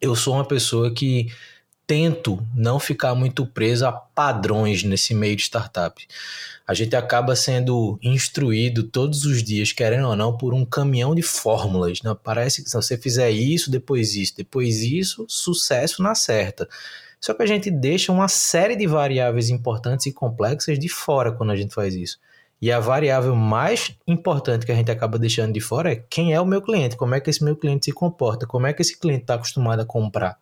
eu 0.00 0.16
sou 0.16 0.34
uma 0.34 0.44
pessoa 0.44 0.92
que 0.92 1.28
tento 1.92 2.42
não 2.56 2.80
ficar 2.80 3.14
muito 3.14 3.44
preso 3.44 3.84
a 3.86 3.92
padrões 3.92 4.82
nesse 4.82 5.12
meio 5.12 5.36
de 5.36 5.42
startup. 5.42 6.08
A 6.66 6.72
gente 6.72 6.96
acaba 6.96 7.36
sendo 7.36 7.98
instruído 8.02 8.84
todos 8.84 9.26
os 9.26 9.42
dias, 9.42 9.72
querendo 9.72 10.08
ou 10.08 10.16
não, 10.16 10.34
por 10.34 10.54
um 10.54 10.64
caminhão 10.64 11.14
de 11.14 11.20
fórmulas. 11.20 12.00
Né? 12.00 12.16
Parece 12.24 12.64
que 12.64 12.70
se 12.70 12.76
você 12.76 12.96
fizer 12.96 13.30
isso, 13.30 13.70
depois 13.70 14.16
isso, 14.16 14.34
depois 14.34 14.80
isso, 14.80 15.26
sucesso 15.28 16.02
na 16.02 16.14
certa. 16.14 16.66
Só 17.20 17.34
que 17.34 17.42
a 17.42 17.46
gente 17.46 17.70
deixa 17.70 18.10
uma 18.10 18.26
série 18.26 18.74
de 18.74 18.86
variáveis 18.86 19.50
importantes 19.50 20.06
e 20.06 20.12
complexas 20.12 20.78
de 20.78 20.88
fora 20.88 21.30
quando 21.30 21.50
a 21.50 21.56
gente 21.56 21.74
faz 21.74 21.94
isso. 21.94 22.18
E 22.58 22.72
a 22.72 22.80
variável 22.80 23.36
mais 23.36 23.94
importante 24.06 24.64
que 24.64 24.72
a 24.72 24.74
gente 24.74 24.90
acaba 24.90 25.18
deixando 25.18 25.52
de 25.52 25.60
fora 25.60 25.92
é 25.92 26.02
quem 26.08 26.32
é 26.32 26.40
o 26.40 26.46
meu 26.46 26.62
cliente, 26.62 26.96
como 26.96 27.14
é 27.14 27.20
que 27.20 27.28
esse 27.28 27.44
meu 27.44 27.54
cliente 27.54 27.84
se 27.84 27.92
comporta, 27.92 28.46
como 28.46 28.66
é 28.66 28.72
que 28.72 28.80
esse 28.80 28.98
cliente 28.98 29.24
está 29.24 29.34
acostumado 29.34 29.80
a 29.80 29.84
comprar. 29.84 30.38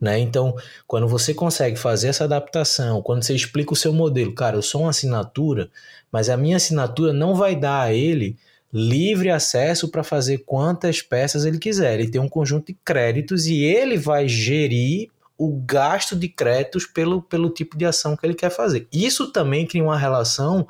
Né? 0.00 0.18
Então, 0.20 0.54
quando 0.86 1.08
você 1.08 1.34
consegue 1.34 1.76
fazer 1.76 2.08
essa 2.08 2.24
adaptação, 2.24 3.02
quando 3.02 3.24
você 3.24 3.34
explica 3.34 3.72
o 3.72 3.76
seu 3.76 3.92
modelo, 3.92 4.34
cara, 4.34 4.56
eu 4.56 4.62
sou 4.62 4.82
uma 4.82 4.90
assinatura, 4.90 5.70
mas 6.10 6.28
a 6.28 6.36
minha 6.36 6.56
assinatura 6.56 7.12
não 7.12 7.34
vai 7.34 7.56
dar 7.56 7.82
a 7.82 7.92
ele 7.92 8.36
livre 8.72 9.30
acesso 9.30 9.88
para 9.88 10.04
fazer 10.04 10.38
quantas 10.38 11.02
peças 11.02 11.44
ele 11.44 11.58
quiser. 11.58 11.98
Ele 11.98 12.10
tem 12.10 12.20
um 12.20 12.28
conjunto 12.28 12.66
de 12.66 12.78
créditos 12.84 13.46
e 13.46 13.62
ele 13.62 13.96
vai 13.96 14.28
gerir 14.28 15.10
o 15.36 15.52
gasto 15.64 16.16
de 16.16 16.28
créditos 16.28 16.84
pelo, 16.84 17.22
pelo 17.22 17.50
tipo 17.50 17.78
de 17.78 17.84
ação 17.84 18.16
que 18.16 18.26
ele 18.26 18.34
quer 18.34 18.50
fazer. 18.50 18.86
Isso 18.92 19.32
também 19.32 19.66
cria 19.66 19.82
uma 19.82 19.96
relação 19.96 20.66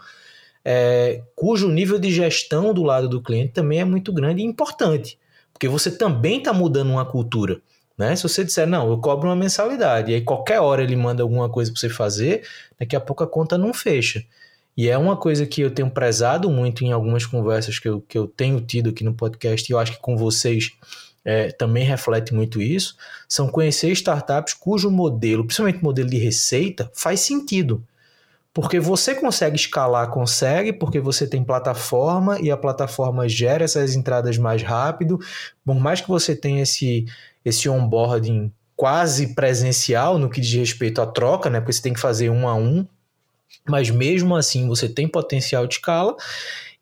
é, 0.64 1.22
cujo 1.34 1.68
nível 1.68 1.98
de 1.98 2.10
gestão 2.12 2.74
do 2.74 2.82
lado 2.82 3.08
do 3.08 3.22
cliente 3.22 3.52
também 3.52 3.80
é 3.80 3.84
muito 3.84 4.12
grande 4.12 4.42
e 4.42 4.44
importante, 4.44 5.18
porque 5.52 5.66
você 5.66 5.90
também 5.90 6.38
está 6.38 6.52
mudando 6.52 6.90
uma 6.90 7.06
cultura. 7.06 7.60
Né? 7.98 8.14
Se 8.14 8.22
você 8.22 8.44
disser, 8.44 8.66
não, 8.66 8.88
eu 8.88 8.98
cobro 8.98 9.28
uma 9.28 9.34
mensalidade, 9.34 10.12
e 10.12 10.14
aí 10.14 10.20
qualquer 10.20 10.60
hora 10.60 10.82
ele 10.82 10.94
manda 10.94 11.22
alguma 11.22 11.48
coisa 11.48 11.72
para 11.72 11.80
você 11.80 11.88
fazer, 11.88 12.46
daqui 12.78 12.94
a 12.94 13.00
pouco 13.00 13.24
a 13.24 13.26
conta 13.26 13.58
não 13.58 13.74
fecha. 13.74 14.24
E 14.76 14.88
é 14.88 14.96
uma 14.96 15.16
coisa 15.16 15.44
que 15.44 15.60
eu 15.60 15.72
tenho 15.72 15.90
prezado 15.90 16.48
muito 16.48 16.84
em 16.84 16.92
algumas 16.92 17.26
conversas 17.26 17.80
que 17.80 17.88
eu, 17.88 18.00
que 18.00 18.16
eu 18.16 18.28
tenho 18.28 18.60
tido 18.60 18.90
aqui 18.90 19.02
no 19.02 19.12
podcast, 19.12 19.68
e 19.68 19.74
eu 19.74 19.78
acho 19.80 19.92
que 19.92 19.98
com 19.98 20.16
vocês 20.16 20.70
é, 21.24 21.50
também 21.50 21.84
reflete 21.84 22.32
muito 22.32 22.62
isso, 22.62 22.96
são 23.28 23.48
conhecer 23.48 23.90
startups 23.90 24.54
cujo 24.54 24.88
modelo, 24.88 25.44
principalmente 25.44 25.82
modelo 25.82 26.08
de 26.08 26.18
receita, 26.18 26.88
faz 26.94 27.18
sentido. 27.20 27.84
Porque 28.54 28.80
você 28.80 29.14
consegue 29.14 29.56
escalar, 29.56 30.10
consegue, 30.10 30.72
porque 30.72 30.98
você 30.98 31.26
tem 31.26 31.44
plataforma 31.44 32.40
e 32.40 32.50
a 32.50 32.56
plataforma 32.56 33.28
gera 33.28 33.64
essas 33.64 33.94
entradas 33.94 34.38
mais 34.38 34.62
rápido. 34.62 35.18
Por 35.64 35.78
mais 35.78 36.00
que 36.00 36.08
você 36.08 36.34
tenha 36.34 36.62
esse, 36.62 37.04
esse 37.48 37.68
onboarding 37.68 38.52
quase 38.76 39.34
presencial 39.34 40.18
no 40.18 40.30
que 40.30 40.40
diz 40.40 40.54
respeito 40.54 41.00
à 41.00 41.06
troca, 41.06 41.50
né? 41.50 41.60
Porque 41.60 41.72
você 41.72 41.82
tem 41.82 41.92
que 41.92 42.00
fazer 42.00 42.30
um 42.30 42.46
a 42.46 42.54
um, 42.54 42.86
mas 43.68 43.90
mesmo 43.90 44.36
assim 44.36 44.68
você 44.68 44.88
tem 44.88 45.08
potencial 45.08 45.66
de 45.66 45.74
escala 45.74 46.16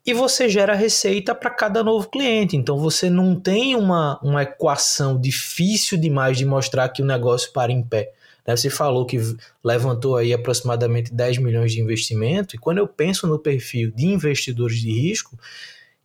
e 0.05 0.13
você 0.13 0.47
gera 0.47 0.73
receita 0.73 1.35
para 1.35 1.49
cada 1.49 1.83
novo 1.83 2.09
cliente. 2.09 2.55
Então 2.55 2.77
você 2.77 3.09
não 3.09 3.35
tem 3.35 3.75
uma, 3.75 4.19
uma 4.23 4.43
equação 4.43 5.19
difícil 5.19 5.97
demais 5.97 6.37
de 6.37 6.45
mostrar 6.45 6.87
que 6.89 7.01
o 7.01 7.05
negócio 7.05 7.51
para 7.51 7.71
em 7.71 7.83
pé. 7.83 8.13
Né? 8.45 8.55
Você 8.55 8.69
falou 8.69 9.05
que 9.05 9.19
levantou 9.61 10.15
aí 10.15 10.31
aproximadamente 10.33 11.13
10 11.13 11.39
milhões 11.39 11.73
de 11.73 11.81
investimento, 11.81 12.55
e 12.55 12.59
quando 12.59 12.77
eu 12.77 12.87
penso 12.87 13.27
no 13.27 13.37
perfil 13.37 13.91
de 13.91 14.05
investidores 14.05 14.79
de 14.79 14.89
risco, 14.89 15.37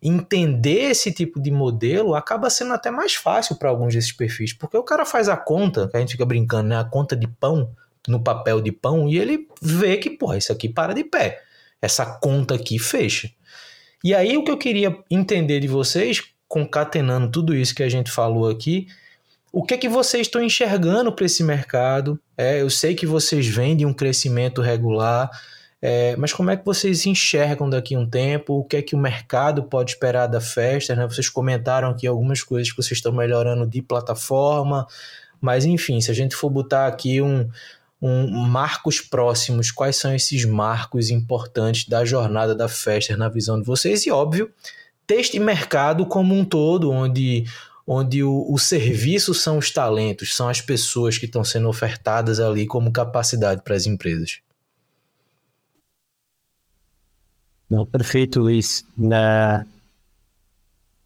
entender 0.03 0.91
esse 0.91 1.11
tipo 1.11 1.41
de 1.41 1.49
modelo 1.49 2.13
acaba 2.13 2.49
sendo 2.49 2.73
até 2.73 2.91
mais 2.91 3.15
fácil 3.15 3.55
para 3.55 3.69
alguns 3.69 3.93
desses 3.93 4.11
perfis, 4.11 4.51
porque 4.51 4.75
o 4.75 4.83
cara 4.83 5.05
faz 5.05 5.29
a 5.29 5.37
conta, 5.37 5.87
que 5.87 5.95
a 5.95 5.99
gente 5.99 6.11
fica 6.11 6.25
brincando, 6.25 6.69
né? 6.69 6.77
A 6.77 6.83
conta 6.83 7.15
de 7.15 7.27
pão 7.27 7.71
no 8.07 8.21
papel 8.21 8.59
de 8.59 8.71
pão 8.71 9.07
e 9.07 9.17
ele 9.17 9.47
vê 9.61 9.97
que, 9.97 10.09
porra, 10.09 10.37
isso 10.37 10.51
aqui 10.51 10.67
para 10.67 10.93
de 10.93 11.03
pé. 11.03 11.41
Essa 11.81 12.05
conta 12.05 12.55
aqui 12.55 12.77
fecha. 12.77 13.29
E 14.03 14.13
aí 14.13 14.35
o 14.35 14.43
que 14.43 14.51
eu 14.51 14.57
queria 14.57 14.97
entender 15.09 15.61
de 15.61 15.67
vocês, 15.67 16.21
concatenando 16.47 17.31
tudo 17.31 17.55
isso 17.55 17.73
que 17.73 17.83
a 17.83 17.89
gente 17.89 18.11
falou 18.11 18.49
aqui, 18.49 18.87
o 19.51 19.63
que 19.63 19.75
é 19.75 19.77
que 19.77 19.87
vocês 19.87 20.27
estão 20.27 20.41
enxergando 20.41 21.13
para 21.13 21.25
esse 21.25 21.43
mercado? 21.43 22.19
É, 22.37 22.61
eu 22.61 22.69
sei 22.69 22.95
que 22.95 23.05
vocês 23.05 23.47
vendem 23.47 23.85
um 23.85 23.93
crescimento 23.93 24.61
regular, 24.61 25.29
é, 25.85 26.15
mas 26.15 26.31
como 26.31 26.49
é 26.49 26.55
que 26.55 26.63
vocês 26.63 27.05
enxergam 27.05 27.69
daqui 27.69 27.93
a 27.93 27.99
um 27.99 28.09
tempo? 28.09 28.53
O 28.59 28.63
que 28.63 28.77
é 28.77 28.81
que 28.81 28.95
o 28.95 28.97
mercado 28.97 29.63
pode 29.63 29.91
esperar 29.91 30.27
da 30.27 30.39
festa? 30.39 30.95
Né? 30.95 31.05
Vocês 31.05 31.27
comentaram 31.27 31.89
aqui 31.89 32.07
algumas 32.07 32.41
coisas 32.41 32.71
que 32.71 32.77
vocês 32.77 32.99
estão 32.99 33.11
melhorando 33.11 33.67
de 33.67 33.81
plataforma, 33.81 34.87
mas 35.41 35.65
enfim, 35.65 35.99
se 35.99 36.09
a 36.09 36.13
gente 36.13 36.37
for 36.37 36.49
botar 36.49 36.87
aqui 36.87 37.21
um, 37.21 37.49
um 38.01 38.29
marcos 38.29 39.01
próximos, 39.01 39.71
quais 39.71 39.97
são 39.97 40.15
esses 40.15 40.45
marcos 40.45 41.09
importantes 41.09 41.85
da 41.85 42.05
jornada 42.05 42.55
da 42.55 42.69
festa 42.69 43.17
na 43.17 43.27
visão 43.27 43.59
de 43.59 43.65
vocês? 43.65 44.05
E 44.05 44.09
óbvio, 44.09 44.49
texto 45.05 45.33
e 45.33 45.39
mercado 45.41 46.05
como 46.05 46.33
um 46.33 46.45
todo, 46.45 46.91
onde 46.91 47.43
onde 47.85 48.23
o, 48.23 48.45
o 48.49 48.57
serviço 48.57 49.33
são 49.33 49.57
os 49.57 49.69
talentos, 49.69 50.33
são 50.33 50.47
as 50.47 50.61
pessoas 50.61 51.17
que 51.17 51.25
estão 51.25 51.43
sendo 51.43 51.67
ofertadas 51.67 52.39
ali 52.39 52.65
como 52.65 52.89
capacidade 52.89 53.61
para 53.61 53.75
as 53.75 53.85
empresas. 53.85 54.39
Não, 57.73 57.87
perfeito, 57.87 58.39
Luiz. 58.39 58.85
Né? 58.95 59.65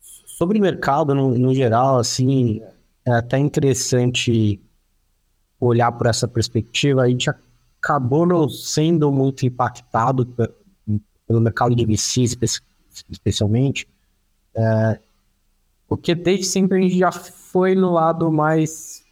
Sobre 0.01 0.59
mercado 0.59 1.15
no, 1.15 1.37
no 1.37 1.55
geral, 1.55 1.97
assim, 1.97 2.61
é 3.05 3.11
até 3.11 3.37
interessante 3.37 4.59
olhar 5.61 5.93
por 5.93 6.07
essa 6.07 6.27
perspectiva. 6.27 7.03
A 7.03 7.07
gente 7.07 7.29
acabou 7.79 8.25
não 8.25 8.49
sendo 8.49 9.09
muito 9.13 9.45
impactado 9.45 10.25
pelo 10.25 11.39
mercado 11.39 11.73
de 11.73 11.85
VC, 11.85 12.25
especialmente, 13.09 13.87
é, 14.53 14.99
porque 15.87 16.13
desde 16.13 16.47
sempre 16.47 16.79
a 16.79 16.81
gente 16.81 16.97
já 16.97 17.13
foi 17.13 17.75
no 17.75 17.93
lado 17.93 18.29
mais 18.29 19.05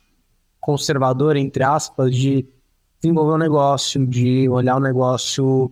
conservador, 0.60 1.38
entre 1.38 1.64
aspas, 1.64 2.14
de 2.14 2.46
desenvolver 3.00 3.32
o 3.32 3.36
um 3.36 3.38
negócio, 3.38 4.06
de 4.06 4.50
olhar 4.50 4.76
o 4.76 4.82
negócio 4.82 5.72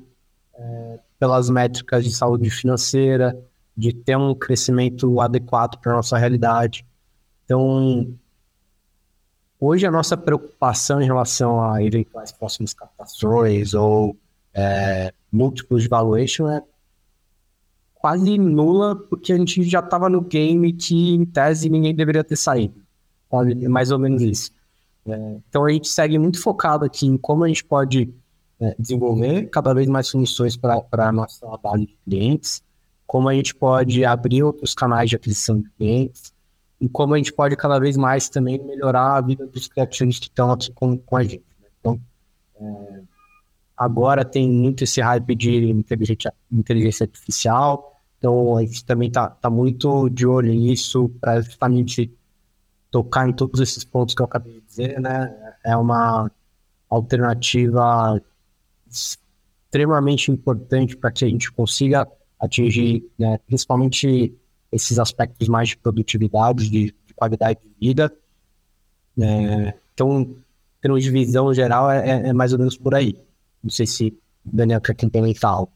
é, 0.56 1.00
pelas 1.24 1.50
métricas 1.50 2.04
de 2.04 2.14
saúde 2.14 2.50
financeira, 2.50 3.34
de 3.78 3.94
ter 3.94 4.18
um 4.18 4.36
crescimento 4.36 5.22
adequado 5.22 5.80
para 5.80 5.94
a 5.94 5.96
nossa 5.96 6.18
realidade. 6.18 6.86
Então, 7.46 8.14
hoje 9.58 9.86
a 9.86 9.92
nossa 9.92 10.18
preocupação 10.18 11.02
em 11.02 11.06
relação 11.06 11.64
a 11.64 11.82
eventuais 11.82 12.34
próximas 12.34 12.74
captações 12.74 13.74
ou 13.74 14.18
é, 14.54 15.14
múltiplos 15.32 15.84
de 15.84 15.88
valuation 15.88 16.50
é 16.50 16.62
quase 17.96 18.38
nula, 18.38 18.94
porque 18.94 19.32
a 19.32 19.38
gente 19.38 19.64
já 19.64 19.80
estava 19.80 20.10
no 20.10 20.20
game 20.20 20.74
que, 20.74 21.14
em 21.14 21.24
tese, 21.24 21.70
ninguém 21.70 21.96
deveria 21.96 22.26
ter 22.26 22.36
saído. 22.36 22.84
É 23.62 23.70
mais 23.70 23.92
ou 23.92 23.98
menos 23.98 24.22
isso. 24.22 24.52
É, 25.08 25.38
então 25.48 25.64
a 25.64 25.72
gente 25.72 25.88
segue 25.88 26.20
muito 26.20 26.42
focado 26.42 26.84
aqui 26.84 27.08
em 27.08 27.16
como 27.16 27.46
a 27.46 27.48
gente 27.48 27.64
pode 27.64 28.14
é, 28.64 28.76
desenvolver 28.80 29.50
cada 29.50 29.74
vez 29.74 29.90
mais 29.90 30.08
soluções 30.08 30.56
para 30.56 30.86
a 30.92 31.12
nossa 31.12 31.46
base 31.58 31.86
de 31.86 31.98
clientes, 32.06 32.64
como 33.06 33.28
a 33.28 33.34
gente 33.34 33.54
pode 33.54 34.06
abrir 34.06 34.42
outros 34.42 34.74
canais 34.74 35.10
de 35.10 35.18
aquisição 35.18 35.60
de 35.60 35.70
clientes, 35.72 36.34
e 36.80 36.88
como 36.88 37.14
a 37.14 37.18
gente 37.18 37.34
pode 37.34 37.58
cada 37.58 37.78
vez 37.78 37.98
mais 37.98 38.30
também 38.30 38.64
melhorar 38.64 39.18
a 39.18 39.22
vida 39.22 39.46
dos 39.46 39.68
criativos 39.68 40.18
que 40.18 40.28
estão 40.28 40.52
aqui 40.52 40.72
com, 40.72 40.98
com 40.98 41.18
a 41.18 41.24
gente. 41.24 41.44
Né? 41.62 41.68
Então, 41.80 42.00
é, 42.56 43.02
agora 43.76 44.24
tem 44.24 44.50
muito 44.50 44.86
esse 44.86 45.02
hype 45.02 45.36
de 45.36 45.70
inteligência, 45.70 46.34
inteligência 46.50 47.04
artificial, 47.04 48.02
Então 48.18 48.56
a 48.58 48.62
gente 48.62 48.86
também 48.86 49.10
está 49.10 49.30
tá 49.30 49.50
muito 49.50 50.10
de 50.10 50.26
olho 50.26 50.54
nisso 50.54 51.10
para 51.20 51.42
justamente 51.42 52.10
tocar 52.90 53.28
em 53.28 53.34
todos 53.34 53.60
esses 53.60 53.84
pontos 53.84 54.16
que 54.16 54.22
eu 54.22 54.26
acabei 54.26 54.54
de 54.54 54.62
dizer, 54.62 55.02
né? 55.02 55.54
É 55.66 55.76
uma 55.76 56.32
alternativa 56.90 58.22
extremamente 58.94 60.32
importante 60.32 60.96
para 60.96 61.12
que 61.12 61.26
a 61.26 61.28
gente 61.28 61.52
consiga 61.52 62.08
atingir, 62.40 63.04
né, 63.18 63.40
principalmente 63.48 64.34
esses 64.72 65.00
aspectos 65.00 65.48
mais 65.48 65.70
de 65.70 65.78
produtividade, 65.78 66.70
de, 66.70 66.96
de 67.06 67.14
qualidade 67.16 67.60
de 67.62 67.88
vida. 67.88 68.14
É, 69.20 69.74
então, 69.94 70.36
em 70.84 71.00
de 71.00 71.10
visão 71.10 71.54
geral, 71.54 71.90
é, 71.90 72.10
é, 72.10 72.28
é, 72.30 72.34
mais 72.34 72.54
ou 72.54 72.60
menos 72.60 72.78
por 72.78 72.94
aí. 72.94 73.16
Não 73.64 73.70
sei 73.70 73.88
se 73.88 74.08
o 74.46 74.56
Daniel 74.56 74.82
quer 74.82 74.96
complementar 74.96 75.52
algo. 75.52 75.72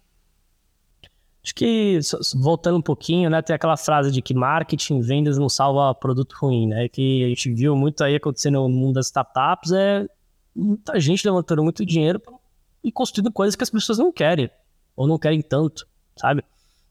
Acho 1.43 1.55
que, 1.55 1.99
voltando 2.35 2.77
um 2.77 2.81
pouquinho, 2.81 3.29
né, 3.29 3.41
tem 3.41 3.55
aquela 3.55 3.77
frase 3.77 4.11
de 4.11 4.21
que 4.21 4.33
marketing, 4.33 4.99
vendas 4.99 5.37
não 5.37 5.47
salva 5.47 5.95
produto 5.95 6.35
ruim, 6.41 6.67
né? 6.67 6.89
Que 6.89 7.23
a 7.23 7.29
gente 7.29 7.53
viu 7.53 7.73
muito 7.73 8.03
aí 8.03 8.15
acontecendo 8.15 8.55
no 8.55 8.69
mundo 8.69 8.95
das 8.95 9.05
startups, 9.05 9.71
é 9.71 10.05
muita 10.53 10.99
gente 10.99 11.25
levantando 11.25 11.63
muito 11.63 11.85
dinheiro 11.85 12.19
e 12.87 12.91
construindo 12.91 13.29
coisas 13.31 13.53
que 13.53 13.63
as 13.63 13.69
pessoas 13.69 13.97
não 13.97 14.13
querem, 14.13 14.49
ou 14.95 15.05
não 15.05 15.19
querem 15.19 15.41
tanto, 15.41 15.85
sabe? 16.15 16.41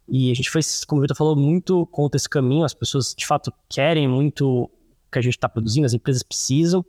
E 0.07 0.31
a 0.31 0.35
gente 0.35 0.51
foi, 0.51 0.61
como 0.87 1.01
o 1.01 1.03
Vitor 1.03 1.17
falou, 1.17 1.35
muito 1.35 1.87
contra 1.87 2.17
esse 2.17 2.29
caminho. 2.29 2.65
As 2.65 2.75
pessoas, 2.75 3.15
de 3.17 3.27
fato, 3.27 3.51
querem 3.67 4.07
muito 4.07 4.65
o 4.65 4.71
que 5.11 5.19
a 5.19 5.23
gente 5.23 5.37
está 5.37 5.49
produzindo, 5.49 5.87
as 5.87 5.95
empresas 5.95 6.23
precisam. 6.23 6.85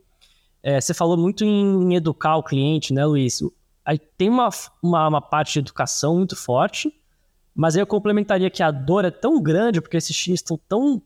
É, 0.62 0.78
você 0.78 0.92
falou 0.92 1.16
muito 1.16 1.42
em 1.42 1.94
educar 1.94 2.36
o 2.36 2.42
cliente, 2.42 2.92
né, 2.92 3.04
Luiz? 3.06 3.40
Aí 3.82 3.98
tem 3.98 4.28
uma, 4.28 4.50
uma, 4.82 5.08
uma, 5.08 5.22
parte 5.22 5.54
de 5.54 5.60
educação 5.60 6.16
muito 6.16 6.36
forte, 6.36 6.92
mas 7.54 7.74
aí 7.74 7.80
eu 7.80 7.86
complementaria 7.86 8.50
que 8.50 8.62
a 8.62 8.70
dor 8.70 9.06
é 9.06 9.10
tão 9.10 9.42
grande, 9.42 9.80
porque 9.80 9.96
esses 9.96 10.14
times 10.14 10.40
estão 10.40 10.60
tão 10.68 11.02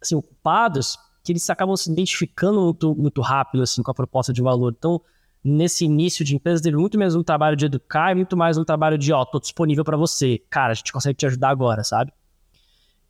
assim, 0.00 0.14
ocupados, 0.14 0.96
que 1.22 1.32
eles 1.32 1.48
acabam 1.50 1.76
se 1.76 1.92
identificando 1.92 2.60
muito, 2.62 2.94
muito 2.94 3.20
rápido 3.20 3.62
assim, 3.62 3.82
com 3.82 3.90
a 3.90 3.94
proposta 3.94 4.32
de 4.32 4.40
valor. 4.40 4.74
Então, 4.76 5.02
nesse 5.48 5.84
início 5.84 6.24
de 6.24 6.34
empresa, 6.36 6.62
teve 6.62 6.76
muito 6.76 6.98
menos 6.98 7.14
um 7.14 7.22
trabalho 7.22 7.56
de 7.56 7.66
educar 7.66 8.12
e 8.12 8.14
muito 8.14 8.36
mais 8.36 8.58
um 8.58 8.64
trabalho 8.64 8.98
de, 8.98 9.12
ó, 9.12 9.24
tô 9.24 9.40
disponível 9.40 9.84
para 9.84 9.96
você. 9.96 10.42
Cara, 10.50 10.72
a 10.72 10.74
gente 10.74 10.92
consegue 10.92 11.16
te 11.16 11.26
ajudar 11.26 11.48
agora, 11.48 11.82
sabe? 11.82 12.12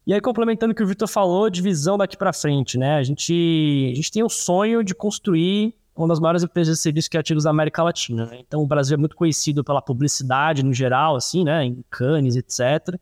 E 0.06 0.14
aí, 0.14 0.20
complementando 0.20 0.72
o 0.72 0.74
que 0.74 0.82
o 0.82 0.86
Vitor 0.86 1.06
falou, 1.06 1.50
de 1.50 1.60
visão 1.60 1.98
daqui 1.98 2.16
para 2.16 2.32
frente, 2.32 2.78
né? 2.78 2.96
A 2.96 3.02
gente, 3.02 3.90
a 3.92 3.94
gente 3.94 4.10
tem 4.10 4.22
o 4.22 4.28
sonho 4.28 4.82
de 4.82 4.94
construir 4.94 5.74
uma 5.94 6.08
das 6.08 6.20
maiores 6.20 6.42
empresas 6.42 6.76
de 6.76 6.82
serviços 6.82 7.08
criativos 7.08 7.44
da 7.44 7.50
América 7.50 7.82
Latina. 7.82 8.24
Né? 8.24 8.38
Então, 8.40 8.62
o 8.62 8.66
Brasil 8.66 8.94
é 8.94 8.96
muito 8.96 9.16
conhecido 9.16 9.62
pela 9.62 9.82
publicidade 9.82 10.64
no 10.64 10.72
geral, 10.72 11.16
assim, 11.16 11.44
né? 11.44 11.64
Em 11.64 11.84
Cannes, 11.90 12.36
etc. 12.36 12.98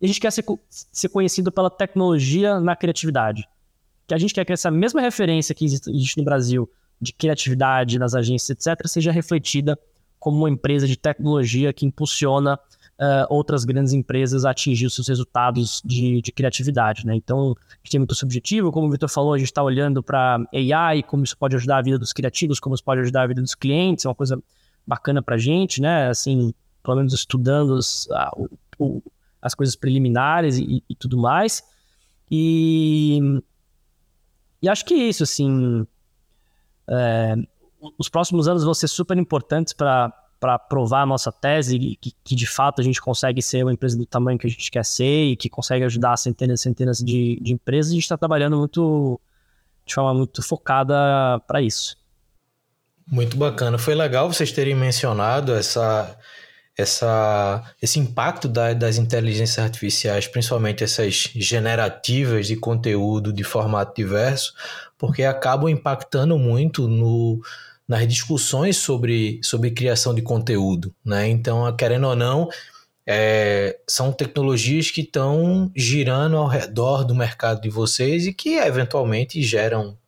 E 0.00 0.04
a 0.04 0.06
gente 0.06 0.20
quer 0.20 0.30
ser, 0.30 0.44
ser 0.68 1.08
conhecido 1.08 1.50
pela 1.50 1.70
tecnologia 1.70 2.60
na 2.60 2.76
criatividade. 2.76 3.48
Que 4.06 4.12
a 4.12 4.18
gente 4.18 4.34
quer 4.34 4.44
que 4.44 4.52
essa 4.52 4.70
mesma 4.70 5.00
referência 5.00 5.54
que 5.54 5.64
existe 5.64 6.18
no 6.18 6.24
Brasil 6.24 6.68
de 7.02 7.12
criatividade 7.12 7.98
nas 7.98 8.14
agências, 8.14 8.50
etc., 8.50 8.86
seja 8.86 9.10
refletida 9.10 9.76
como 10.20 10.38
uma 10.38 10.48
empresa 10.48 10.86
de 10.86 10.96
tecnologia 10.96 11.72
que 11.72 11.84
impulsiona 11.84 12.54
uh, 12.54 13.26
outras 13.28 13.64
grandes 13.64 13.92
empresas 13.92 14.44
a 14.44 14.50
atingir 14.50 14.86
os 14.86 14.94
seus 14.94 15.08
resultados 15.08 15.82
de, 15.84 16.22
de 16.22 16.30
criatividade. 16.30 17.04
Né? 17.04 17.16
Então, 17.16 17.56
a 17.58 17.74
gente 17.78 17.90
tem 17.90 17.98
muito 17.98 18.14
subjetivo, 18.14 18.70
como 18.70 18.86
o 18.86 18.90
Vitor 18.90 19.08
falou, 19.08 19.34
a 19.34 19.38
gente 19.38 19.48
está 19.48 19.64
olhando 19.64 20.00
para 20.00 20.38
AI, 20.54 21.02
como 21.02 21.24
isso 21.24 21.36
pode 21.36 21.56
ajudar 21.56 21.78
a 21.78 21.82
vida 21.82 21.98
dos 21.98 22.12
criativos, 22.12 22.60
como 22.60 22.76
isso 22.76 22.84
pode 22.84 23.00
ajudar 23.00 23.22
a 23.22 23.26
vida 23.26 23.42
dos 23.42 23.56
clientes, 23.56 24.04
é 24.04 24.08
uma 24.08 24.14
coisa 24.14 24.40
bacana 24.86 25.20
para 25.20 25.34
a 25.34 25.38
gente, 25.38 25.80
né? 25.80 26.08
Assim, 26.08 26.54
pelo 26.84 26.98
menos 26.98 27.12
estudando 27.12 27.76
uh, 27.80 28.48
o, 28.78 29.02
as 29.40 29.56
coisas 29.56 29.74
preliminares 29.74 30.56
e, 30.56 30.84
e 30.88 30.94
tudo 30.94 31.18
mais. 31.18 31.64
E, 32.30 33.18
e 34.62 34.68
acho 34.68 34.84
que 34.84 34.94
é 34.94 35.08
isso, 35.08 35.24
assim, 35.24 35.84
é, 36.88 37.34
os 37.98 38.08
próximos 38.08 38.48
anos 38.48 38.64
vão 38.64 38.74
ser 38.74 38.88
super 38.88 39.16
importantes 39.16 39.72
para 39.72 40.12
provar 40.68 41.02
a 41.02 41.06
nossa 41.06 41.30
tese 41.30 41.96
que, 42.00 42.12
que, 42.24 42.34
de 42.34 42.46
fato 42.46 42.80
a 42.80 42.84
gente 42.84 43.00
consegue 43.00 43.40
ser 43.40 43.64
uma 43.64 43.72
empresa 43.72 43.96
do 43.96 44.06
tamanho 44.06 44.38
que 44.38 44.46
a 44.46 44.50
gente 44.50 44.70
quer 44.70 44.84
ser 44.84 45.30
e 45.30 45.36
que 45.36 45.48
consegue 45.48 45.84
ajudar 45.84 46.16
centenas 46.16 46.60
e 46.60 46.62
centenas 46.62 46.98
de, 46.98 47.38
de 47.40 47.52
empresas. 47.52 47.92
A 47.92 47.94
gente 47.94 48.04
está 48.04 48.16
trabalhando 48.16 48.56
muito 48.56 49.20
de 49.84 49.94
forma 49.94 50.14
muito 50.14 50.42
focada 50.42 51.40
para 51.46 51.60
isso. 51.60 51.96
Muito 53.06 53.36
bacana. 53.36 53.78
Foi 53.78 53.94
legal 53.94 54.32
vocês 54.32 54.52
terem 54.52 54.74
mencionado 54.74 55.52
essa, 55.52 56.16
essa, 56.76 57.62
esse 57.80 57.98
impacto 57.98 58.48
da, 58.48 58.72
das 58.72 58.96
inteligências 58.96 59.58
artificiais, 59.58 60.26
principalmente 60.26 60.82
essas 60.82 61.30
generativas 61.34 62.46
de 62.46 62.56
conteúdo 62.56 63.32
de 63.32 63.44
formato 63.44 63.94
diverso, 63.94 64.54
porque 64.96 65.24
acabam 65.24 65.68
impactando 65.68 66.38
muito 66.38 66.88
no, 66.88 67.40
nas 67.86 68.06
discussões 68.08 68.76
sobre, 68.76 69.40
sobre 69.42 69.70
criação 69.70 70.14
de 70.14 70.22
conteúdo. 70.22 70.94
Né? 71.04 71.28
Então, 71.28 71.74
querendo 71.76 72.08
ou 72.08 72.16
não, 72.16 72.48
é, 73.06 73.78
são 73.88 74.12
tecnologias 74.12 74.90
que 74.90 75.00
estão 75.02 75.70
girando 75.76 76.36
ao 76.36 76.46
redor 76.46 77.04
do 77.04 77.14
mercado 77.14 77.60
de 77.60 77.68
vocês 77.68 78.26
e 78.26 78.32
que 78.32 78.56
eventualmente 78.56 79.42
geram 79.42 79.98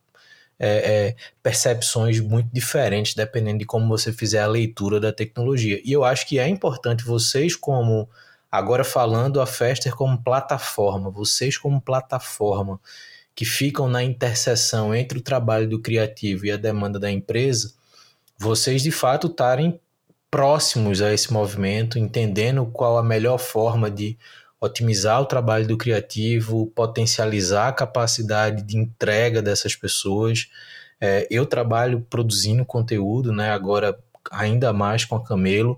é, 0.59 0.69
é, 0.69 1.17
percepções 1.43 2.21
muito 2.21 2.49
diferentes 2.53 3.15
dependendo 3.15 3.59
de 3.59 3.65
como 3.65 3.89
você 3.89 4.13
fizer 4.13 4.41
a 4.41 4.47
leitura 4.47 5.01
da 5.01 5.13
tecnologia. 5.13 5.81
E 5.85 5.93
eu 5.93 6.05
acho 6.05 6.27
que 6.27 6.39
é 6.39 6.49
importante 6.49 7.05
vocês, 7.05 7.57
como 7.57 8.09
agora 8.51 8.85
falando 8.85 9.41
a 9.41 9.47
Fester 9.47 9.95
como 9.95 10.23
plataforma, 10.23 11.11
vocês 11.11 11.59
como 11.59 11.81
plataforma 11.81 12.81
que 13.35 13.45
ficam 13.45 13.89
na 13.89 14.03
interseção 14.03 14.95
entre 14.95 15.19
o 15.19 15.23
trabalho 15.23 15.69
do 15.69 15.81
criativo 15.81 16.47
e 16.47 16.53
a 16.53 16.57
demanda 16.57 16.99
da 17.01 17.11
empresa, 17.11 17.75
vocês 18.39 18.83
de 18.83 18.93
fato 18.93 19.27
estarem 19.27 19.81
próximos 20.31 21.03
a 21.03 21.13
esse 21.13 21.33
movimento, 21.33 21.99
entendendo 21.99 22.67
qual 22.67 22.99
a 22.99 23.03
melhor 23.03 23.39
forma 23.39 23.91
de 23.91 24.17
otimizar 24.65 25.21
o 25.21 25.27
trabalho 25.27 25.67
do 25.67 25.77
criativo, 25.77 26.67
potencializar 26.75 27.69
a 27.69 27.73
capacidade 27.73 28.63
de 28.63 28.77
entrega 28.77 29.43
dessas 29.43 29.77
pessoas. 29.77 30.49
É, 31.01 31.27
eu 31.31 31.45
trabalho 31.47 32.01
produzindo 32.09 32.65
conteúdo, 32.65 33.33
né? 33.33 33.51
Agora 33.51 33.99
ainda 34.31 34.73
mais 34.73 35.05
com 35.05 35.17
a 35.17 35.23
Camelo, 35.23 35.77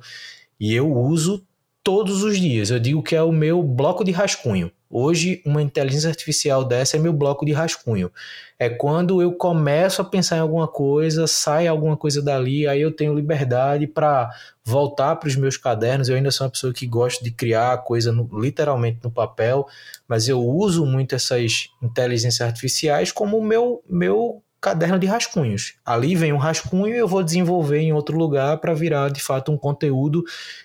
e 0.59 0.75
eu 0.75 0.93
uso 0.93 1.45
todos 1.83 2.23
os 2.23 2.39
dias. 2.39 2.71
Eu 2.71 2.79
digo 2.79 3.03
que 3.03 3.17
é 3.17 3.23
o 3.23 3.33
meu 3.33 3.63
bloco 3.63 4.05
de 4.05 4.13
rascunho. 4.13 4.71
Hoje, 4.89 5.43
uma 5.45 5.61
inteligência 5.61 6.09
artificial 6.09 6.65
dessa 6.65 6.97
é 6.97 7.01
meu 7.01 7.13
bloco 7.13 7.45
de 7.45 7.53
rascunho. 7.53 8.11
É 8.59 8.69
quando 8.69 9.21
eu 9.21 9.33
começo 9.33 10.01
a 10.01 10.05
pensar 10.05 10.37
em 10.37 10.41
alguma 10.41 10.69
coisa, 10.69 11.27
sai 11.27 11.67
alguma 11.67 11.97
coisa 11.97 12.23
dali, 12.23 12.67
aí 12.69 12.81
eu 12.81 12.91
tenho 12.91 13.15
liberdade 13.15 13.87
para 13.87 14.31
voltar 14.65 15.17
para 15.17 15.29
os 15.29 15.37
meus 15.37 15.57
cadernos. 15.57 16.09
Eu 16.09 16.17
ainda 16.17 16.31
sou 16.31 16.47
uma 16.47 16.51
pessoa 16.51 16.73
que 16.73 16.87
gosta 16.87 17.23
de 17.23 17.33
criar 17.33 17.77
coisa 17.79 18.13
no, 18.13 18.29
literalmente 18.41 19.01
no 19.03 19.11
papel, 19.11 19.67
mas 20.07 20.29
eu 20.29 20.41
uso 20.41 20.87
muito 20.87 21.15
essas 21.15 21.69
inteligências 21.83 22.41
artificiais 22.41 23.11
como 23.11 23.43
meu, 23.43 23.83
meu 23.89 24.43
caderno 24.67 24.99
de 24.99 25.07
rascunhos. 25.07 25.75
Ali 25.87 26.17
vem 26.17 26.33
um 26.33 26.39
rascunho 26.39 26.93
e 26.93 26.99
eu 26.99 27.07
vou 27.07 27.23
desenvolver 27.23 27.79
em 27.79 27.93
outro 27.93 28.19
lugar 28.19 28.59
para 28.59 28.75
virar 28.75 29.09
de 29.11 29.23
fato 29.23 29.53
um 29.53 29.57
conteúdo 29.57 30.25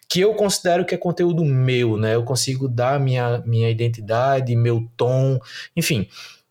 que 0.09 0.19
eu 0.19 0.33
considero 0.33 0.83
que 0.83 0.95
é 0.95 0.97
conteúdo 0.97 1.45
meu, 1.45 1.97
né? 1.97 2.15
Eu 2.15 2.23
consigo 2.23 2.67
dar 2.67 2.99
minha, 2.99 3.43
minha 3.45 3.69
identidade, 3.69 4.55
meu 4.55 4.89
tom, 4.97 5.39
enfim. 5.75 6.07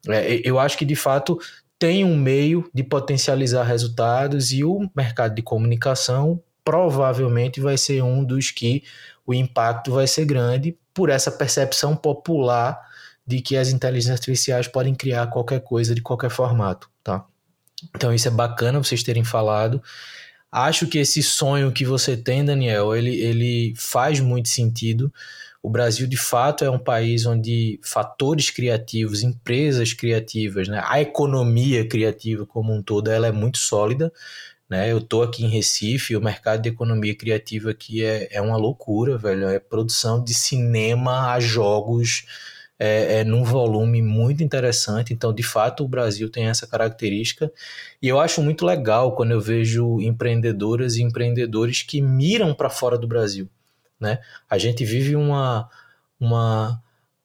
É, 0.08 0.40
eu 0.44 0.60
acho 0.60 0.78
que 0.78 0.84
de 0.84 0.94
fato 0.94 1.40
tem 1.76 2.04
um 2.04 2.16
meio 2.16 2.70
de 2.72 2.84
potencializar 2.84 3.64
resultados 3.64 4.52
e 4.52 4.62
o 4.62 4.88
mercado 4.94 5.34
de 5.34 5.42
comunicação 5.42 6.40
provavelmente 6.64 7.60
vai 7.60 7.76
ser 7.76 8.00
um 8.00 8.22
dos 8.22 8.52
que 8.52 8.84
o 9.26 9.34
impacto 9.34 9.90
vai 9.90 10.06
ser 10.06 10.24
grande 10.24 10.78
por 10.94 11.10
essa 11.10 11.32
percepção 11.32 11.96
popular 11.96 12.78
de 13.26 13.40
que 13.40 13.56
as 13.56 13.70
inteligências 13.70 14.20
artificiais 14.20 14.68
podem 14.68 14.94
criar 14.94 15.26
qualquer 15.26 15.60
coisa 15.60 15.96
de 15.96 16.00
qualquer 16.00 16.30
formato? 16.30 16.88
Então 17.94 18.12
isso 18.12 18.28
é 18.28 18.30
bacana 18.30 18.82
vocês 18.82 19.02
terem 19.02 19.24
falado. 19.24 19.82
Acho 20.50 20.86
que 20.86 20.98
esse 20.98 21.22
sonho 21.22 21.70
que 21.70 21.84
você 21.84 22.16
tem, 22.16 22.44
Daniel, 22.44 22.94
ele, 22.94 23.14
ele 23.20 23.74
faz 23.76 24.18
muito 24.18 24.48
sentido. 24.48 25.12
O 25.62 25.70
Brasil, 25.70 26.06
de 26.06 26.16
fato, 26.16 26.64
é 26.64 26.70
um 26.70 26.78
país 26.78 27.26
onde 27.26 27.78
fatores 27.84 28.50
criativos, 28.50 29.22
empresas 29.22 29.92
criativas, 29.92 30.68
né, 30.68 30.82
a 30.84 31.00
economia 31.00 31.86
criativa 31.86 32.46
como 32.46 32.72
um 32.74 32.82
todo, 32.82 33.10
ela 33.10 33.26
é 33.26 33.32
muito 33.32 33.58
sólida. 33.58 34.10
Né? 34.68 34.90
Eu 34.90 34.98
estou 34.98 35.22
aqui 35.22 35.44
em 35.44 35.48
Recife, 35.48 36.16
o 36.16 36.22
mercado 36.22 36.62
de 36.62 36.68
economia 36.68 37.14
criativa 37.14 37.72
aqui 37.72 38.04
é, 38.04 38.28
é 38.30 38.40
uma 38.40 38.56
loucura, 38.56 39.18
velho. 39.18 39.48
É 39.48 39.58
produção 39.58 40.22
de 40.22 40.32
cinema 40.32 41.32
a 41.32 41.40
jogos, 41.40 42.24
é, 42.82 43.20
é, 43.20 43.24
num 43.24 43.44
volume 43.44 44.00
muito 44.00 44.42
interessante. 44.42 45.12
Então, 45.12 45.34
de 45.34 45.42
fato, 45.42 45.84
o 45.84 45.88
Brasil 45.88 46.30
tem 46.30 46.46
essa 46.46 46.66
característica. 46.66 47.52
E 48.00 48.08
eu 48.08 48.18
acho 48.18 48.42
muito 48.42 48.64
legal 48.64 49.14
quando 49.14 49.32
eu 49.32 49.40
vejo 49.40 50.00
empreendedoras 50.00 50.96
e 50.96 51.02
empreendedores 51.02 51.82
que 51.82 52.00
miram 52.00 52.54
para 52.54 52.70
fora 52.70 52.96
do 52.96 53.06
Brasil. 53.06 53.46
Né? 54.00 54.18
A 54.48 54.56
gente 54.56 54.82
vive 54.82 55.14
uma, 55.14 55.68
uma, 56.18 56.82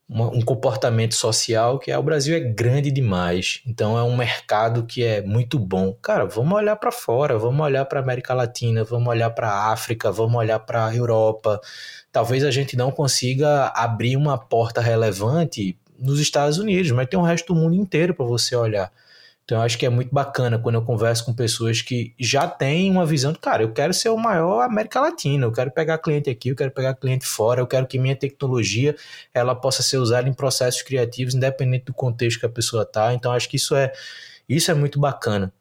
um 0.08 0.41
comportamento 0.41 1.16
social 1.16 1.80
que 1.80 1.91
é 1.91 1.97
o 1.97 2.03
Brasil 2.03 2.36
é 2.36 2.39
grande 2.39 2.91
demais, 2.91 3.62
então 3.66 3.97
é 3.97 4.03
um 4.03 4.16
mercado 4.16 4.86
que 4.86 5.03
é 5.03 5.22
muito 5.22 5.58
bom. 5.58 5.93
Cara, 5.93 6.26
vamos 6.26 6.56
olhar 6.56 6.76
para 6.76 6.91
fora, 6.91 7.38
vamos 7.39 7.66
olhar 7.66 7.86
para 7.86 7.99
América 7.99 8.34
Latina, 8.34 8.84
vamos 8.84 9.08
olhar 9.08 9.32
para 9.32 9.72
África, 9.72 10.12
vamos 10.12 10.36
olhar 10.36 10.60
para 10.60 10.95
Europa. 10.95 11.60
Talvez 12.12 12.43
a 12.43 12.51
gente 12.51 12.78
não 12.78 12.91
consiga 12.91 13.72
abrir 13.76 14.16
uma 14.16 14.38
porta 14.38 14.80
relevante 14.80 15.78
nos 15.97 16.20
Estados 16.20 16.60
Unidos, 16.60 16.91
mas 16.91 17.08
tem 17.08 17.20
o 17.20 17.24
resto 17.24 17.53
do 17.53 17.60
mundo 17.60 17.76
inteiro 17.76 18.14
para 18.14 18.26
você 18.26 18.56
olhar. 18.56 18.91
Então 19.46 19.60
eu 19.60 19.64
acho 19.64 19.78
que 19.78 19.86
é 19.86 19.89
muito 19.89 20.12
bacana 20.12 20.58
quando 20.58 20.76
eu 20.76 20.82
converso 20.82 21.24
com 21.24 21.32
pessoas 21.32 21.80
que 21.80 22.16
já 22.20 22.48
têm 22.48 22.89
uma 22.89 23.06
visão 23.06 23.32
de, 23.32 23.38
cara, 23.38 23.62
eu 23.62 23.72
quero 23.72 23.93
ser 23.93 24.10
o 24.10 24.18
maior 24.18 24.64
América 24.64 25.00
Latina, 25.00 25.46
eu 25.46 25.52
quero 25.52 25.70
pegar 25.70 26.00
cliente 26.00 26.32
aqui, 26.32 26.50
eu 26.50 26.56
quero 26.56 26.72
pegar 26.72 26.96
cliente 26.96 27.28
fora, 27.28 27.62
eu 27.62 27.68
quero 27.68 27.86
que 27.86 28.00
minha 28.00 28.16
tecnologia 28.16 28.96
ela 29.32 29.54
possa 29.54 29.84
ser 29.84 29.98
usada 29.98 30.28
em 30.28 30.34
processos 30.34 30.82
criativos, 30.82 31.36
independente 31.36 31.86
do 31.86 31.93
contexto 31.93 32.39
que 32.39 32.46
a 32.48 32.50
pessoa 32.50 32.82
está. 32.82 33.14
Então 33.14 33.32
acho 33.32 33.48
que 33.48 33.58
isso 33.58 33.76
é 33.76 33.93
isso 34.50 34.72
é 34.72 34.74
muito 34.74 35.00
bacana. 35.00 35.54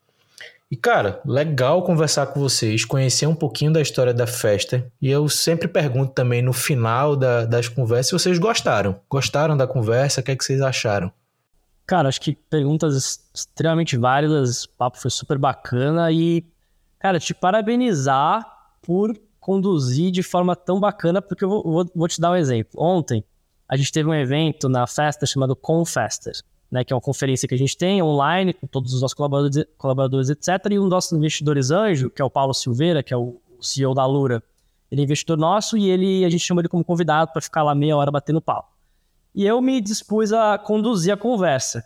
E 0.70 0.76
cara, 0.76 1.20
legal 1.26 1.82
conversar 1.84 2.26
com 2.28 2.40
vocês, 2.40 2.86
conhecer 2.86 3.26
um 3.26 3.34
pouquinho 3.34 3.72
da 3.72 3.82
história 3.82 4.14
da 4.14 4.26
festa. 4.26 4.90
E 5.00 5.10
eu 5.10 5.28
sempre 5.28 5.68
pergunto 5.68 6.12
também 6.12 6.40
no 6.40 6.54
final 6.54 7.14
da, 7.14 7.44
das 7.44 7.68
conversas 7.68 8.06
se 8.06 8.12
vocês 8.12 8.38
gostaram. 8.38 8.98
Gostaram 9.10 9.56
da 9.58 9.66
conversa? 9.66 10.20
O 10.20 10.24
que, 10.24 10.30
é 10.30 10.36
que 10.36 10.44
vocês 10.44 10.62
acharam? 10.62 11.12
Cara, 11.86 12.08
acho 12.08 12.20
que 12.20 12.34
perguntas 12.34 13.20
extremamente 13.34 13.96
válidas, 13.96 14.64
o 14.64 14.70
papo 14.70 14.98
foi 14.98 15.10
super 15.10 15.36
bacana 15.36 16.10
e, 16.10 16.44
cara, 16.98 17.20
te 17.20 17.34
parabenizar 17.34 18.46
por 18.80 19.14
conduzir 19.38 20.10
de 20.10 20.22
forma 20.22 20.56
tão 20.56 20.80
bacana, 20.80 21.20
porque 21.20 21.44
eu 21.44 21.48
vou, 21.50 21.62
vou, 21.62 21.90
vou 21.94 22.08
te 22.08 22.18
dar 22.18 22.30
um 22.30 22.36
exemplo. 22.36 22.82
Ontem, 22.82 23.22
a 23.68 23.76
gente 23.76 23.92
teve 23.92 24.08
um 24.08 24.14
evento 24.14 24.68
na 24.68 24.86
festa 24.86 25.26
chamado 25.26 25.54
Confester, 25.54 26.32
né, 26.70 26.82
que 26.82 26.92
é 26.92 26.96
uma 26.96 27.02
conferência 27.02 27.46
que 27.46 27.54
a 27.54 27.58
gente 27.58 27.76
tem 27.76 28.02
online 28.02 28.54
com 28.54 28.66
todos 28.66 28.94
os 28.94 29.02
nossos 29.02 29.14
colaboradores, 29.14 29.66
colaboradores 29.76 30.30
etc. 30.30 30.48
E 30.70 30.78
um 30.78 30.82
dos 30.82 30.90
nossos 30.90 31.12
investidores 31.12 31.70
anjo, 31.70 32.08
que 32.08 32.22
é 32.22 32.24
o 32.24 32.30
Paulo 32.30 32.54
Silveira, 32.54 33.02
que 33.02 33.12
é 33.12 33.16
o 33.16 33.38
CEO 33.60 33.94
da 33.94 34.06
Lura, 34.06 34.42
ele 34.90 35.02
é 35.02 35.04
investidor 35.04 35.36
nosso 35.36 35.76
e 35.76 35.90
ele 35.90 36.24
a 36.24 36.30
gente 36.30 36.42
chamou 36.42 36.60
ele 36.60 36.68
como 36.68 36.84
convidado 36.84 37.32
para 37.32 37.42
ficar 37.42 37.62
lá 37.62 37.74
meia 37.74 37.96
hora 37.96 38.10
batendo 38.10 38.40
pau. 38.40 38.73
E 39.34 39.44
eu 39.44 39.60
me 39.60 39.80
dispus 39.80 40.32
a 40.32 40.56
conduzir 40.56 41.12
a 41.12 41.16
conversa. 41.16 41.84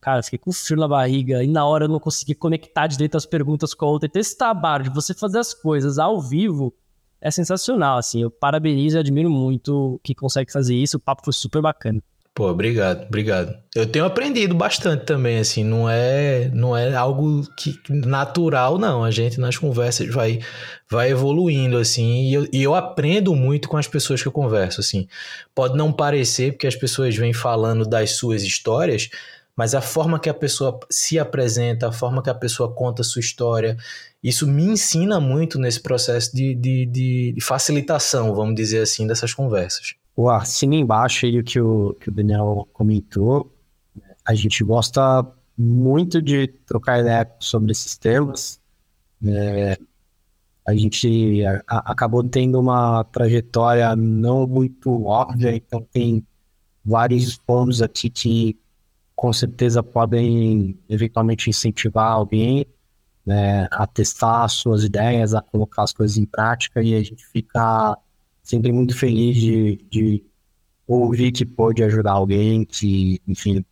Cara, 0.00 0.22
fiquei 0.22 0.38
com 0.38 0.52
frio 0.52 0.78
na 0.78 0.88
barriga 0.88 1.42
e 1.42 1.46
na 1.46 1.64
hora 1.64 1.84
eu 1.84 1.88
não 1.88 2.00
consegui 2.00 2.34
conectar 2.34 2.86
direito 2.86 3.16
as 3.16 3.26
perguntas 3.26 3.74
com 3.74 3.84
a 3.84 3.88
outra. 3.88 4.06
Então 4.06 4.20
esse 4.20 4.36
trabalho 4.36 4.84
de 4.84 4.90
você 4.90 5.14
fazer 5.14 5.38
as 5.38 5.54
coisas 5.54 5.98
ao 5.98 6.20
vivo 6.20 6.74
é 7.20 7.30
sensacional, 7.30 7.98
assim. 7.98 8.22
Eu 8.22 8.30
parabenizo 8.30 8.96
e 8.96 9.00
admiro 9.00 9.30
muito 9.30 10.00
que 10.02 10.14
consegue 10.14 10.50
fazer 10.50 10.74
isso. 10.74 10.96
O 10.96 11.00
papo 11.00 11.22
foi 11.24 11.32
super 11.32 11.60
bacana. 11.60 12.02
Pô, 12.32 12.48
obrigado, 12.48 13.06
obrigado. 13.06 13.58
Eu 13.74 13.86
tenho 13.86 14.04
aprendido 14.04 14.54
bastante 14.54 15.04
também, 15.04 15.38
assim, 15.38 15.64
não 15.64 15.90
é, 15.90 16.48
não 16.54 16.76
é 16.76 16.94
algo 16.94 17.42
que 17.56 17.76
natural, 17.88 18.78
não. 18.78 19.04
A 19.04 19.10
gente 19.10 19.40
nas 19.40 19.58
conversas 19.58 20.08
vai, 20.08 20.38
vai 20.88 21.10
evoluindo, 21.10 21.76
assim, 21.76 22.28
e 22.28 22.34
eu, 22.34 22.48
e 22.52 22.62
eu 22.62 22.74
aprendo 22.74 23.34
muito 23.34 23.68
com 23.68 23.76
as 23.76 23.88
pessoas 23.88 24.22
que 24.22 24.28
eu 24.28 24.32
converso, 24.32 24.80
assim. 24.80 25.08
Pode 25.54 25.76
não 25.76 25.92
parecer, 25.92 26.52
porque 26.52 26.68
as 26.68 26.76
pessoas 26.76 27.16
vêm 27.16 27.32
falando 27.32 27.84
das 27.84 28.12
suas 28.12 28.42
histórias, 28.44 29.10
mas 29.56 29.74
a 29.74 29.80
forma 29.80 30.18
que 30.20 30.30
a 30.30 30.34
pessoa 30.34 30.78
se 30.88 31.18
apresenta, 31.18 31.88
a 31.88 31.92
forma 31.92 32.22
que 32.22 32.30
a 32.30 32.34
pessoa 32.34 32.72
conta 32.72 33.02
a 33.02 33.04
sua 33.04 33.20
história, 33.20 33.76
isso 34.22 34.46
me 34.46 34.62
ensina 34.64 35.20
muito 35.20 35.58
nesse 35.58 35.80
processo 35.80 36.34
de, 36.34 36.54
de, 36.54 36.86
de 36.86 37.40
facilitação, 37.42 38.34
vamos 38.34 38.54
dizer 38.54 38.82
assim, 38.82 39.06
dessas 39.06 39.34
conversas 39.34 39.94
o 40.20 40.28
assina 40.28 40.74
embaixo 40.74 41.24
aí 41.24 41.38
o 41.38 41.44
que 41.44 41.58
o, 41.58 41.94
que 41.94 42.10
o 42.10 42.12
Daniel 42.12 42.68
comentou. 42.72 43.50
A 44.26 44.34
gente 44.34 44.62
gosta 44.62 45.26
muito 45.56 46.20
de 46.20 46.46
trocar 46.66 47.00
ideia 47.00 47.30
sobre 47.38 47.72
esses 47.72 47.96
temas. 47.96 48.60
É, 49.26 49.78
a 50.66 50.74
gente 50.74 51.44
a, 51.44 51.62
a, 51.66 51.92
acabou 51.92 52.22
tendo 52.22 52.60
uma 52.60 53.02
trajetória 53.04 53.96
não 53.96 54.46
muito 54.46 55.04
óbvia, 55.06 55.56
então 55.56 55.86
tem 55.90 56.24
vários 56.84 57.38
pontos 57.38 57.80
aqui 57.80 58.10
que 58.10 58.58
com 59.16 59.32
certeza 59.32 59.82
podem 59.82 60.78
eventualmente 60.88 61.48
incentivar 61.48 62.12
alguém 62.12 62.66
né, 63.24 63.68
a 63.70 63.86
testar 63.86 64.48
suas 64.48 64.84
ideias, 64.84 65.34
a 65.34 65.40
colocar 65.40 65.82
as 65.82 65.92
coisas 65.92 66.18
em 66.18 66.26
prática 66.26 66.82
e 66.82 66.94
a 66.94 67.02
gente 67.02 67.26
fica 67.26 67.96
sempre 68.42 68.72
muito 68.72 68.96
feliz 68.96 69.36
de, 69.36 69.84
de 69.90 70.24
ouvir 70.86 71.32
que 71.32 71.44
pode 71.44 71.82
ajudar 71.82 72.12
alguém, 72.12 72.64
que, 72.64 73.20
enfim, 73.26 73.64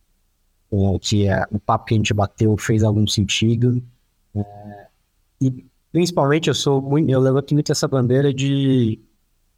que 1.01 1.27
é, 1.27 1.43
o 1.51 1.59
papo 1.59 1.85
que 1.85 1.93
a 1.93 1.97
gente 1.97 2.13
bateu 2.13 2.55
fez 2.57 2.83
algum 2.83 3.05
sentido. 3.07 3.83
É, 4.35 4.87
e 5.41 5.65
principalmente 5.91 6.47
eu 6.47 6.53
sou 6.53 6.81
muito, 6.81 7.09
eu 7.09 7.19
levanto 7.19 7.53
muito 7.53 7.71
essa 7.71 7.87
bandeira 7.87 8.33
de 8.33 8.99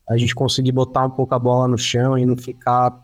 a 0.09 0.17
gente 0.17 0.33
conseguir 0.33 0.71
botar 0.71 1.05
um 1.05 1.11
pouco 1.11 1.33
a 1.35 1.39
bola 1.39 1.67
no 1.67 1.77
chão 1.77 2.17
e 2.17 2.25
não 2.25 2.35
ficar 2.35 2.97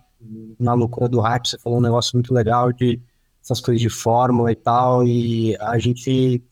na 0.59 0.73
loucura 0.73 1.07
do 1.07 1.19
hype. 1.19 1.47
Você 1.47 1.57
falou 1.57 1.79
um 1.79 1.81
negócio 1.81 2.15
muito 2.15 2.33
legal 2.33 2.71
de 2.73 2.99
essas 3.41 3.61
coisas 3.61 3.81
de 3.81 3.89
fórmula 3.89 4.51
e 4.51 4.55
tal, 4.55 5.05
e 5.05 5.55
a 5.57 5.77
gente 5.77 6.43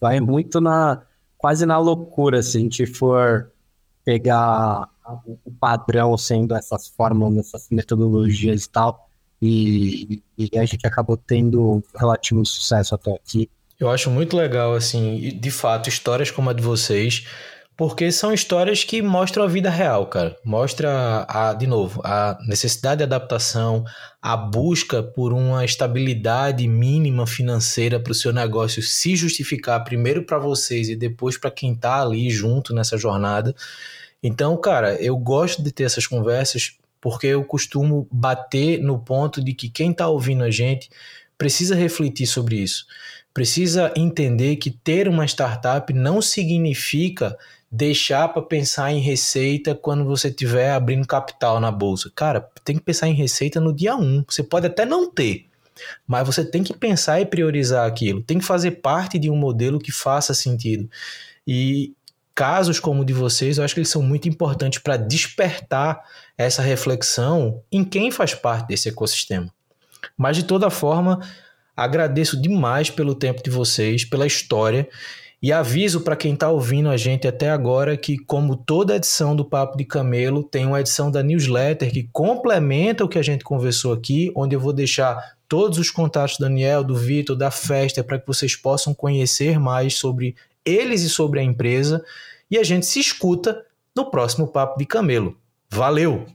vai 0.00 0.20
muito 0.20 0.60
na 0.60 1.02
quase 1.38 1.64
na 1.64 1.78
loucura 1.78 2.42
se 2.42 2.58
a 2.58 2.60
gente 2.60 2.86
for 2.86 3.52
pegar 4.06 4.88
o 5.44 5.50
padrão 5.60 6.16
sendo 6.16 6.54
essas 6.54 6.86
fórmulas, 6.86 7.48
essas 7.48 7.66
metodologias 7.70 8.64
e 8.64 8.70
tal. 8.70 9.10
E, 9.42 10.22
e, 10.38 10.56
a 10.56 10.64
gente 10.64 10.86
acabou 10.86 11.16
tendo 11.16 11.82
relativo 11.94 12.46
sucesso 12.46 12.94
até 12.94 13.12
aqui. 13.12 13.50
Eu 13.78 13.90
acho 13.90 14.08
muito 14.08 14.36
legal, 14.36 14.74
assim, 14.74 15.36
de 15.38 15.50
fato, 15.50 15.88
histórias 15.88 16.30
como 16.30 16.48
a 16.48 16.52
de 16.52 16.62
vocês, 16.62 17.26
porque 17.76 18.10
são 18.10 18.32
histórias 18.32 18.84
que 18.84 19.02
mostram 19.02 19.44
a 19.44 19.48
vida 19.48 19.68
real, 19.68 20.06
cara. 20.06 20.34
Mostra, 20.42 21.26
a, 21.28 21.52
de 21.52 21.66
novo, 21.66 22.00
a 22.02 22.38
necessidade 22.48 22.98
de 22.98 23.04
adaptação, 23.04 23.84
a 24.22 24.34
busca 24.34 25.02
por 25.02 25.32
uma 25.34 25.62
estabilidade 25.62 26.66
mínima 26.66 27.26
financeira 27.26 28.00
para 28.00 28.12
o 28.12 28.14
seu 28.14 28.32
negócio 28.32 28.82
se 28.82 29.14
justificar 29.14 29.84
primeiro 29.84 30.24
para 30.24 30.38
vocês 30.38 30.88
e 30.88 30.96
depois 30.96 31.36
para 31.36 31.50
quem 31.50 31.74
está 31.74 32.00
ali 32.00 32.30
junto 32.30 32.74
nessa 32.74 32.96
jornada. 32.96 33.54
Então, 34.22 34.56
cara, 34.56 34.94
eu 34.94 35.16
gosto 35.18 35.62
de 35.62 35.70
ter 35.70 35.84
essas 35.84 36.06
conversas 36.06 36.78
porque 36.98 37.26
eu 37.26 37.44
costumo 37.44 38.08
bater 38.10 38.80
no 38.80 38.98
ponto 38.98 39.44
de 39.44 39.52
que 39.52 39.68
quem 39.68 39.90
está 39.90 40.08
ouvindo 40.08 40.42
a 40.42 40.50
gente 40.50 40.88
precisa 41.36 41.74
refletir 41.74 42.26
sobre 42.26 42.56
isso. 42.56 42.86
Precisa 43.34 43.92
entender 43.94 44.56
que 44.56 44.70
ter 44.70 45.08
uma 45.08 45.26
startup 45.26 45.92
não 45.92 46.22
significa 46.22 47.36
deixar 47.70 48.28
para 48.28 48.42
pensar 48.42 48.92
em 48.92 49.00
receita 49.00 49.74
quando 49.74 50.04
você 50.04 50.28
estiver 50.28 50.70
abrindo 50.70 51.06
capital 51.06 51.60
na 51.60 51.70
bolsa. 51.70 52.10
Cara, 52.14 52.48
tem 52.64 52.76
que 52.76 52.82
pensar 52.82 53.08
em 53.08 53.14
receita 53.14 53.60
no 53.60 53.74
dia 53.74 53.96
1. 53.96 54.24
Você 54.28 54.42
pode 54.42 54.66
até 54.66 54.84
não 54.84 55.10
ter, 55.10 55.46
mas 56.06 56.26
você 56.26 56.44
tem 56.44 56.62
que 56.62 56.74
pensar 56.74 57.20
e 57.20 57.26
priorizar 57.26 57.86
aquilo. 57.86 58.22
Tem 58.22 58.38
que 58.38 58.44
fazer 58.44 58.72
parte 58.72 59.18
de 59.18 59.30
um 59.30 59.36
modelo 59.36 59.78
que 59.78 59.92
faça 59.92 60.32
sentido. 60.32 60.88
E 61.46 61.92
casos 62.34 62.78
como 62.78 63.02
o 63.02 63.04
de 63.04 63.12
vocês, 63.12 63.58
eu 63.58 63.64
acho 63.64 63.74
que 63.74 63.80
eles 63.80 63.90
são 63.90 64.02
muito 64.02 64.28
importantes 64.28 64.78
para 64.78 64.96
despertar 64.96 66.02
essa 66.36 66.62
reflexão 66.62 67.62
em 67.72 67.82
quem 67.82 68.10
faz 68.10 68.34
parte 68.34 68.68
desse 68.68 68.88
ecossistema. 68.88 69.52
Mas 70.16 70.36
de 70.36 70.44
toda 70.44 70.70
forma, 70.70 71.20
agradeço 71.76 72.40
demais 72.40 72.90
pelo 72.90 73.14
tempo 73.14 73.42
de 73.42 73.50
vocês, 73.50 74.04
pela 74.04 74.26
história 74.26 74.88
e 75.46 75.52
aviso 75.52 76.00
para 76.00 76.16
quem 76.16 76.34
está 76.34 76.50
ouvindo 76.50 76.88
a 76.88 76.96
gente 76.96 77.28
até 77.28 77.50
agora 77.50 77.96
que, 77.96 78.18
como 78.18 78.56
toda 78.56 78.96
edição 78.96 79.36
do 79.36 79.44
Papo 79.44 79.78
de 79.78 79.84
Camelo, 79.84 80.42
tem 80.42 80.66
uma 80.66 80.80
edição 80.80 81.08
da 81.08 81.22
newsletter 81.22 81.88
que 81.92 82.08
complementa 82.12 83.04
o 83.04 83.08
que 83.08 83.16
a 83.16 83.22
gente 83.22 83.44
conversou 83.44 83.92
aqui, 83.92 84.32
onde 84.34 84.56
eu 84.56 84.58
vou 84.58 84.72
deixar 84.72 85.36
todos 85.48 85.78
os 85.78 85.88
contatos 85.88 86.36
do 86.36 86.40
Daniel, 86.40 86.82
do 86.82 86.96
Vitor, 86.96 87.36
da 87.36 87.52
festa, 87.52 88.02
para 88.02 88.18
que 88.18 88.26
vocês 88.26 88.56
possam 88.56 88.92
conhecer 88.92 89.56
mais 89.60 89.94
sobre 89.94 90.34
eles 90.64 91.02
e 91.02 91.08
sobre 91.08 91.38
a 91.38 91.44
empresa. 91.44 92.04
E 92.50 92.58
a 92.58 92.64
gente 92.64 92.84
se 92.84 92.98
escuta 92.98 93.64
no 93.94 94.10
próximo 94.10 94.48
Papo 94.48 94.76
de 94.76 94.84
Camelo. 94.84 95.38
Valeu! 95.70 96.26